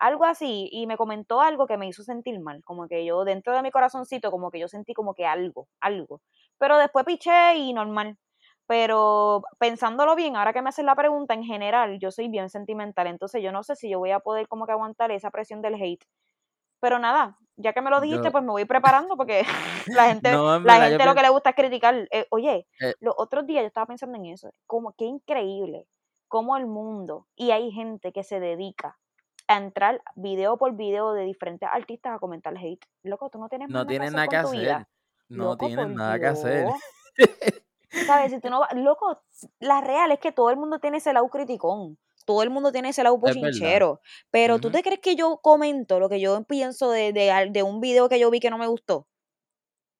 algo 0.00 0.24
así, 0.24 0.68
y 0.72 0.88
me 0.88 0.96
comentó 0.96 1.40
algo 1.40 1.68
que 1.68 1.76
me 1.78 1.86
hizo 1.86 2.02
sentir 2.02 2.40
mal, 2.40 2.64
como 2.64 2.88
que 2.88 3.04
yo 3.04 3.24
dentro 3.24 3.54
de 3.54 3.62
mi 3.62 3.70
corazoncito, 3.70 4.32
como 4.32 4.50
que 4.50 4.58
yo 4.58 4.66
sentí 4.66 4.92
como 4.92 5.14
que 5.14 5.24
algo, 5.24 5.68
algo, 5.80 6.20
pero 6.58 6.78
después 6.78 7.04
piché 7.04 7.56
y 7.56 7.72
normal. 7.72 8.18
Pero 8.66 9.42
pensándolo 9.58 10.16
bien, 10.16 10.36
ahora 10.36 10.52
que 10.52 10.62
me 10.62 10.70
hacen 10.70 10.86
la 10.86 10.94
pregunta, 10.96 11.34
en 11.34 11.44
general, 11.44 11.98
yo 12.00 12.10
soy 12.10 12.28
bien 12.28 12.48
sentimental, 12.50 13.06
entonces 13.06 13.42
yo 13.42 13.52
no 13.52 13.62
sé 13.62 13.76
si 13.76 13.90
yo 13.90 13.98
voy 14.00 14.12
a 14.12 14.20
poder 14.20 14.48
como 14.48 14.66
que 14.66 14.72
aguantar 14.72 15.10
esa 15.12 15.30
presión 15.30 15.62
del 15.62 15.74
hate. 15.74 16.04
Pero 16.82 16.98
nada, 16.98 17.38
ya 17.56 17.72
que 17.72 17.80
me 17.80 17.90
lo 17.90 18.00
dijiste, 18.00 18.32
pues 18.32 18.42
me 18.42 18.50
voy 18.50 18.64
preparando 18.64 19.16
porque 19.16 19.44
la 19.86 20.08
gente, 20.08 20.32
la 20.32 20.88
gente 20.88 21.04
lo 21.06 21.14
que 21.14 21.22
le 21.22 21.28
gusta 21.28 21.50
es 21.50 21.56
criticar. 21.56 22.08
Eh, 22.10 22.26
oye, 22.30 22.66
eh. 22.80 22.94
los 22.98 23.14
otros 23.16 23.46
días 23.46 23.62
yo 23.62 23.68
estaba 23.68 23.86
pensando 23.86 24.18
en 24.18 24.26
eso, 24.26 24.52
como 24.66 24.92
qué 24.94 25.04
increíble, 25.04 25.86
como 26.26 26.56
el 26.56 26.66
mundo, 26.66 27.28
y 27.36 27.52
hay 27.52 27.70
gente 27.70 28.12
que 28.12 28.24
se 28.24 28.40
dedica 28.40 28.98
a 29.46 29.58
entrar 29.58 30.02
video 30.16 30.56
por 30.56 30.74
video 30.74 31.12
de 31.12 31.22
diferentes 31.22 31.68
artistas 31.72 32.16
a 32.16 32.18
comentar 32.18 32.52
hate. 32.58 32.84
Loco, 33.04 33.30
tú 33.30 33.38
no 33.38 33.48
tienes 33.48 33.68
no 33.68 33.86
tienes 33.86 34.12
nada 34.12 34.26
que 34.26 34.36
hacer. 34.36 34.86
No 35.28 35.56
tienes 35.56 35.88
nada 35.88 36.18
que 36.18 36.26
hacer. 36.26 36.66
¿Sabes? 38.06 38.32
Si 38.32 38.40
tú 38.40 38.50
no 38.50 38.66
loco, 38.74 39.22
la 39.60 39.80
real 39.82 40.10
es 40.10 40.18
que 40.18 40.32
todo 40.32 40.50
el 40.50 40.56
mundo 40.56 40.80
tiene 40.80 40.96
ese 40.96 41.12
lado 41.12 41.28
criticón 41.28 41.96
todo 42.24 42.42
el 42.42 42.50
mundo 42.50 42.72
tiene 42.72 42.90
ese 42.90 43.02
lado 43.02 43.18
bochinchero. 43.18 44.00
Pero 44.30 44.58
¿tú 44.58 44.70
te 44.70 44.82
crees 44.82 45.00
que 45.00 45.16
yo 45.16 45.38
comento 45.42 46.00
lo 46.00 46.08
que 46.08 46.20
yo 46.20 46.42
pienso 46.44 46.90
de, 46.90 47.12
de, 47.12 47.62
un 47.62 47.80
video 47.80 48.08
que 48.08 48.18
yo 48.18 48.30
vi 48.30 48.40
que 48.40 48.50
no 48.50 48.58
me 48.58 48.66
gustó? 48.66 49.06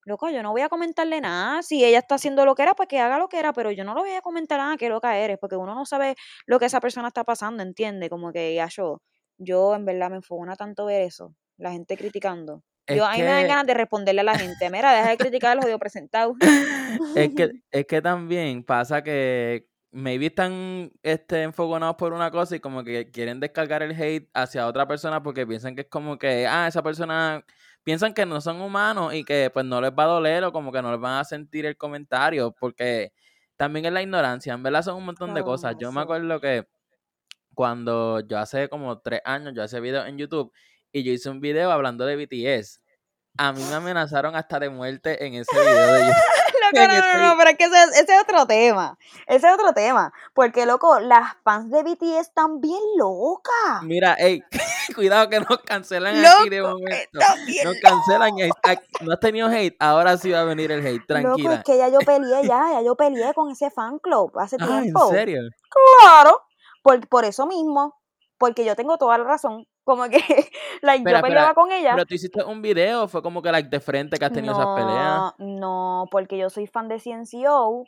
Loco, 0.05 0.29
yo 0.31 0.43
no 0.43 0.51
voy 0.51 0.63
a 0.63 0.69
comentarle 0.69 1.21
nada. 1.21 1.63
Si 1.63 1.85
ella 1.85 2.01
está 2.01 2.17
haciendo 2.17 2.45
lo 2.45 2.55
que 2.55 2.63
era, 2.63 2.75
pues 2.75 2.89
que 2.89 2.99
haga 2.99 3.19
lo 3.19 3.29
que 3.29 3.39
era, 3.39 3.53
pero 3.53 3.71
yo 3.71 3.85
no 3.85 3.95
lo 3.95 4.01
voy 4.01 4.13
a 4.13 4.21
comentar 4.21 4.59
nada, 4.59 4.77
que 4.77 4.89
loca 4.89 5.17
eres, 5.17 5.39
porque 5.39 5.57
uno 5.57 5.75
no 5.75 5.87
sabe 5.87 6.17
lo 6.47 6.59
que 6.59 6.67
esa 6.67 6.81
persona 6.81 7.09
está 7.09 7.23
pasando, 7.23 7.63
¿entiende? 7.63 8.11
Como 8.11 8.33
que 8.33 8.55
ya 8.55 8.67
yo, 8.67 9.01
yo 9.39 9.75
en 9.75 9.85
verdad 9.85 10.11
me 10.11 10.17
enfogona 10.17 10.57
tanto 10.57 10.87
ver 10.87 11.03
eso, 11.03 11.37
la 11.57 11.71
gente 11.71 11.97
criticando. 11.97 12.65
yo 12.89 13.05
a 13.05 13.13
mí 13.13 13.19
me 13.19 13.27
dan 13.27 13.47
ganas 13.47 13.67
de 13.67 13.75
responderle 13.75 14.23
a 14.23 14.25
la 14.25 14.37
gente, 14.37 14.71
mira, 14.71 14.93
deja 14.93 15.11
de 15.11 15.17
criticar 15.19 15.55
los 15.55 15.65
jodidos 15.65 15.81
presentados. 15.81 16.37
es 17.17 17.35
que, 17.35 17.51
es 17.71 17.87
que 17.87 18.03
también 18.03 18.65
pasa 18.65 19.05
que 19.05 19.69
maybe 19.93 20.27
están 20.27 20.91
este, 21.03 21.43
enfogonados 21.43 21.97
por 21.97 22.13
una 22.13 22.31
cosa 22.31 22.57
y 22.57 22.61
como 22.61 22.83
que 22.83 23.11
quieren 23.11 23.41
descargar 23.41 23.83
el 23.83 23.93
hate 23.93 24.29
hacia 24.35 24.67
otra 24.67 24.89
persona 24.89 25.23
porque 25.23 25.47
piensan 25.47 25.77
que 25.77 25.83
es 25.83 25.89
como 25.89 26.19
que, 26.19 26.47
ah, 26.47 26.67
esa 26.67 26.83
persona, 26.83 27.45
piensan 27.85 28.15
que 28.15 28.27
no 28.27 28.41
son 28.41 28.61
humanos 28.61 29.15
y 29.15 29.25
que 29.25 29.51
pues 29.53 29.67
no 29.67 29.81
les 29.81 29.93
va 29.93 30.05
a 30.05 30.07
doler 30.07 30.45
o 30.45 30.53
como 30.53 30.73
que 30.73 30.83
no 30.83 30.91
les 30.91 31.01
van 31.01 31.19
a 31.21 31.25
sentir 31.25 31.67
el 31.67 31.77
comentario 31.77 32.53
porque 32.53 33.13
también 33.57 33.85
es 33.85 33.93
la 33.93 34.03
ignorancia, 34.03 34.55
en 34.55 34.63
verdad 34.63 34.83
son 34.83 34.97
un 34.97 35.05
montón 35.05 35.35
de 35.35 35.43
cosas. 35.45 35.77
Yo 35.79 35.93
me 35.93 36.01
acuerdo 36.01 36.41
que 36.41 36.67
cuando 37.55 38.21
yo 38.21 38.39
hace 38.39 38.69
como 38.69 38.99
tres 39.01 39.21
años, 39.25 39.53
yo 39.55 39.63
hacía 39.63 39.79
videos 39.81 40.09
en 40.09 40.19
YouTube 40.19 40.53
y 40.91 41.03
yo 41.05 41.13
hice 41.13 41.31
un 41.31 41.41
video 41.41 41.71
hablando 41.71 42.07
de 42.07 42.17
BTS. 42.17 42.81
A 43.39 43.53
mí 43.53 43.63
me 43.69 43.75
amenazaron 43.75 44.37
hasta 44.37 44.59
de 44.59 44.71
muerte 44.71 45.25
en 45.25 45.35
ese 45.35 45.55
video 45.55 45.93
de 45.95 46.01
YouTube. 46.01 46.15
no, 46.73 46.87
no, 46.87 47.29
no, 47.29 47.37
pero 47.37 47.51
es 47.51 47.57
que 47.57 47.65
ese, 47.65 48.13
es 48.13 48.23
otro 48.23 48.47
tema. 48.47 48.99
Ese 49.27 49.47
es 49.47 49.55
otro 49.55 49.73
tema. 49.73 50.13
Porque, 50.35 50.67
loco, 50.67 51.01
las 51.01 51.35
fans 51.43 51.71
de 51.71 51.83
BTS 51.83 52.21
están 52.21 52.61
bien 52.61 52.81
locas. 52.97 53.83
Mira, 53.83 54.15
ey, 54.15 54.43
cuidado 54.95 55.29
que 55.29 55.41
nos 55.41 55.59
cancelan 55.65 56.25
aquí 56.25 56.49
de 56.49 56.63
momento. 56.63 57.21
Nos 57.65 57.77
cancelan. 57.83 58.35
No 59.01 59.13
has 59.13 59.21
tenido 59.21 59.49
hate, 59.49 59.77
ahora 59.79 60.17
sí 60.17 60.31
va 60.31 60.41
a 60.41 60.45
venir 60.45 60.73
el 60.73 60.87
hate, 60.87 61.07
tranquila. 61.07 61.51
Loco, 61.51 61.53
es 61.53 61.65
que 61.65 61.79
ya 61.79 61.89
yo 61.89 61.99
peleé, 62.01 62.47
ya, 62.47 62.73
ya 62.73 62.83
yo 62.83 62.95
peleé 62.97 63.35
con 63.35 63.51
ese 63.51 63.71
fan 63.71 63.99
club 63.99 64.33
hace 64.39 64.57
ah, 64.61 64.67
tiempo. 64.67 65.09
¿en 65.09 65.15
serio? 65.15 65.41
Claro, 66.01 66.43
por, 66.83 67.07
por 67.09 67.25
eso 67.25 67.47
mismo. 67.47 67.99
Porque 68.39 68.65
yo 68.65 68.75
tengo 68.75 68.99
toda 68.99 69.19
la 69.19 69.25
razón 69.25 69.67
como 69.85 70.05
que 70.09 70.19
like, 70.83 71.11
yo 71.11 71.21
peleaba 71.21 71.55
con 71.55 71.73
ella. 71.73 71.93
Pero 71.95 72.07
tú 72.07 72.15
hiciste 72.15 72.45
un 72.45 72.63
video, 72.63 73.09
fue 73.09 73.23
como 73.23 73.43
que 73.43 73.51
like, 73.51 73.69
de 73.69 73.81
frente 73.81 74.17
que 74.19 74.25
has 74.25 74.33
tenido 74.33 74.55
esas 74.55 74.75
peleas. 74.75 75.35
No, 75.39 76.07
porque 76.11 76.39
yo 76.39 76.51
soy 76.51 76.67
fan 76.67 76.89
de 76.89 77.01
CNCO. 77.01 77.85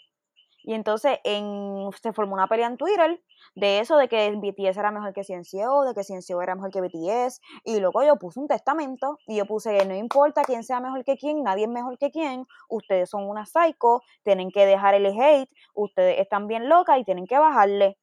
Y 0.66 0.72
entonces 0.72 1.18
en, 1.24 1.90
se 2.02 2.14
formó 2.14 2.33
una 2.33 2.46
pelea 2.46 2.66
en 2.66 2.78
Twitter 2.78 3.22
de 3.54 3.80
eso, 3.80 3.98
de 3.98 4.09
que 4.09 4.30
BTS 4.30 4.78
era 4.78 4.90
mejor 4.90 5.12
que 5.12 5.22
CNCO, 5.22 5.85
de 5.85 5.92
que 5.92 6.02
CNCO 6.04 6.40
era 6.40 6.54
mejor 6.54 6.70
que 6.70 6.80
BTS. 6.80 7.42
Y 7.64 7.80
luego 7.80 8.02
yo 8.02 8.16
puse 8.16 8.40
un 8.40 8.48
testamento 8.48 9.18
y 9.26 9.37
yo 9.37 9.44
puse 9.44 9.76
que 9.76 9.85
no 9.85 9.94
importa 9.94 10.42
quién 10.42 10.64
sea 10.64 10.80
mejor 10.80 11.04
que 11.04 11.18
quién, 11.18 11.42
nadie 11.42 11.64
es 11.64 11.70
mejor 11.70 11.98
que 11.98 12.11
quién. 12.11 12.46
Ustedes 12.70 13.11
son 13.11 13.28
una 13.28 13.44
psycho, 13.44 14.00
tienen 14.22 14.50
que 14.50 14.64
dejar 14.64 14.94
el 14.94 15.04
hate, 15.07 15.50
ustedes 15.74 16.18
están 16.18 16.48
bien 16.48 16.70
locas 16.70 16.98
y 16.98 17.04
tienen 17.04 17.26
que 17.26 17.38
bajarle. 17.38 17.98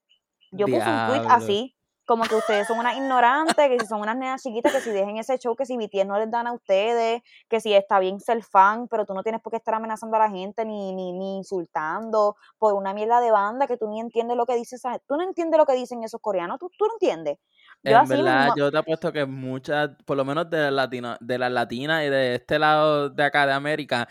Yo 0.52 0.66
puse 0.66 0.88
un 0.88 1.06
tweet 1.08 1.26
así 1.28 1.74
como 2.12 2.24
que 2.24 2.34
ustedes 2.34 2.66
son 2.66 2.78
unas 2.78 2.94
ignorantes, 2.94 3.56
que 3.56 3.80
si 3.80 3.86
son 3.86 4.02
unas 4.02 4.14
nenas 4.14 4.42
chiquitas, 4.42 4.70
que 4.70 4.82
si 4.82 4.90
dejen 4.90 5.16
ese 5.16 5.38
show, 5.38 5.56
que 5.56 5.64
si 5.64 5.78
BTS 5.78 6.04
no 6.04 6.18
les 6.18 6.30
dan 6.30 6.46
a 6.46 6.52
ustedes, 6.52 7.22
que 7.48 7.58
si 7.58 7.72
está 7.72 8.00
bien 8.00 8.20
ser 8.20 8.42
fan, 8.44 8.86
pero 8.86 9.06
tú 9.06 9.14
no 9.14 9.22
tienes 9.22 9.40
por 9.40 9.50
qué 9.50 9.56
estar 9.56 9.72
amenazando 9.72 10.16
a 10.16 10.18
la 10.18 10.30
gente 10.30 10.66
ni, 10.66 10.94
ni, 10.94 11.14
ni 11.14 11.38
insultando 11.38 12.36
por 12.58 12.74
una 12.74 12.92
mierda 12.92 13.22
de 13.22 13.30
banda 13.30 13.66
que 13.66 13.78
tú 13.78 13.88
ni 13.88 13.98
entiendes 13.98 14.36
lo 14.36 14.44
que 14.44 14.56
dices, 14.56 14.82
tú 15.08 15.16
no 15.16 15.22
entiendes 15.22 15.56
lo 15.56 15.64
que 15.64 15.72
dicen 15.72 16.04
esos 16.04 16.20
coreanos, 16.20 16.58
tú, 16.58 16.70
tú 16.76 16.84
no 16.84 16.92
entiendes. 17.00 17.38
Yo 17.82 17.98
en 17.98 18.08
verdad, 18.08 18.50
yo 18.56 18.70
te 18.70 18.76
apuesto 18.76 19.10
que 19.10 19.24
muchas, 19.24 19.90
por 20.04 20.18
lo 20.18 20.24
menos 20.26 20.50
de, 20.50 20.70
latino, 20.70 21.16
de 21.18 21.38
las 21.38 21.50
latinas 21.50 22.04
y 22.04 22.10
de 22.10 22.34
este 22.34 22.58
lado 22.58 23.08
de 23.08 23.24
acá 23.24 23.46
de 23.46 23.54
América, 23.54 24.06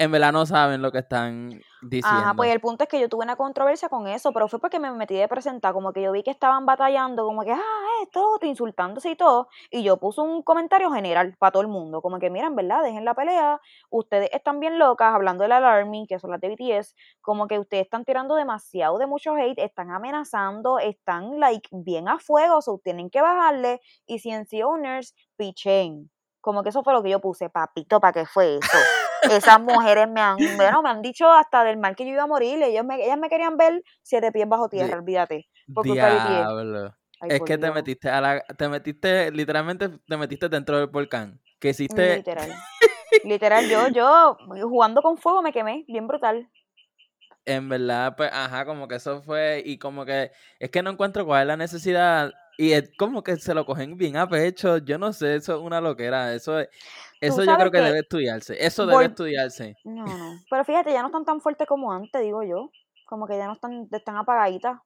en 0.00 0.10
verdad 0.10 0.32
no 0.32 0.46
saben 0.46 0.80
lo 0.80 0.90
que 0.90 0.98
están 0.98 1.60
diciendo. 1.82 2.20
Ajá, 2.20 2.32
pues 2.32 2.50
el 2.50 2.60
punto 2.60 2.84
es 2.84 2.88
que 2.88 2.98
yo 2.98 3.10
tuve 3.10 3.22
una 3.22 3.36
controversia 3.36 3.90
con 3.90 4.08
eso, 4.08 4.32
pero 4.32 4.48
fue 4.48 4.58
porque 4.58 4.78
me 4.78 4.90
metí 4.92 5.14
de 5.14 5.28
presentar, 5.28 5.74
como 5.74 5.92
que 5.92 6.00
yo 6.00 6.10
vi 6.10 6.22
que 6.22 6.30
estaban 6.30 6.64
batallando, 6.64 7.26
como 7.26 7.42
que, 7.42 7.52
ah, 7.52 7.86
esto, 8.02 8.38
te 8.40 8.46
insultándose 8.46 9.10
y 9.10 9.16
todo, 9.16 9.48
y 9.70 9.82
yo 9.82 9.98
puse 9.98 10.22
un 10.22 10.42
comentario 10.42 10.90
general 10.90 11.36
para 11.38 11.52
todo 11.52 11.60
el 11.60 11.68
mundo, 11.68 12.00
como 12.00 12.18
que, 12.18 12.30
miren, 12.30 12.56
¿verdad? 12.56 12.82
Dejen 12.82 13.04
la 13.04 13.12
pelea, 13.12 13.60
ustedes 13.90 14.30
están 14.32 14.58
bien 14.58 14.78
locas, 14.78 15.14
hablando 15.14 15.42
del 15.42 15.52
alarming, 15.52 16.06
que 16.06 16.18
son 16.18 16.30
las 16.30 16.40
de 16.40 16.48
BTS, 16.48 16.94
como 17.20 17.46
que 17.46 17.58
ustedes 17.58 17.84
están 17.84 18.06
tirando 18.06 18.36
demasiado 18.36 18.96
de 18.96 19.06
mucho 19.06 19.36
hate, 19.36 19.58
están 19.58 19.90
amenazando, 19.90 20.78
están, 20.78 21.38
like, 21.38 21.68
bien 21.72 22.08
a 22.08 22.18
fuego, 22.18 22.56
o 22.56 22.62
sea, 22.62 22.72
tienen 22.82 23.10
que 23.10 23.20
bajarle, 23.20 23.82
y 24.06 24.20
si 24.20 24.30
en 24.30 24.46
owners, 24.64 25.14
pichen. 25.36 26.10
Como 26.40 26.62
que 26.62 26.70
eso 26.70 26.82
fue 26.82 26.94
lo 26.94 27.02
que 27.02 27.10
yo 27.10 27.20
puse, 27.20 27.50
papito, 27.50 28.00
¿para 28.00 28.14
qué 28.14 28.24
fue 28.24 28.56
eso? 28.56 28.78
Esas 29.22 29.60
mujeres 29.60 30.08
me 30.08 30.20
han, 30.20 30.36
bueno, 30.56 30.82
me 30.82 30.90
han 30.90 31.02
dicho 31.02 31.30
hasta 31.30 31.64
del 31.64 31.76
mal 31.78 31.96
que 31.96 32.04
yo 32.04 32.12
iba 32.12 32.22
a 32.22 32.26
morir. 32.26 32.62
Ellos 32.62 32.84
me, 32.84 33.04
ellas 33.04 33.18
me 33.18 33.28
querían 33.28 33.56
ver 33.56 33.82
siete 34.02 34.32
pies 34.32 34.48
bajo 34.48 34.68
tierra, 34.68 34.98
olvídate. 34.98 35.48
Diablo. 35.66 36.94
es 37.28 37.40
que 37.42 37.58
te 37.58 37.70
metiste 37.70 38.08
a 38.08 38.20
la, 38.20 38.40
te 38.40 38.68
metiste, 38.68 39.30
literalmente 39.30 39.88
te 39.88 40.16
metiste 40.16 40.48
dentro 40.48 40.78
del 40.78 40.86
volcán. 40.86 41.40
Que 41.58 41.70
hiciste. 41.70 42.16
Literal. 42.16 42.50
Literal, 43.24 43.68
yo, 43.68 43.88
yo 43.88 44.36
jugando 44.62 45.02
con 45.02 45.18
fuego 45.18 45.42
me 45.42 45.52
quemé, 45.52 45.84
bien 45.88 46.06
brutal. 46.06 46.48
En 47.44 47.68
verdad, 47.68 48.14
pues, 48.16 48.30
ajá, 48.32 48.64
como 48.64 48.86
que 48.86 48.96
eso 48.96 49.22
fue, 49.22 49.62
y 49.64 49.78
como 49.78 50.04
que, 50.04 50.30
es 50.58 50.70
que 50.70 50.82
no 50.82 50.90
encuentro 50.90 51.26
cuál 51.26 51.42
es 51.42 51.46
la 51.48 51.56
necesidad 51.56 52.30
y 52.60 52.74
es 52.74 52.90
como 52.98 53.22
que 53.22 53.36
se 53.36 53.54
lo 53.54 53.64
cogen 53.64 53.96
bien 53.96 54.18
a 54.18 54.28
pecho. 54.28 54.76
Yo 54.76 54.98
no 54.98 55.14
sé, 55.14 55.36
eso 55.36 55.54
es 55.54 55.60
una 55.62 55.80
loquera. 55.80 56.34
Eso, 56.34 56.58
eso 57.20 57.44
yo 57.44 57.54
creo 57.56 57.70
que, 57.70 57.80
debe 57.80 57.98
estudiarse. 58.00 58.56
Eso 58.64 58.86
debe 58.86 59.06
estudiarse. 59.06 59.76
No, 59.84 60.04
no. 60.04 60.38
Pero 60.50 60.64
fíjate, 60.64 60.92
ya 60.92 61.02
no 61.02 61.08
están 61.08 61.24
tan 61.24 61.40
fuertes 61.40 61.66
como 61.66 61.92
antes, 61.92 62.22
digo 62.22 62.42
yo. 62.42 62.70
Como 63.06 63.26
que 63.26 63.36
ya 63.36 63.46
no 63.46 63.52
están, 63.52 63.88
están 63.90 64.16
apagaditas. 64.16 64.78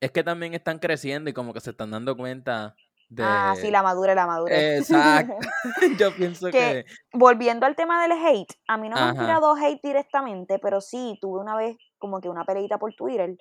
Es 0.00 0.10
que 0.10 0.22
también 0.22 0.54
están 0.54 0.78
creciendo 0.78 1.30
y 1.30 1.32
como 1.32 1.52
que 1.54 1.60
se 1.60 1.70
están 1.70 1.90
dando 1.90 2.16
cuenta 2.16 2.76
de... 3.08 3.22
Ah, 3.24 3.54
sí, 3.56 3.70
la 3.70 3.82
madurez, 3.82 4.14
la 4.14 4.26
madurez. 4.26 4.90
Exacto. 4.90 5.34
yo 5.98 6.14
pienso 6.14 6.50
que, 6.50 6.84
Volviendo 7.12 7.66
al 7.66 7.74
tema 7.74 8.02
del 8.02 8.12
hate, 8.12 8.52
a 8.68 8.76
mí 8.76 8.88
no 8.88 8.96
me 8.96 9.02
han 9.02 9.18
tirado 9.18 9.54
hate 9.54 9.80
directamente, 9.82 10.58
pero 10.58 10.80
sí 10.80 11.18
tuve 11.20 11.40
una 11.40 11.56
vez 11.56 11.76
como 11.98 12.20
que 12.20 12.28
una 12.28 12.44
peleita 12.44 12.78
por 12.78 12.94
Twitter 12.94 13.36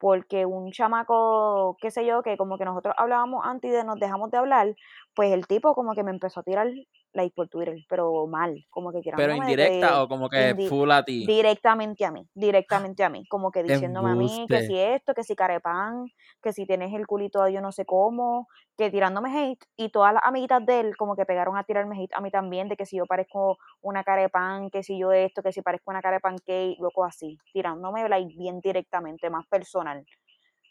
porque 0.00 0.46
un 0.46 0.72
chamaco, 0.72 1.76
qué 1.78 1.90
sé 1.90 2.06
yo, 2.06 2.22
que 2.22 2.38
como 2.38 2.56
que 2.56 2.64
nosotros 2.64 2.94
hablábamos 2.96 3.44
antes 3.44 3.70
y 3.70 3.86
nos 3.86 4.00
dejamos 4.00 4.30
de 4.30 4.38
hablar, 4.38 4.74
pues 5.14 5.30
el 5.30 5.46
tipo 5.46 5.74
como 5.74 5.94
que 5.94 6.02
me 6.02 6.10
empezó 6.10 6.40
a 6.40 6.42
tirar 6.42 6.68
like 7.12 7.34
por 7.34 7.48
Twitter, 7.48 7.76
pero 7.88 8.26
mal, 8.26 8.64
como 8.70 8.92
que 8.92 9.00
Pero 9.16 9.34
indirecta 9.34 10.02
o 10.02 10.08
como 10.08 10.28
que 10.28 10.66
full 10.68 10.90
a 10.90 11.04
ti. 11.04 11.26
Directamente 11.26 12.04
a 12.04 12.10
mí, 12.10 12.28
directamente 12.34 13.02
a 13.02 13.08
mí, 13.08 13.26
como 13.28 13.50
que 13.50 13.62
diciéndome 13.62 14.10
a 14.10 14.14
mí 14.14 14.46
que 14.48 14.62
si 14.62 14.78
esto, 14.78 15.14
que 15.14 15.24
si 15.24 15.34
carepán, 15.34 16.06
que 16.42 16.52
si 16.52 16.66
tienes 16.66 16.92
el 16.94 17.06
culito 17.06 17.48
yo 17.48 17.60
no 17.60 17.72
sé 17.72 17.84
cómo, 17.84 18.48
que 18.76 18.90
tirándome 18.90 19.30
hate 19.36 19.64
y 19.76 19.90
todas 19.90 20.14
las 20.14 20.22
amiguitas 20.24 20.64
de 20.64 20.80
él 20.80 20.96
como 20.96 21.16
que 21.16 21.26
pegaron 21.26 21.56
a 21.56 21.64
tirarme 21.64 21.96
hate 22.00 22.14
a 22.14 22.20
mí 22.20 22.30
también 22.30 22.68
de 22.68 22.76
que 22.76 22.86
si 22.86 22.96
yo 22.96 23.06
parezco 23.06 23.58
una 23.82 24.04
carepán, 24.04 24.70
que 24.70 24.82
si 24.82 24.98
yo 24.98 25.12
esto, 25.12 25.42
que 25.42 25.52
si 25.52 25.62
parezco 25.62 25.90
una 25.90 26.00
carepán 26.02 26.36
que 26.44 26.76
loco 26.78 27.04
así, 27.04 27.38
tirándome 27.52 28.08
like 28.08 28.34
bien 28.36 28.60
directamente, 28.60 29.30
más 29.30 29.46
personal. 29.48 30.04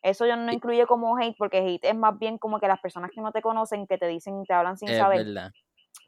Eso 0.02 0.26
yo 0.26 0.38
no 0.38 0.52
incluye 0.52 0.86
como 0.88 1.18
hate, 1.18 1.36
porque 1.38 1.60
hate 1.60 1.86
es 1.86 1.96
más 1.96 2.18
bien 2.18 2.38
como 2.38 2.60
que 2.60 2.68
las 2.68 2.80
personas 2.80 3.12
que 3.14 3.22
no 3.22 3.32
te 3.32 3.42
conocen, 3.42 3.86
que 3.86 3.98
te 3.98 4.08
dicen, 4.08 4.46
te 4.46 4.54
hablan 4.54 4.78
sin 4.78 4.90
es 4.90 4.98
saber. 4.98 5.26
Verdad. 5.26 5.52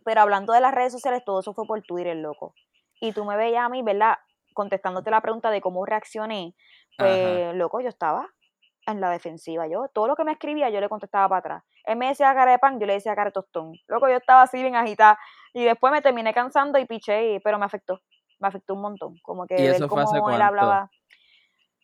Pero 0.03 0.21
hablando 0.21 0.53
de 0.53 0.61
las 0.61 0.73
redes 0.73 0.91
sociales, 0.91 1.23
todo 1.25 1.39
eso 1.39 1.53
fue 1.53 1.65
por 1.65 1.81
Twitter, 1.81 2.15
loco. 2.15 2.53
Y 2.99 3.13
tú 3.13 3.25
me 3.25 3.37
veías 3.37 3.65
a 3.65 3.69
mí, 3.69 3.83
¿verdad? 3.83 4.17
Contestándote 4.53 5.11
la 5.11 5.21
pregunta 5.21 5.49
de 5.49 5.61
cómo 5.61 5.85
reaccioné. 5.85 6.55
Pues, 6.97 7.55
loco, 7.55 7.81
yo 7.81 7.89
estaba 7.89 8.27
en 8.85 9.01
la 9.01 9.09
defensiva. 9.09 9.67
Yo, 9.67 9.87
todo 9.93 10.07
lo 10.07 10.15
que 10.15 10.23
me 10.23 10.31
escribía, 10.31 10.69
yo 10.69 10.79
le 10.79 10.89
contestaba 10.89 11.27
para 11.29 11.39
atrás. 11.39 11.63
Él 11.85 11.97
me 11.97 12.07
decía 12.07 12.33
cara 12.33 12.51
de 12.51 12.59
pan, 12.59 12.79
yo 12.79 12.85
le 12.85 12.93
decía 12.93 13.15
cara 13.15 13.29
de 13.29 13.33
tostón. 13.33 13.73
Loco, 13.87 14.07
yo 14.07 14.17
estaba 14.17 14.43
así 14.43 14.61
bien 14.61 14.75
agitada. 14.75 15.17
Y 15.53 15.63
después 15.63 15.91
me 15.91 16.01
terminé 16.01 16.33
cansando 16.33 16.77
y 16.79 16.85
piché, 16.85 17.39
pero 17.43 17.57
me 17.57 17.65
afectó. 17.65 18.01
Me 18.39 18.47
afectó 18.47 18.73
un 18.73 18.81
montón. 18.81 19.15
Como 19.23 19.45
que 19.45 19.55
ver 19.55 19.87
cómo 19.87 20.29
él 20.29 20.41
hablaba. 20.41 20.89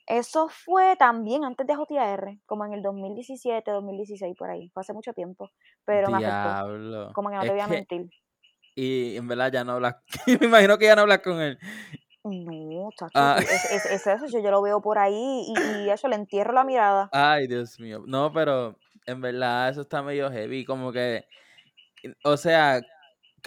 Eso 0.08 0.48
fue 0.48 0.96
también 0.96 1.43
antes 1.43 1.67
de 1.67 1.74
JTR, 1.74 2.39
como 2.46 2.65
en 2.65 2.74
el 2.74 2.82
2017, 2.82 3.70
2016, 3.70 4.38
por 4.38 4.50
ahí. 4.50 4.70
Fue 4.70 4.82
hace 4.82 4.93
mucho 4.93 5.12
tiempo, 5.13 5.52
pero 5.84 6.10
me 6.10 6.26
afectó. 6.26 7.12
Como 7.13 7.30
que 7.30 7.36
no 7.36 7.41
te 7.41 7.52
voy 7.52 7.60
a 7.60 7.67
mentir. 7.67 8.10
Y 8.74 9.17
en 9.17 9.28
verdad 9.28 9.52
ya 9.52 9.63
no 9.63 9.74
hablas, 9.74 9.96
me 10.39 10.46
imagino 10.48 10.78
que 10.78 10.86
ya 10.86 10.96
no 10.96 11.02
hablas 11.02 11.20
con 11.20 11.41
él. 11.41 11.60
No, 12.24 12.89
chacho, 12.98 13.12
ah. 13.15 13.38
es, 13.39 14.06
eso, 14.06 14.26
yo, 14.28 14.52
lo 14.52 14.62
veo 14.62 14.82
por 14.82 14.98
ahí 14.98 15.46
y, 15.48 15.86
y, 15.86 15.89
eso, 15.89 16.08
le 16.08 16.15
entierro 16.15 16.54
la 16.54 16.63
mirada. 16.63 17.10
Ay, 17.12 17.48
Dios 17.48 17.80
mío. 17.80 18.04
No, 18.06 18.32
pero 18.32 18.78
en 19.06 19.22
verdad 19.22 19.70
eso 19.70 19.82
está 19.82 20.04
medio 20.04 20.30
heavy, 20.30 20.65
como 20.65 20.91
que, 20.91 21.26
o 22.24 22.38
sea, 22.38 22.82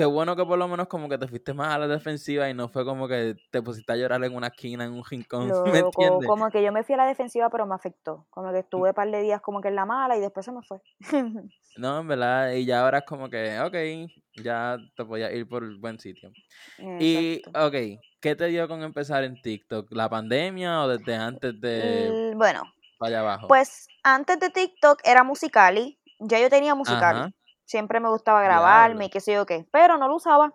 qué 0.01 0.07
bueno 0.07 0.35
que 0.35 0.47
por 0.47 0.59
lo 0.59 0.67
menos 0.67 0.89
como 0.89 1.11
que 1.11 1.19
te 1.19 1.29
fuiste 1.29 1.53
más 1.53 1.75
a 1.75 1.79
la 1.79 1.87
defensiva 1.87 2.49
y 2.49 2.55
no 2.55 2.71
fue 2.71 2.87
como 2.87 3.07
que 3.07 3.37
te 3.51 3.61
pusiste 3.61 3.93
a 3.93 3.97
llorar 3.97 4.25
en 4.25 4.35
una 4.35 4.47
esquina, 4.47 4.87
en 4.87 4.93
un 4.95 5.05
rincón, 5.05 5.49
¿me 5.75 5.81
entiendes? 5.81 6.27
Como 6.27 6.49
que 6.49 6.63
yo 6.63 6.73
me 6.73 6.83
fui 6.85 6.95
a 6.95 6.99
la 6.99 7.07
defensiva 7.07 7.51
pero 7.51 7.67
me 7.67 7.75
afectó, 7.75 8.27
como 8.31 8.51
que 8.51 8.61
estuve 8.61 8.89
un 8.89 8.95
par 8.95 9.11
de 9.11 9.21
días 9.21 9.43
como 9.43 9.61
que 9.61 9.69
en 9.69 9.75
la 9.75 9.85
mala 9.85 10.17
y 10.17 10.21
después 10.21 10.47
se 10.47 10.53
me 10.53 10.63
fue. 10.63 10.79
no, 11.77 12.01
en 12.01 12.09
verdad, 12.09 12.53
y 12.53 12.65
ya 12.65 12.83
ahora 12.83 13.01
es 13.01 13.05
como 13.05 13.29
que, 13.29 13.61
ok, 13.61 14.11
ya 14.43 14.79
te 14.97 15.03
voy 15.03 15.23
a 15.23 15.31
ir 15.33 15.47
por 15.47 15.65
el 15.65 15.77
buen 15.77 15.99
sitio. 15.99 16.31
Y, 16.99 17.43
ok, 17.49 18.01
¿qué 18.23 18.35
te 18.35 18.47
dio 18.47 18.69
con 18.69 18.83
empezar 18.83 19.23
en 19.25 19.39
TikTok? 19.43 19.93
¿La 19.93 20.09
pandemia 20.09 20.81
o 20.81 20.89
desde 20.89 21.15
antes 21.15 21.61
de... 21.61 22.33
bueno, 22.37 22.63
vaya 22.99 23.21
abajo? 23.21 23.49
Pues 23.49 23.87
antes 24.03 24.41
de 24.41 24.49
TikTok 24.49 25.01
era 25.05 25.25
Musicali, 25.25 25.99
Ya 26.21 26.41
yo 26.41 26.49
tenía 26.49 26.75
musical. 26.75 27.35
Siempre 27.71 28.01
me 28.01 28.09
gustaba 28.09 28.43
grabarme 28.43 29.05
y 29.05 29.11
qué 29.11 29.21
sé 29.21 29.33
yo 29.33 29.47
qué, 29.47 29.65
pero 29.71 29.97
no 29.97 30.09
lo 30.09 30.17
usaba. 30.17 30.53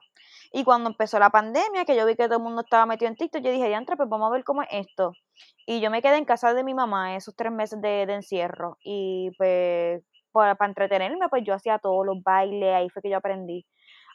Y 0.52 0.66
cuando 0.66 0.90
empezó 0.90 1.18
la 1.18 1.30
pandemia, 1.30 1.86
que 1.86 1.96
yo 1.96 2.06
vi 2.06 2.18
que 2.18 2.26
todo 2.26 2.40
el 2.40 2.44
mundo 2.44 2.64
estaba 2.64 2.86
metido 2.86 3.08
en 3.08 3.16
TikTok, 3.16 3.42
yo 3.42 3.52
dije, 3.52 3.70
diantre, 3.70 3.96
pues 3.96 4.10
vamos 4.10 4.28
a 4.28 4.34
ver 4.34 4.44
cómo 4.44 4.64
es 4.64 4.68
esto. 4.72 5.14
Y 5.66 5.80
yo 5.80 5.90
me 5.90 6.02
quedé 6.02 6.18
en 6.18 6.26
casa 6.26 6.54
de 6.54 6.66
mi 6.66 6.74
mamá 6.74 7.16
esos 7.16 7.34
tres 7.34 7.54
meses 7.54 7.82
de, 7.82 8.02
encierro. 8.02 8.78
Y 8.84 9.32
pues, 9.38 10.04
para, 10.34 10.56
para 10.56 10.68
entretenerme, 10.68 11.30
pues 11.30 11.44
yo 11.46 11.54
hacía 11.54 11.80
todos 11.80 12.06
los 12.06 12.22
bailes, 12.22 12.76
ahí 12.76 12.90
fue 12.90 13.02
que 13.02 13.10
yo 13.10 13.18
aprendí. 13.18 13.66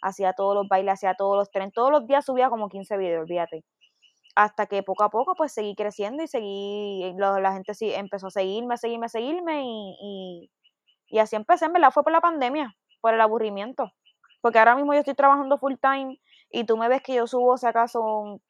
Hacía 0.02 0.34
todos 0.34 0.54
los 0.54 0.68
bailes, 0.68 0.92
hacía 0.92 1.14
todos 1.14 1.38
los 1.38 1.50
trenes, 1.50 1.72
todos 1.72 1.90
los 1.90 2.06
días 2.06 2.26
subía 2.26 2.50
como 2.50 2.68
15 2.68 2.98
videos, 2.98 3.22
olvídate 3.22 3.64
hasta 4.36 4.66
que 4.66 4.82
poco 4.82 5.04
a 5.04 5.10
poco 5.10 5.34
pues 5.34 5.52
seguí 5.52 5.74
creciendo 5.74 6.22
y 6.22 6.28
seguí, 6.28 7.12
la 7.18 7.52
gente 7.52 7.74
sí 7.74 7.92
empezó 7.92 8.28
a 8.28 8.30
seguirme, 8.30 8.74
a 8.74 8.76
seguirme, 8.76 9.06
a 9.06 9.08
seguirme 9.08 9.62
y, 9.64 10.48
y, 11.08 11.18
así 11.18 11.36
empecé, 11.36 11.66
en 11.66 11.72
verdad 11.72 11.90
fue 11.90 12.04
por 12.04 12.12
la 12.12 12.20
pandemia, 12.20 12.74
por 13.00 13.14
el 13.14 13.20
aburrimiento, 13.20 13.92
porque 14.40 14.58
ahora 14.58 14.76
mismo 14.76 14.92
yo 14.92 15.00
estoy 15.00 15.14
trabajando 15.14 15.58
full 15.58 15.74
time 15.80 16.20
y 16.50 16.64
tú 16.64 16.76
me 16.76 16.88
ves 16.88 17.02
que 17.02 17.14
yo 17.14 17.26
subo 17.26 17.56
si 17.56 17.66
acaso 17.66 18.40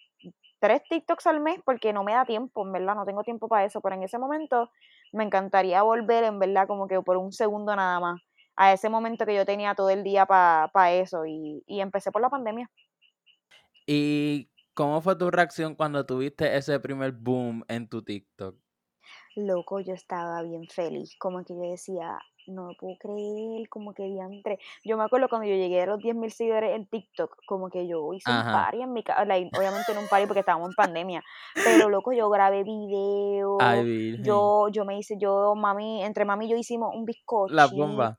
tres 0.58 0.82
TikToks 0.88 1.26
al 1.26 1.40
mes 1.40 1.60
porque 1.64 1.92
no 1.92 2.04
me 2.04 2.12
da 2.12 2.24
tiempo, 2.24 2.64
en 2.66 2.72
verdad, 2.72 2.94
no 2.94 3.04
tengo 3.04 3.22
tiempo 3.22 3.48
para 3.48 3.64
eso, 3.64 3.80
pero 3.80 3.96
en 3.96 4.02
ese 4.02 4.18
momento 4.18 4.70
me 5.12 5.24
encantaría 5.24 5.82
volver, 5.82 6.24
en 6.24 6.38
verdad, 6.38 6.66
como 6.66 6.86
que 6.86 7.00
por 7.00 7.16
un 7.16 7.32
segundo 7.32 7.74
nada 7.74 7.98
más, 8.00 8.20
a 8.56 8.72
ese 8.72 8.88
momento 8.88 9.24
que 9.26 9.34
yo 9.34 9.46
tenía 9.46 9.74
todo 9.74 9.90
el 9.90 10.04
día 10.04 10.26
para 10.26 10.92
eso 10.92 11.24
y, 11.26 11.62
y 11.66 11.80
empecé 11.80 12.12
por 12.12 12.22
la 12.22 12.30
pandemia. 12.30 12.70
¿Y 13.86 14.50
¿Cómo 14.80 15.02
fue 15.02 15.14
tu 15.14 15.30
reacción 15.30 15.74
cuando 15.74 16.06
tuviste 16.06 16.56
ese 16.56 16.80
primer 16.80 17.12
boom 17.12 17.64
en 17.68 17.86
tu 17.86 18.02
TikTok? 18.02 18.56
Loco, 19.36 19.80
yo 19.80 19.92
estaba 19.92 20.42
bien 20.42 20.68
feliz, 20.68 21.14
como 21.18 21.44
que 21.44 21.54
yo 21.54 21.70
decía, 21.70 22.18
no 22.50 22.68
lo 22.68 22.74
puedo 22.74 22.96
creer, 22.98 23.68
como 23.68 23.92
que 23.94 24.04
diantre. 24.04 24.58
Yo 24.84 24.96
me 24.96 25.04
acuerdo 25.04 25.28
cuando 25.28 25.46
yo 25.46 25.54
llegué 25.54 25.82
a 25.82 25.86
los 25.86 26.00
10.000 26.00 26.30
seguidores 26.30 26.76
en 26.76 26.86
TikTok, 26.86 27.44
como 27.46 27.70
que 27.70 27.86
yo 27.86 28.12
hice 28.12 28.30
un 28.30 28.42
party 28.42 28.82
en 28.82 28.92
mi 28.92 29.02
casa, 29.02 29.22
obviamente 29.22 29.94
no 29.94 30.00
un 30.00 30.08
party 30.08 30.26
porque 30.26 30.40
estábamos 30.40 30.70
en 30.70 30.74
pandemia, 30.74 31.22
pero 31.54 31.88
loco, 31.90 32.12
yo 32.12 32.28
grabé 32.30 32.62
videos, 32.64 33.58
yo, 34.22 34.68
yo 34.70 34.84
me 34.84 34.98
hice, 34.98 35.16
yo, 35.18 35.54
mami, 35.54 36.02
entre 36.02 36.24
mami 36.24 36.46
y 36.46 36.50
yo 36.50 36.56
hicimos 36.56 36.94
un 36.94 37.04
bizcochito, 37.04 37.54
las 37.54 37.70
bombas, 37.72 38.16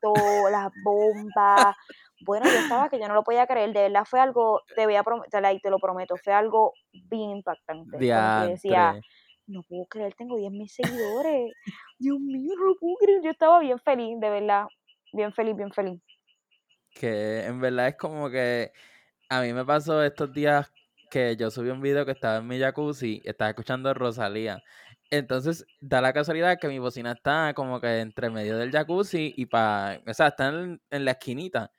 las 0.50 0.72
bombas, 0.84 1.76
bueno, 2.24 2.46
yo 2.46 2.58
estaba 2.58 2.88
que 2.88 2.98
yo 2.98 3.08
no 3.08 3.14
lo 3.14 3.24
podía 3.24 3.46
creer, 3.46 3.72
de 3.72 3.82
verdad 3.82 4.04
fue 4.04 4.20
algo, 4.20 4.62
te, 4.74 4.86
voy 4.86 4.94
a 4.96 5.52
y 5.52 5.60
te 5.60 5.70
lo 5.70 5.78
prometo, 5.78 6.16
fue 6.16 6.32
algo 6.32 6.72
bien 6.92 7.30
impactante. 7.30 7.98
decía, 7.98 9.00
no 9.46 9.62
puedo 9.62 9.84
creer, 9.86 10.14
tengo 10.14 10.36
10 10.36 10.52
mil 10.52 10.68
seguidores. 10.68 11.52
Dios 12.02 12.18
mío, 12.18 12.52
no. 12.56 12.74
Yo 13.22 13.30
estaba 13.30 13.60
bien 13.60 13.78
feliz, 13.78 14.18
de 14.20 14.28
verdad. 14.28 14.66
Bien 15.12 15.32
feliz, 15.32 15.56
bien 15.56 15.70
feliz. 15.70 16.00
Que 16.90 17.46
en 17.46 17.60
verdad 17.60 17.88
es 17.88 17.96
como 17.96 18.28
que 18.28 18.72
a 19.28 19.40
mí 19.40 19.52
me 19.52 19.64
pasó 19.64 20.02
estos 20.02 20.32
días 20.32 20.70
que 21.10 21.36
yo 21.36 21.50
subí 21.50 21.70
un 21.70 21.80
video 21.80 22.04
que 22.04 22.12
estaba 22.12 22.38
en 22.38 22.46
mi 22.48 22.58
jacuzzi 22.58 23.22
estaba 23.24 23.50
escuchando 23.50 23.94
Rosalía. 23.94 24.62
Entonces, 25.10 25.66
da 25.80 26.00
la 26.00 26.12
casualidad 26.12 26.58
que 26.58 26.68
mi 26.68 26.78
bocina 26.78 27.12
está 27.12 27.52
como 27.54 27.80
que 27.80 28.00
entre 28.00 28.30
medio 28.30 28.56
del 28.56 28.72
jacuzzi 28.72 29.32
y 29.36 29.46
para, 29.46 30.00
o 30.06 30.14
sea, 30.14 30.28
está 30.28 30.48
en 30.48 30.80
la 30.90 31.12
esquinita. 31.12 31.70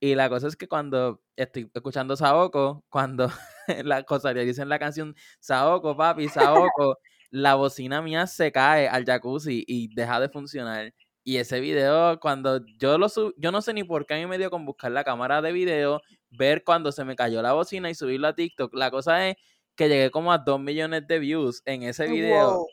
Y 0.00 0.14
la 0.14 0.28
cosa 0.28 0.46
es 0.48 0.56
que 0.56 0.68
cuando 0.68 1.22
estoy 1.36 1.70
escuchando 1.74 2.16
Saoko, 2.16 2.84
cuando 2.88 3.28
la 3.84 4.04
cosa 4.04 4.32
le 4.32 4.44
dicen 4.44 4.68
la 4.68 4.78
canción 4.78 5.14
Saoko, 5.40 5.96
papi, 5.96 6.28
Saoko, 6.28 6.98
la 7.30 7.54
bocina 7.54 8.02
mía 8.02 8.26
se 8.26 8.52
cae 8.52 8.88
al 8.88 9.04
jacuzzi 9.04 9.64
y 9.66 9.94
deja 9.94 10.20
de 10.20 10.28
funcionar. 10.28 10.94
Y 11.24 11.36
ese 11.36 11.60
video, 11.60 12.18
cuando 12.20 12.64
yo 12.78 12.96
lo 12.96 13.08
subí, 13.08 13.34
yo 13.36 13.52
no 13.52 13.60
sé 13.60 13.74
ni 13.74 13.84
por 13.84 14.06
qué 14.06 14.14
a 14.14 14.16
mí 14.16 14.26
me 14.26 14.38
dio 14.38 14.50
con 14.50 14.64
buscar 14.64 14.90
la 14.92 15.04
cámara 15.04 15.42
de 15.42 15.52
video, 15.52 16.00
ver 16.30 16.64
cuando 16.64 16.90
se 16.90 17.04
me 17.04 17.16
cayó 17.16 17.42
la 17.42 17.52
bocina 17.52 17.90
y 17.90 17.94
subirlo 17.94 18.28
a 18.28 18.34
TikTok. 18.34 18.74
La 18.74 18.90
cosa 18.90 19.28
es 19.28 19.36
que 19.76 19.88
llegué 19.88 20.10
como 20.10 20.32
a 20.32 20.38
2 20.38 20.60
millones 20.60 21.06
de 21.06 21.18
views 21.18 21.62
en 21.66 21.82
ese 21.82 22.08
video. 22.08 22.66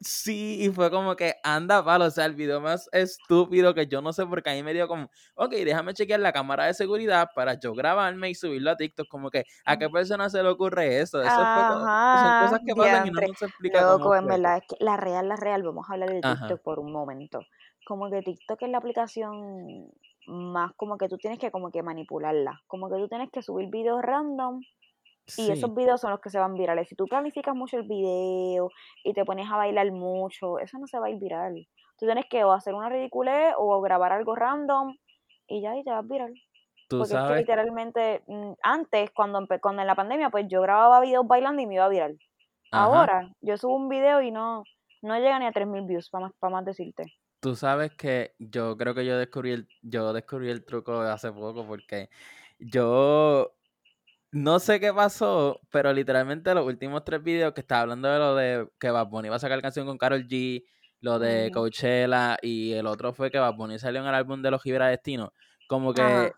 Sí, 0.00 0.58
y 0.60 0.70
fue 0.70 0.90
como 0.90 1.16
que 1.16 1.36
anda 1.42 1.82
palo, 1.82 2.06
o 2.06 2.10
sea, 2.10 2.26
el 2.26 2.34
video 2.34 2.60
más 2.60 2.88
estúpido 2.92 3.72
que 3.74 3.86
yo 3.86 4.02
no 4.02 4.12
sé 4.12 4.26
porque 4.26 4.50
ahí 4.50 4.62
me 4.62 4.74
dio 4.74 4.86
como, 4.86 5.08
ok, 5.34 5.52
déjame 5.52 5.94
chequear 5.94 6.20
la 6.20 6.32
cámara 6.32 6.66
de 6.66 6.74
seguridad 6.74 7.30
para 7.34 7.58
yo 7.58 7.72
grabarme 7.72 8.28
y 8.28 8.34
subirlo 8.34 8.72
a 8.72 8.76
TikTok, 8.76 9.08
como 9.08 9.30
que, 9.30 9.44
¿a 9.64 9.78
qué 9.78 9.88
persona 9.88 10.28
se 10.28 10.42
le 10.42 10.48
ocurre 10.48 11.00
eso? 11.00 11.22
Eso 11.22 11.34
son 11.34 12.42
cosas 12.42 12.60
que 12.66 12.74
pasan 12.74 13.06
y 13.06 13.10
no 13.10 13.20
se 13.38 13.46
explica 13.46 13.82
Loco, 13.82 14.14
en 14.14 14.26
verdad, 14.26 14.58
es 14.58 14.64
que 14.68 14.84
la 14.84 14.96
real, 14.96 15.28
la 15.28 15.36
real, 15.36 15.62
vamos 15.62 15.86
a 15.88 15.94
hablar 15.94 16.10
de 16.10 16.20
TikTok 16.20 16.60
por 16.62 16.80
un 16.80 16.92
momento. 16.92 17.40
Como 17.86 18.10
que 18.10 18.20
TikTok 18.20 18.62
es 18.62 18.68
la 18.68 18.78
aplicación 18.78 19.90
más 20.26 20.72
como 20.76 20.96
que 20.96 21.08
tú 21.08 21.18
tienes 21.18 21.38
que 21.38 21.50
como 21.50 21.70
que 21.70 21.82
manipularla, 21.82 22.62
como 22.66 22.88
que 22.88 22.96
tú 22.96 23.08
tienes 23.08 23.30
que 23.30 23.42
subir 23.42 23.68
videos 23.70 24.02
random 24.02 24.60
y 25.36 25.50
esos 25.50 25.74
videos 25.74 26.00
son 26.00 26.10
los 26.10 26.20
que 26.20 26.30
se 26.30 26.38
van 26.38 26.54
virales. 26.54 26.88
Si 26.88 26.94
tú 26.94 27.06
planificas 27.06 27.54
mucho 27.54 27.78
el 27.78 27.88
video 27.88 28.70
y 29.02 29.12
te 29.14 29.24
pones 29.24 29.50
a 29.50 29.56
bailar 29.56 29.90
mucho, 29.92 30.58
eso 30.58 30.78
no 30.78 30.86
se 30.86 30.98
va 30.98 31.06
a 31.06 31.10
ir 31.10 31.18
viral. 31.18 31.66
Tú 31.98 32.06
tienes 32.06 32.26
que 32.28 32.44
o 32.44 32.52
hacer 32.52 32.74
una 32.74 32.88
ridiculez 32.88 33.54
o 33.56 33.80
grabar 33.80 34.12
algo 34.12 34.34
random 34.34 34.94
y 35.46 35.62
ya, 35.62 35.76
y 35.76 35.84
te 35.84 35.90
vas 35.90 36.06
viral. 36.06 36.34
Porque 36.88 37.14
es 37.14 37.28
que 37.28 37.36
literalmente, 37.36 38.22
mm, 38.26 38.52
antes, 38.62 39.10
cuando, 39.12 39.46
cuando 39.60 39.82
en 39.82 39.88
la 39.88 39.94
pandemia, 39.94 40.30
pues 40.30 40.46
yo 40.48 40.60
grababa 40.60 41.00
videos 41.00 41.26
bailando 41.26 41.62
y 41.62 41.66
me 41.66 41.74
iba 41.74 41.88
viral. 41.88 42.18
Ahora, 42.70 43.30
yo 43.40 43.56
subo 43.56 43.76
un 43.76 43.88
video 43.88 44.20
y 44.20 44.30
no, 44.30 44.64
no 45.02 45.18
llega 45.18 45.38
ni 45.38 45.46
a 45.46 45.52
3.000 45.52 45.86
views, 45.86 46.10
para 46.10 46.26
más, 46.26 46.34
para 46.38 46.52
más 46.52 46.64
decirte. 46.64 47.04
Tú 47.40 47.54
sabes 47.54 47.92
que 47.96 48.34
yo 48.38 48.76
creo 48.76 48.94
que 48.94 49.04
yo 49.06 49.16
descubrí 49.18 49.52
el, 49.52 49.68
yo 49.82 50.12
descubrí 50.12 50.50
el 50.50 50.64
truco 50.64 51.00
hace 51.00 51.30
poco 51.30 51.66
porque 51.66 52.08
yo 52.58 53.54
no 54.34 54.58
sé 54.58 54.80
qué 54.80 54.92
pasó, 54.92 55.60
pero 55.70 55.92
literalmente 55.92 56.52
los 56.54 56.66
últimos 56.66 57.04
tres 57.04 57.22
videos 57.22 57.52
que 57.54 57.60
estaba 57.60 57.82
hablando 57.82 58.08
de 58.08 58.18
lo 58.18 58.34
de 58.34 58.68
que 58.80 58.90
Bad 58.90 59.06
Bunny 59.06 59.28
iba 59.28 59.36
a 59.36 59.38
sacar 59.38 59.62
canción 59.62 59.86
con 59.86 59.96
Carol 59.96 60.26
G, 60.26 60.64
lo 61.00 61.20
de 61.20 61.52
Coachella 61.52 62.36
y 62.42 62.72
el 62.72 62.88
otro 62.88 63.12
fue 63.12 63.30
que 63.30 63.38
Bad 63.38 63.54
Bunny 63.54 63.78
salió 63.78 64.00
en 64.00 64.08
el 64.08 64.14
álbum 64.14 64.42
de 64.42 64.50
los 64.50 64.60
Gibra 64.60 64.88
Destino. 64.88 65.32
Como 65.68 65.94
que 65.94 66.32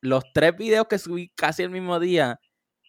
los 0.00 0.24
tres 0.34 0.56
videos 0.56 0.88
que 0.88 0.98
subí 0.98 1.28
casi 1.36 1.62
el 1.62 1.70
mismo 1.70 2.00
día, 2.00 2.40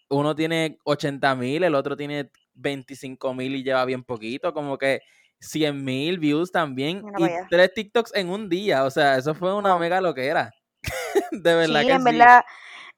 uno 0.09 0.33
tiene 0.33 0.79
80 0.85 1.35
mil, 1.35 1.63
el 1.63 1.75
otro 1.75 1.95
tiene 1.95 2.31
25 2.55 3.35
mil 3.35 3.55
y 3.55 3.63
lleva 3.63 3.85
bien 3.85 4.03
poquito, 4.03 4.55
como 4.55 4.79
que 4.79 5.01
100 5.39 5.85
mil 5.85 6.17
views 6.17 6.51
también 6.51 7.03
y 7.19 7.27
tres 7.51 7.75
TikToks 7.75 8.15
en 8.15 8.29
un 8.29 8.49
día, 8.49 8.85
o 8.85 8.89
sea, 8.89 9.17
eso 9.17 9.35
fue 9.35 9.53
una 9.53 9.77
mega 9.77 10.01
lo 10.01 10.15
que 10.15 10.25
era. 10.25 10.51
de 11.31 11.55
verdad 11.55 11.81
sí, 11.81 11.91
en 11.91 12.03
verdad 12.03 12.43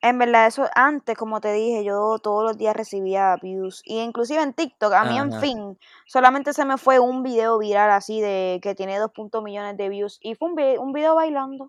en 0.02 0.18
verdad, 0.18 0.48
eso 0.48 0.66
antes, 0.76 1.18
como 1.18 1.42
te 1.42 1.52
dije, 1.52 1.84
yo 1.84 2.20
todos 2.20 2.44
los 2.44 2.58
días 2.58 2.76
recibía 2.76 3.36
views. 3.42 3.82
Y 3.84 4.00
inclusive 4.00 4.42
en 4.42 4.54
TikTok, 4.54 4.94
a 4.94 5.04
mí 5.04 5.18
en 5.18 5.34
fin, 5.42 5.78
solamente 6.08 6.54
se 6.54 6.64
me 6.64 6.78
fue 6.78 7.00
un 7.00 7.22
video 7.22 7.58
viral 7.58 7.92
así 7.92 8.22
de 8.22 8.60
que 8.62 8.76
tiene 8.76 8.98
2 8.98 9.12
millones 9.44 9.76
de 9.76 9.90
views. 9.90 10.18
Y 10.22 10.36
fue 10.36 10.50
un, 10.52 10.80
un 10.80 10.94
video 10.94 11.16
bailando. 11.16 11.68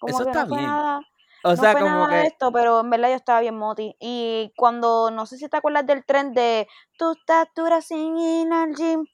Como 0.00 0.14
eso 0.14 0.24
que 0.24 0.30
está 0.30 0.42
no 0.44 0.48
fue 0.48 0.58
bien. 0.58 0.70
Nada, 0.70 1.00
o 1.44 1.56
sea, 1.56 1.72
fue 1.72 1.82
como 1.82 2.06
nada 2.06 2.22
que... 2.22 2.26
esto, 2.28 2.52
pero 2.52 2.80
en 2.80 2.90
verdad 2.90 3.10
yo 3.10 3.16
estaba 3.16 3.40
bien 3.40 3.56
moti. 3.56 3.94
Y 4.00 4.52
cuando, 4.56 5.10
no 5.10 5.26
sé 5.26 5.36
si 5.36 5.48
te 5.48 5.56
acuerdas 5.56 5.86
del 5.86 6.04
trend 6.04 6.34
de 6.34 6.68
tu 6.96 7.12
estatura 7.12 7.82
sin 7.82 8.16
ir 8.16 8.52
al 8.52 8.74
gym, 8.74 9.06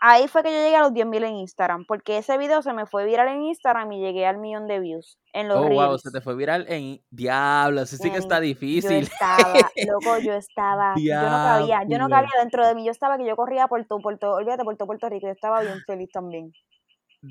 Ahí 0.00 0.28
fue 0.28 0.42
que 0.42 0.50
yo 0.50 0.56
llegué 0.56 0.76
a 0.76 0.80
los 0.80 0.92
10.000 0.92 1.24
en 1.24 1.36
Instagram, 1.36 1.84
porque 1.86 2.18
ese 2.18 2.36
video 2.38 2.62
se 2.62 2.72
me 2.72 2.86
fue 2.86 3.04
viral 3.06 3.28
en 3.28 3.42
Instagram 3.42 3.90
y 3.92 4.00
llegué 4.00 4.26
al 4.26 4.38
millón 4.38 4.66
de 4.66 4.80
views 4.80 5.18
en 5.32 5.48
los 5.48 5.58
Oh, 5.58 5.68
wow, 5.68 5.98
se 5.98 6.10
te 6.10 6.20
fue 6.20 6.36
viral 6.36 6.66
en 6.68 7.00
Diablo, 7.10 7.82
eso 7.82 7.96
sí 7.96 8.10
que 8.10 8.18
está 8.18 8.40
difícil. 8.40 8.90
Yo 8.90 8.98
estaba, 8.98 9.36
loco, 9.88 10.18
yo 10.18 10.34
estaba, 10.34 10.94
yo 10.96 11.14
no 11.14 11.30
cabía, 11.30 11.82
yo 11.88 11.98
no 11.98 12.08
cabía 12.08 12.30
dentro 12.40 12.66
de 12.66 12.74
mí, 12.74 12.84
yo 12.84 12.90
estaba 12.90 13.16
que 13.16 13.26
yo 13.26 13.36
corría 13.36 13.66
por 13.68 13.84
todo, 13.86 14.00
por 14.00 14.18
todo, 14.18 14.34
olvídate, 14.34 14.64
por 14.64 14.76
todo 14.76 14.86
Puerto 14.86 15.08
Rico, 15.08 15.26
yo 15.26 15.32
estaba 15.32 15.62
bien 15.62 15.80
feliz 15.86 16.10
también. 16.12 16.52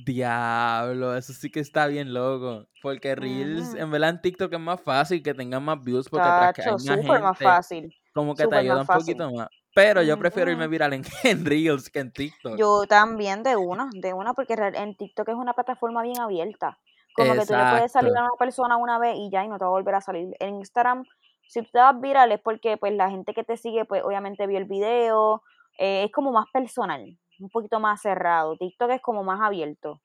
Diablo, 0.05 1.15
eso 1.15 1.33
sí 1.33 1.51
que 1.51 1.59
está 1.59 1.85
bien 1.85 2.13
loco. 2.13 2.65
Porque 2.81 3.13
Reels, 3.15 3.75
en 3.75 3.91
verdad 3.91 4.09
en 4.09 4.21
TikTok 4.21 4.51
es 4.51 4.59
más 4.59 4.81
fácil 4.81 5.21
que 5.21 5.35
tengan 5.35 5.63
más 5.63 5.83
views 5.83 6.09
porque 6.09 6.25
Tacho, 6.25 6.79
súper 6.79 7.21
más 7.21 7.37
fácil. 7.37 7.93
Como 8.11 8.33
que 8.33 8.47
te 8.47 8.55
ayuda 8.55 8.81
un 8.81 8.87
poquito 8.87 9.31
más. 9.31 9.49
Pero 9.73 10.03
yo 10.03 10.17
prefiero 10.17 10.51
irme 10.51 10.67
viral 10.67 10.93
en, 11.23 11.45
Reels 11.45 11.89
que 11.89 11.99
en 11.99 12.11
TikTok. 12.11 12.57
Yo 12.57 12.85
también, 12.87 13.43
de 13.43 13.55
una, 13.55 13.89
de 13.91 14.13
una, 14.13 14.33
porque 14.33 14.53
en 14.53 14.95
TikTok 14.95 15.29
es 15.29 15.35
una 15.35 15.53
plataforma 15.53 16.03
bien 16.03 16.19
abierta. 16.19 16.77
Como 17.15 17.33
que 17.33 17.45
tú 17.45 17.53
le 17.53 17.69
puedes 17.69 17.91
salir 17.91 18.15
a 18.17 18.21
una 18.21 18.37
persona 18.39 18.77
una 18.77 18.97
vez 18.97 19.15
y 19.17 19.29
ya, 19.29 19.43
y 19.43 19.47
no 19.47 19.57
te 19.57 19.65
va 19.65 19.69
a 19.69 19.73
volver 19.73 19.95
a 19.95 20.01
salir. 20.01 20.35
En 20.39 20.55
Instagram, 20.55 21.05
si 21.47 21.61
tú 21.61 21.69
te 21.71 21.79
vas 21.79 21.99
viral 21.99 22.31
es 22.31 22.39
porque 22.39 22.77
pues 22.77 22.93
la 22.93 23.09
gente 23.09 23.33
que 23.33 23.43
te 23.43 23.57
sigue, 23.57 23.85
pues 23.85 24.03
obviamente 24.03 24.47
vio 24.47 24.57
el 24.57 24.65
video. 24.65 25.43
Eh, 25.77 26.05
es 26.05 26.11
como 26.11 26.31
más 26.31 26.45
personal, 26.51 27.17
un 27.39 27.49
poquito 27.49 27.79
más 27.79 28.01
cerrado. 28.01 28.57
TikTok 28.57 28.91
es 28.91 29.01
como 29.01 29.23
más 29.23 29.41
abierto. 29.41 30.01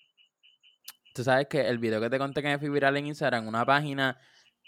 Tú 1.14 1.24
sabes 1.24 1.48
que 1.48 1.66
el 1.66 1.78
video 1.78 2.00
que 2.00 2.10
te 2.10 2.18
conté 2.18 2.42
que 2.42 2.48
me 2.48 2.58
fui 2.58 2.68
viral 2.68 2.96
en 2.96 3.06
Instagram, 3.06 3.48
una 3.48 3.64
página 3.64 4.18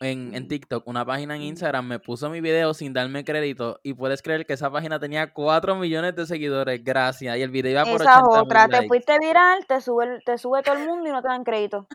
en, 0.01 0.35
en, 0.35 0.49
TikTok, 0.49 0.87
una 0.87 1.05
página 1.05 1.37
en 1.37 1.43
Instagram 1.43 1.87
me 1.87 1.99
puso 1.99 2.31
mi 2.31 2.41
video 2.41 2.73
sin 2.73 2.93
darme 2.93 3.25
crédito 3.25 3.81
y 3.83 3.93
puedes 3.93 4.23
creer 4.23 4.47
que 4.47 4.55
esa 4.55 4.71
página 4.71 4.99
tenía 4.99 5.33
4 5.33 5.77
millones 5.77 6.17
de 6.17 6.27
seguidores, 6.27 6.83
gracias, 6.83 7.37
y 7.37 7.43
el 7.43 7.51
video 7.51 7.73
iba 7.73 7.85
por 7.85 8.01
Esa 8.01 8.23
otra, 8.25 8.67
te 8.67 8.87
fuiste 8.89 9.19
viral, 9.21 9.67
te 9.67 9.81
sube, 9.81 10.21
te 10.25 10.39
sube 10.39 10.63
todo 10.63 10.77
el 10.77 10.87
mundo 10.87 11.09
y 11.09 11.13
no 11.13 11.21
te 11.21 11.29
dan 11.29 11.45
crédito. 11.45 11.87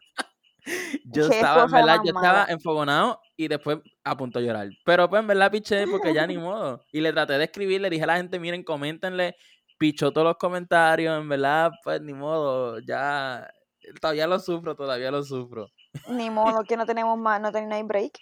yo 1.06 1.28
estaba, 1.28 1.64
en 1.64 1.72
verdad, 1.72 2.00
yo 2.04 2.14
estaba 2.16 2.46
enfogonado 2.48 3.22
y 3.36 3.48
después 3.48 3.80
a 4.04 4.16
punto 4.16 4.40
de 4.40 4.46
llorar. 4.46 4.70
Pero 4.86 5.10
pues 5.10 5.22
en 5.22 5.28
verdad 5.28 5.52
piché 5.52 5.88
porque 5.88 6.14
ya 6.14 6.28
ni 6.28 6.38
modo. 6.38 6.82
Y 6.92 7.02
le 7.02 7.12
traté 7.12 7.34
de 7.38 7.46
escribir, 7.46 7.82
le 7.82 7.90
dije 7.90 8.04
a 8.04 8.08
la 8.08 8.18
gente, 8.18 8.40
miren, 8.40 8.64
coméntenle, 8.64 9.36
pichó 9.78 10.12
todos 10.12 10.26
los 10.26 10.38
comentarios, 10.38 11.20
en 11.20 11.28
verdad, 11.28 11.72
pues 11.84 12.02
ni 12.02 12.14
modo, 12.14 12.80
ya, 12.80 13.52
todavía 14.00 14.28
lo 14.28 14.40
sufro, 14.40 14.76
todavía 14.76 15.12
lo 15.12 15.24
sufro. 15.24 15.68
Ni 16.10 16.30
modo, 16.30 16.64
que 16.64 16.78
no 16.78 16.86
tenemos 16.86 17.18
más, 17.18 17.42
no 17.42 17.52
tenemos 17.52 17.88
break. 17.88 18.20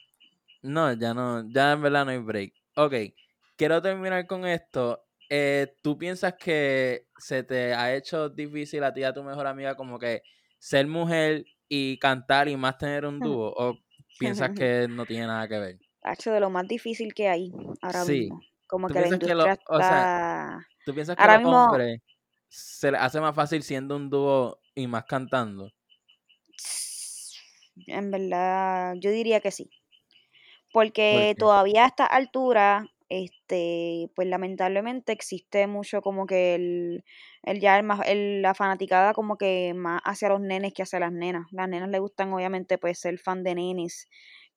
No, 0.62 0.94
ya 0.94 1.14
no, 1.14 1.44
ya 1.50 1.74
en 1.74 1.82
verdad 1.82 2.06
no 2.06 2.12
hay 2.12 2.20
break. 2.20 2.54
Ok, 2.76 2.94
quiero 3.58 3.82
terminar 3.82 4.26
con 4.28 4.46
esto. 4.46 5.04
Eh, 5.30 5.76
¿Tú 5.82 5.98
piensas 5.98 6.36
que 6.36 7.08
se 7.18 7.44
te 7.44 7.74
ha 7.74 7.94
hecho 7.94 8.30
difícil 8.30 8.84
a 8.84 8.94
ti 8.94 9.02
y 9.02 9.04
a 9.04 9.14
tu 9.14 9.24
mejor 9.24 9.48
amiga 9.48 9.76
como 9.76 10.00
que 10.00 10.22
ser 10.60 10.88
mujer 10.88 11.46
y 11.68 11.98
cantar 11.98 12.48
y 12.48 12.56
más 12.56 12.78
tener 12.78 13.06
un 13.06 13.20
dúo? 13.20 13.54
¿O 13.56 13.78
piensas 14.18 14.52
que 14.52 14.88
no 14.90 15.06
tiene 15.06 15.28
nada 15.28 15.48
que 15.48 15.60
ver? 15.60 15.80
Hecho 16.04 16.32
de 16.32 16.40
lo 16.40 16.50
más 16.50 16.68
difícil 16.68 17.14
que 17.14 17.28
hay 17.30 17.52
ahora 17.82 18.06
mismo. 18.06 18.42
Como 18.68 18.88
que 18.88 19.02
la 19.02 19.08
industria 19.08 19.54
está... 19.54 19.64
o 19.68 19.78
sea, 19.78 20.68
¿Tú 20.86 20.94
piensas 20.94 21.16
que 21.16 21.24
a 21.24 21.40
los 21.40 21.54
hombres 21.54 22.02
se 22.50 22.92
le 22.92 22.98
hace 22.98 23.20
más 23.20 23.36
fácil 23.36 23.64
siendo 23.64 23.96
un 23.96 24.10
dúo 24.10 24.60
y 24.76 24.88
más 24.88 25.06
cantando? 25.06 25.72
En 27.88 28.12
verdad, 28.12 28.96
yo 29.00 29.12
diría 29.12 29.40
que 29.40 29.52
sí. 29.52 29.70
Porque 30.72 31.36
todavía 31.38 31.84
a 31.84 31.88
esta 31.88 32.06
altura, 32.06 32.88
este, 33.10 34.10
pues 34.16 34.28
lamentablemente 34.28 35.12
existe 35.12 35.68
mucho 35.68 36.02
como 36.02 36.26
que 36.26 36.56
el, 36.56 37.04
el 37.44 37.60
ya 37.60 37.80
el, 38.08 38.42
la 38.42 38.56
fanaticada 38.56 39.14
como 39.14 39.38
que 39.38 39.74
más 39.76 40.02
hacia 40.04 40.30
los 40.30 40.42
nenes 40.42 40.74
que 40.74 40.84
hacia 40.84 41.00
las 41.00 41.12
nenas. 41.12 41.46
Las 41.52 41.70
nenas 41.70 41.90
le 41.90 42.00
gustan 42.00 42.34
obviamente 42.34 42.80
pues 42.80 43.00
ser 43.00 43.20
fan 43.20 43.44
de 43.44 43.56
nenes. 43.56 44.10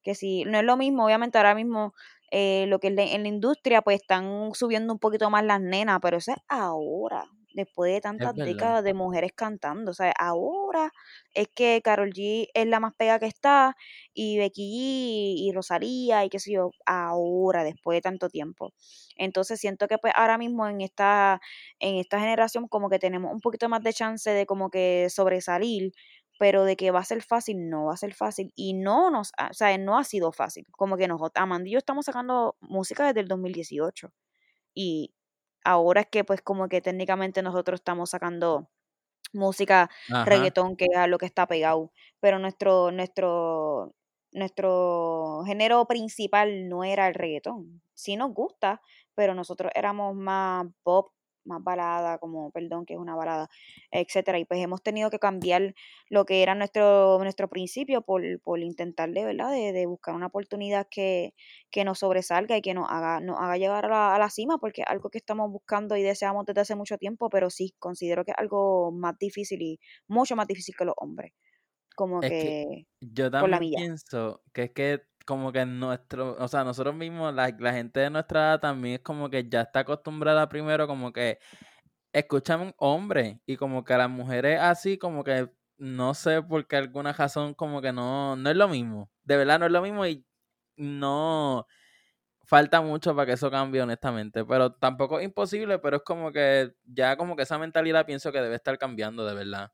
Que 0.03 0.15
si, 0.15 0.45
no 0.45 0.59
es 0.59 0.65
lo 0.65 0.77
mismo, 0.77 1.05
obviamente 1.05 1.37
ahora 1.37 1.55
mismo 1.55 1.93
eh, 2.31 2.65
lo 2.69 2.79
que 2.79 2.89
en 2.89 3.23
la 3.23 3.29
industria 3.29 3.83
pues 3.83 4.01
están 4.01 4.51
subiendo 4.55 4.93
un 4.95 4.99
poquito 4.99 5.29
más 5.29 5.45
las 5.45 5.61
nenas, 5.61 5.99
pero 6.01 6.17
eso 6.17 6.33
es 6.33 6.39
ahora 6.49 7.27
después 7.57 7.93
de 7.93 8.01
tantas 8.01 8.35
décadas 8.35 8.85
de 8.85 8.95
mujeres 8.95 9.33
cantando. 9.35 9.91
O 9.91 9.95
sea, 9.95 10.13
ahora 10.19 10.93
es 11.35 11.49
que 11.55 11.81
Carol 11.83 12.13
G 12.13 12.49
es 12.55 12.67
la 12.67 12.81
más 12.81 12.93
pega 12.97 13.19
que 13.19 13.27
está, 13.27 13.77
y 14.15 14.39
Becky 14.39 14.63
G 14.63 15.49
y 15.49 15.53
Rosalía 15.53 16.25
y 16.25 16.29
qué 16.29 16.39
sé 16.39 16.53
yo, 16.53 16.71
ahora, 16.85 17.65
después 17.65 17.97
de 17.97 18.03
tanto 18.03 18.29
tiempo. 18.29 18.73
Entonces 19.17 19.59
siento 19.59 19.89
que 19.89 19.99
pues 19.99 20.13
ahora 20.17 20.39
mismo 20.39 20.69
en 20.69 20.83
esta, 20.83 21.41
en 21.81 21.97
esta 21.97 22.21
generación 22.21 22.69
como 22.69 22.91
que 22.91 22.99
tenemos 22.99 23.33
un 23.33 23.41
poquito 23.41 23.69
más 23.69 23.83
de 23.83 23.93
chance 23.95 24.31
de 24.31 24.47
como 24.47 24.71
que 24.71 25.09
sobresalir, 25.11 25.93
pero 26.39 26.65
de 26.65 26.77
que 26.77 26.91
va 26.91 27.01
a 27.01 27.05
ser 27.05 27.23
fácil, 27.23 27.71
no 27.71 27.87
va 27.87 27.95
a 27.95 27.97
ser 27.97 28.15
fácil. 28.15 28.53
Y 28.55 28.75
no 28.75 29.11
nos, 29.11 29.33
o 29.51 29.55
sea, 29.55 29.77
no 29.79 29.99
ha 29.99 30.05
sido 30.05 30.31
fácil. 30.33 30.67
Como 30.73 30.99
que 30.99 31.09
nosotros, 31.09 31.43
Amanda 31.43 31.69
y 31.69 31.73
yo 31.73 31.79
estamos 31.79 32.05
sacando 32.05 32.57
música 32.61 33.07
desde 33.07 33.21
el 33.21 33.29
2018. 33.29 34.13
Y 34.75 35.15
ahora 35.67 36.03
es 36.03 36.07
que 36.09 36.25
pues 36.25 36.41
como 36.43 36.69
que 36.69 36.81
técnicamente 36.81 37.43
nosotros 37.43 37.81
estamos 37.81 38.11
sacando 38.11 38.69
música 39.33 39.91
reggaetón 40.25 40.77
que 40.77 40.87
es 40.87 41.09
lo 41.09 41.19
que 41.19 41.27
está 41.27 41.47
pegado, 41.47 41.93
pero 42.21 42.39
nuestro 42.39 42.93
nuestro 42.93 43.95
nuestro 44.33 45.43
género 45.47 45.87
principal 45.87 46.69
no 46.69 46.85
era 46.85 47.09
el 47.09 47.15
reggaetón. 47.15 47.83
Sí 47.95 48.17
nos 48.17 48.33
gusta, 48.35 48.83
pero 49.15 49.35
nosotros 49.35 49.73
éramos 49.75 50.15
más 50.15 50.67
pop, 50.83 51.11
más 51.47 51.63
balada, 51.63 52.19
como 52.19 52.51
perdón, 52.51 52.87
que 52.87 52.95
es 52.95 52.99
una 52.99 53.15
balada, 53.15 53.49
etcétera. 53.91 54.39
Y 54.39 54.45
pues 54.45 54.61
hemos 54.61 54.83
tenido 54.83 55.11
que 55.11 55.19
cambiar 55.19 55.75
lo 56.11 56.25
que 56.25 56.43
era 56.43 56.55
nuestro, 56.55 57.19
nuestro 57.23 57.49
principio 57.49 58.03
por, 58.03 58.23
por 58.43 58.61
intentar 58.61 59.11
de 59.11 59.25
verdad, 59.25 59.51
de, 59.51 59.73
de, 59.73 59.87
buscar 59.87 60.15
una 60.15 60.27
oportunidad 60.27 60.87
que, 60.91 61.35
que 61.71 61.85
nos 61.85 62.01
sobresalga 62.01 62.57
y 62.57 62.63
que 62.63 62.75
nos 62.75 62.89
haga, 62.91 63.21
nos 63.21 63.39
haga 63.41 63.57
llegar 63.57 63.87
a 63.87 63.89
la, 63.89 64.15
a 64.15 64.19
la 64.19 64.31
cima, 64.31 64.59
porque 64.59 64.83
es 64.83 64.89
algo 64.89 65.11
que 65.11 65.19
estamos 65.19 65.51
buscando 65.51 65.97
y 65.97 66.03
deseamos 66.03 66.45
desde 66.47 66.61
hace 66.63 66.75
mucho 66.75 66.99
tiempo, 66.99 67.31
pero 67.31 67.51
sí, 67.51 67.75
considero 67.79 68.25
que 68.25 68.33
es 68.33 68.39
algo 68.39 68.93
más 68.93 69.19
difícil 69.19 69.63
y 69.63 69.81
mucho 70.09 70.37
más 70.37 70.47
difícil 70.47 70.75
que 70.77 70.85
los 70.85 70.95
hombres. 70.99 71.33
Como 71.97 72.21
que, 72.21 72.87
yo 73.01 73.31
también 73.31 73.73
pienso 73.75 74.43
que 74.53 74.65
es 74.65 74.71
que 74.73 75.01
como 75.27 75.53
que 75.53 75.67
nuestro, 75.67 76.37
o 76.39 76.49
sea, 76.49 76.65
nosotros 76.65 76.95
mismos, 76.95 77.35
la, 77.35 77.55
la, 77.59 77.73
gente 77.75 78.01
de 78.01 78.11
nuestra 78.11 78.41
edad 78.41 78.61
también 78.61 78.97
es 78.97 79.01
como 79.01 79.29
que 79.31 79.49
ya 79.49 79.63
está 79.63 79.81
acostumbrada 79.81 80.49
primero 80.49 80.87
como 80.87 81.13
que 81.13 81.39
escuchan 82.13 82.61
un 82.63 82.75
hombre 82.79 83.41
y 83.47 83.57
como 83.57 83.85
que 83.85 83.97
las 83.97 84.11
mujeres 84.11 84.61
así 84.61 84.99
como 84.99 85.25
que 85.25 85.51
no 85.79 86.15
sé 86.15 86.43
por 86.43 86.67
qué 86.67 86.77
alguna 86.77 87.13
razón 87.13 87.55
como 87.55 87.83
que 87.83 87.93
no, 87.93 88.37
no 88.37 88.51
es 88.51 88.57
lo 88.57 88.69
mismo, 88.69 89.11
de 89.25 89.37
verdad 89.37 89.59
no 89.61 89.67
es 89.67 89.73
lo 89.73 89.83
mismo 89.83 90.07
y 90.07 90.25
no 90.77 91.67
falta 92.47 92.81
mucho 92.81 93.15
para 93.15 93.27
que 93.27 93.33
eso 93.33 93.51
cambie 93.51 93.83
honestamente, 93.83 94.45
pero 94.45 94.73
tampoco 94.75 95.19
es 95.21 95.27
imposible, 95.27 95.79
pero 95.81 95.99
es 95.99 96.03
como 96.05 96.33
que 96.33 96.73
ya 96.85 97.17
como 97.17 97.37
que 97.37 97.43
esa 97.43 97.59
mentalidad 97.59 98.07
pienso 98.07 98.33
que 98.33 98.41
debe 98.41 98.57
estar 98.57 98.79
cambiando 98.79 99.27
de 99.27 99.35
verdad. 99.35 99.73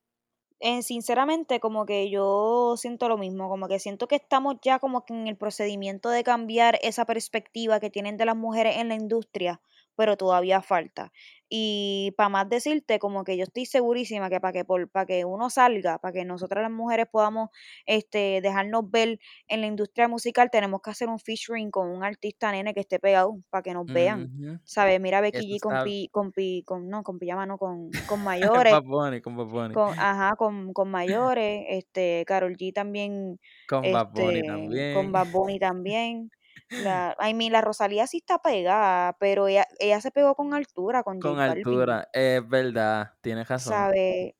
Eh, 0.64 0.82
sinceramente, 0.82 1.58
como 1.58 1.86
que 1.86 2.08
yo 2.08 2.76
siento 2.76 3.08
lo 3.08 3.18
mismo, 3.18 3.48
como 3.48 3.66
que 3.66 3.80
siento 3.80 4.06
que 4.06 4.14
estamos 4.14 4.56
ya 4.62 4.78
como 4.78 5.04
que 5.04 5.12
en 5.12 5.26
el 5.26 5.36
procedimiento 5.36 6.08
de 6.08 6.22
cambiar 6.22 6.78
esa 6.82 7.04
perspectiva 7.04 7.80
que 7.80 7.90
tienen 7.90 8.16
de 8.16 8.26
las 8.26 8.36
mujeres 8.36 8.76
en 8.76 8.86
la 8.88 8.94
industria, 8.94 9.60
pero 9.96 10.16
todavía 10.16 10.62
falta. 10.62 11.12
Y 11.54 12.14
para 12.16 12.30
más 12.30 12.48
decirte, 12.48 12.98
como 12.98 13.24
que 13.24 13.36
yo 13.36 13.42
estoy 13.42 13.66
segurísima 13.66 14.30
que 14.30 14.40
para 14.40 14.54
que 14.54 14.64
por, 14.64 14.88
para 14.88 15.04
que 15.04 15.26
uno 15.26 15.50
salga, 15.50 15.98
para 15.98 16.12
que 16.12 16.24
nosotras 16.24 16.62
las 16.62 16.70
mujeres 16.70 17.08
podamos 17.12 17.50
este, 17.84 18.40
dejarnos 18.40 18.90
ver 18.90 19.20
en 19.48 19.60
la 19.60 19.66
industria 19.66 20.08
musical, 20.08 20.48
tenemos 20.50 20.80
que 20.80 20.90
hacer 20.90 21.10
un 21.10 21.18
featuring 21.18 21.70
con 21.70 21.90
un 21.90 22.04
artista 22.04 22.50
nene 22.50 22.72
que 22.72 22.80
esté 22.80 22.98
pegado, 22.98 23.36
para 23.50 23.62
que 23.62 23.74
nos 23.74 23.84
vean. 23.84 24.62
¿Sabes? 24.64 24.98
Mira 24.98 25.20
Becky 25.20 25.46
G 25.46 25.60
con, 25.60 25.84
pi, 25.84 26.08
con, 26.10 26.32
pi, 26.32 26.62
con, 26.64 26.88
no, 26.88 27.02
con 27.02 27.18
pijama, 27.18 27.44
no, 27.44 27.58
con, 27.58 27.90
con 28.08 28.24
mayores. 28.64 28.72
con 29.20 29.36
Con, 29.74 29.98
ajá, 29.98 30.36
con, 30.36 30.72
con 30.72 30.90
mayores. 31.36 31.66
Este, 31.68 32.24
Carol 32.26 32.56
G 32.56 32.72
también. 32.72 33.38
Con 33.68 33.84
este, 33.84 34.42
también. 34.42 34.94
Con 34.94 35.12
Bad 35.12 35.30
Bunny 35.30 35.58
también. 35.58 36.30
La, 36.70 37.16
I 37.20 37.34
mean, 37.34 37.52
la 37.52 37.60
Rosalía 37.60 38.06
sí 38.06 38.18
está 38.18 38.38
pegada, 38.38 39.16
pero 39.18 39.46
ella, 39.46 39.66
ella 39.78 40.00
se 40.00 40.10
pegó 40.10 40.34
con 40.34 40.54
altura, 40.54 41.02
con 41.02 41.20
Con 41.20 41.38
altura, 41.38 42.08
es 42.12 42.46
verdad, 42.48 43.12
tienes 43.20 43.48
razón. 43.48 43.72
¿Sabe? 43.72 44.36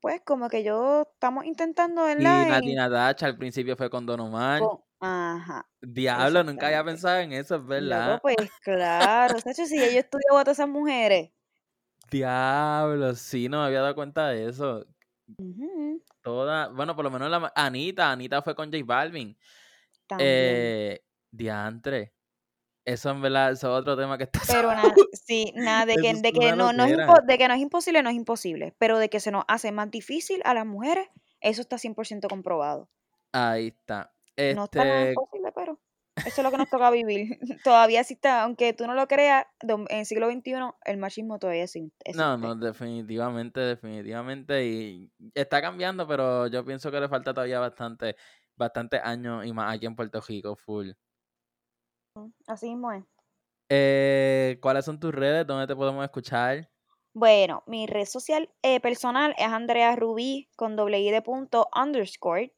Pues 0.00 0.20
como 0.24 0.48
que 0.48 0.62
yo 0.62 1.08
estamos 1.12 1.44
intentando, 1.44 2.04
Y 2.08 2.14
¿verdad? 2.14 2.48
Natina 2.48 2.88
Dacha 2.88 3.26
al 3.26 3.36
principio 3.36 3.76
fue 3.76 3.90
con 3.90 4.06
Don 4.06 4.20
Omar. 4.20 4.62
Ajá, 5.00 5.68
Diablo, 5.80 6.42
nunca 6.42 6.66
había 6.66 6.84
pensado 6.84 7.18
en 7.20 7.32
eso, 7.32 7.56
es 7.56 7.66
verdad. 7.66 8.18
pues 8.20 8.36
claro, 8.62 9.38
Sacho, 9.40 9.64
si 9.66 9.78
yo 9.78 10.00
estudio 10.00 10.36
a 10.36 10.42
todas 10.42 10.58
esas 10.58 10.68
mujeres. 10.68 11.30
Diablo, 12.10 13.14
sí, 13.14 13.48
no 13.48 13.60
me 13.60 13.66
había 13.66 13.82
dado 13.82 13.94
cuenta 13.94 14.28
de 14.28 14.48
eso. 14.48 14.84
Toda, 16.22 16.68
bueno, 16.68 16.96
por 16.96 17.04
lo 17.04 17.10
menos 17.10 17.30
la 17.30 17.52
Anita, 17.54 18.10
Anita 18.10 18.42
fue 18.42 18.54
con 18.54 18.72
J 18.72 18.82
Balvin. 18.84 19.36
También. 20.06 20.28
Eh, 20.28 21.00
Diantre. 21.30 22.12
Eso 22.84 23.10
en 23.10 23.20
verdad, 23.20 23.52
eso 23.52 23.68
es 23.74 23.80
otro 23.82 23.96
tema 23.96 24.16
que 24.16 24.24
está 24.24 24.40
Pero 24.48 24.68
nada, 24.74 24.94
sí, 25.12 25.52
nada, 25.54 25.84
de 25.84 25.96
que, 25.96 26.14
de 26.14 26.32
que 26.32 26.52
no, 26.52 26.72
no 26.72 26.84
es 26.84 26.96
de 27.26 27.38
que 27.38 27.48
no 27.48 27.54
es 27.54 27.60
imposible, 27.60 28.02
no 28.02 28.10
es 28.10 28.16
imposible. 28.16 28.74
Pero 28.78 28.98
de 28.98 29.10
que 29.10 29.20
se 29.20 29.30
nos 29.30 29.44
hace 29.46 29.72
más 29.72 29.90
difícil 29.90 30.40
a 30.44 30.54
las 30.54 30.64
mujeres, 30.64 31.08
eso 31.40 31.60
está 31.60 31.76
100% 31.76 32.28
comprobado. 32.28 32.88
Ahí 33.32 33.68
está. 33.68 34.12
No 34.54 34.64
está 34.64 34.84
nada 34.84 35.00
Este, 35.02 35.10
imposible, 35.10 35.52
pero 35.54 35.78
eso 36.24 36.40
es 36.40 36.44
lo 36.44 36.50
que 36.50 36.56
nos 36.56 36.70
toca 36.70 36.90
vivir. 36.90 37.38
todavía 37.64 38.00
existe, 38.00 38.28
aunque 38.28 38.72
tú 38.72 38.86
no 38.86 38.94
lo 38.94 39.06
creas, 39.06 39.46
en 39.60 39.86
el 39.90 40.06
siglo 40.06 40.28
XXI 40.28 40.76
el 40.84 40.96
machismo 40.96 41.38
todavía 41.38 41.64
exi- 41.64 41.92
existe. 42.04 42.16
no, 42.16 42.36
no, 42.38 42.54
definitivamente, 42.56 43.60
definitivamente. 43.60 44.64
Y 44.66 45.12
está 45.34 45.60
cambiando, 45.60 46.06
pero 46.08 46.46
yo 46.46 46.64
pienso 46.64 46.90
que 46.90 47.00
le 47.00 47.08
falta 47.08 47.34
todavía 47.34 47.60
bastante, 47.60 48.16
bastante 48.56 48.98
años 48.98 49.44
y 49.44 49.52
más 49.52 49.74
aquí 49.74 49.86
en 49.86 49.94
Puerto 49.94 50.20
Rico, 50.26 50.56
full. 50.56 50.90
Así 52.46 52.68
mismo 52.68 52.92
es. 52.92 53.04
Eh, 53.70 54.58
¿cuáles 54.62 54.84
son 54.84 54.98
tus 55.00 55.14
redes? 55.14 55.46
¿Dónde 55.46 55.66
te 55.66 55.76
podemos 55.76 56.04
escuchar? 56.04 56.70
Bueno, 57.14 57.64
mi 57.66 57.86
red 57.86 58.04
social 58.04 58.48
eh, 58.62 58.80
personal 58.80 59.34
es 59.38 59.46
Andrea 59.46 59.96
Rubí 59.96 60.48
con 60.56 60.76
doble 60.76 61.00
i 61.00 61.10
de 61.10 61.20
punto 61.20 61.68
underscore. 61.74 62.52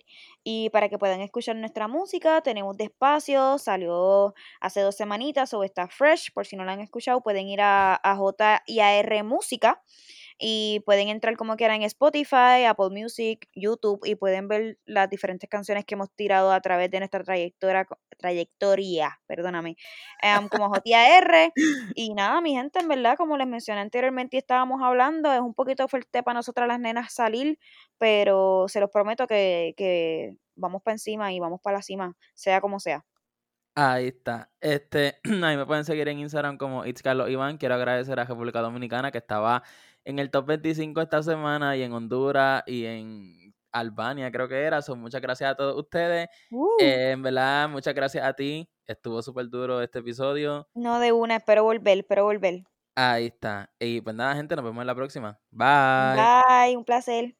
Y 0.44 0.68
para 0.70 0.88
que 0.88 0.98
puedan 0.98 1.20
escuchar 1.20 1.56
nuestra 1.56 1.88
música, 1.88 2.42
tenemos 2.42 2.76
Despacio, 2.76 3.58
salió 3.58 4.34
hace 4.60 4.82
dos 4.82 4.96
semanitas 4.96 5.54
o 5.54 5.64
está 5.64 5.88
fresh. 5.88 6.32
Por 6.34 6.46
si 6.46 6.56
no 6.56 6.64
la 6.64 6.72
han 6.72 6.80
escuchado, 6.80 7.22
pueden 7.22 7.48
ir 7.48 7.60
a, 7.62 7.98
a 8.02 8.16
J 8.16 8.62
y 8.66 8.80
a 8.80 8.94
R 8.98 9.22
Música. 9.22 9.82
Y 10.42 10.80
pueden 10.86 11.08
entrar 11.08 11.36
como 11.36 11.56
quieran 11.56 11.76
en 11.76 11.82
Spotify, 11.82 12.64
Apple 12.66 12.88
Music, 12.90 13.46
YouTube 13.54 14.00
y 14.04 14.14
pueden 14.14 14.48
ver 14.48 14.78
las 14.86 15.10
diferentes 15.10 15.50
canciones 15.50 15.84
que 15.84 15.94
hemos 15.94 16.10
tirado 16.12 16.50
a 16.50 16.60
través 16.62 16.90
de 16.90 16.98
nuestra 16.98 17.22
trayectoria, 17.22 17.86
trayectoria 18.16 19.20
perdóname, 19.26 19.76
em, 20.22 20.48
como 20.48 20.72
JR. 20.74 21.52
Y 21.94 22.14
nada, 22.14 22.40
mi 22.40 22.54
gente, 22.54 22.80
en 22.80 22.88
verdad, 22.88 23.16
como 23.18 23.36
les 23.36 23.46
mencioné 23.46 23.82
anteriormente 23.82 24.36
y 24.36 24.38
estábamos 24.38 24.80
hablando, 24.82 25.30
es 25.30 25.40
un 25.40 25.54
poquito 25.54 25.86
fuerte 25.88 26.22
para 26.22 26.38
nosotras 26.38 26.66
las 26.66 26.80
nenas 26.80 27.12
salir, 27.12 27.58
pero 27.98 28.66
se 28.68 28.80
los 28.80 28.90
prometo 28.90 29.26
que, 29.26 29.74
que 29.76 30.38
vamos 30.56 30.82
para 30.82 30.94
encima 30.94 31.32
y 31.34 31.38
vamos 31.38 31.60
para 31.62 31.78
la 31.78 31.82
cima, 31.82 32.16
sea 32.34 32.62
como 32.62 32.80
sea. 32.80 33.04
Ahí 33.76 34.08
está. 34.08 34.50
Este, 34.60 35.20
ahí 35.44 35.56
me 35.56 35.64
pueden 35.64 35.84
seguir 35.84 36.08
en 36.08 36.18
Instagram 36.18 36.58
como 36.58 36.84
It's 36.84 37.02
Carlos 37.02 37.30
Iván. 37.30 37.56
Quiero 37.56 37.76
agradecer 37.76 38.18
a 38.18 38.24
República 38.24 38.60
Dominicana 38.60 39.12
que 39.12 39.18
estaba 39.18 39.62
en 40.04 40.18
el 40.18 40.30
top 40.30 40.46
25 40.46 41.00
esta 41.00 41.22
semana 41.22 41.76
y 41.76 41.82
en 41.82 41.92
Honduras 41.92 42.62
y 42.66 42.84
en 42.84 43.54
Albania 43.72 44.30
creo 44.30 44.48
que 44.48 44.62
era. 44.62 44.82
Son 44.82 45.00
muchas 45.00 45.20
gracias 45.20 45.50
a 45.50 45.54
todos 45.54 45.76
ustedes. 45.76 46.28
Uh. 46.50 46.68
Eh, 46.80 47.12
en 47.12 47.22
verdad, 47.22 47.68
muchas 47.68 47.94
gracias 47.94 48.24
a 48.24 48.32
ti. 48.34 48.68
Estuvo 48.86 49.22
súper 49.22 49.48
duro 49.48 49.80
este 49.82 50.00
episodio. 50.00 50.68
No 50.74 50.98
de 50.98 51.12
una, 51.12 51.36
espero 51.36 51.64
volver, 51.64 51.98
espero 51.98 52.24
volver. 52.24 52.64
Ahí 52.96 53.26
está. 53.26 53.72
Y 53.78 54.00
pues 54.00 54.16
nada, 54.16 54.34
gente, 54.34 54.56
nos 54.56 54.64
vemos 54.64 54.80
en 54.80 54.86
la 54.86 54.94
próxima. 54.94 55.38
Bye. 55.50 56.16
Bye, 56.16 56.76
un 56.76 56.84
placer. 56.84 57.36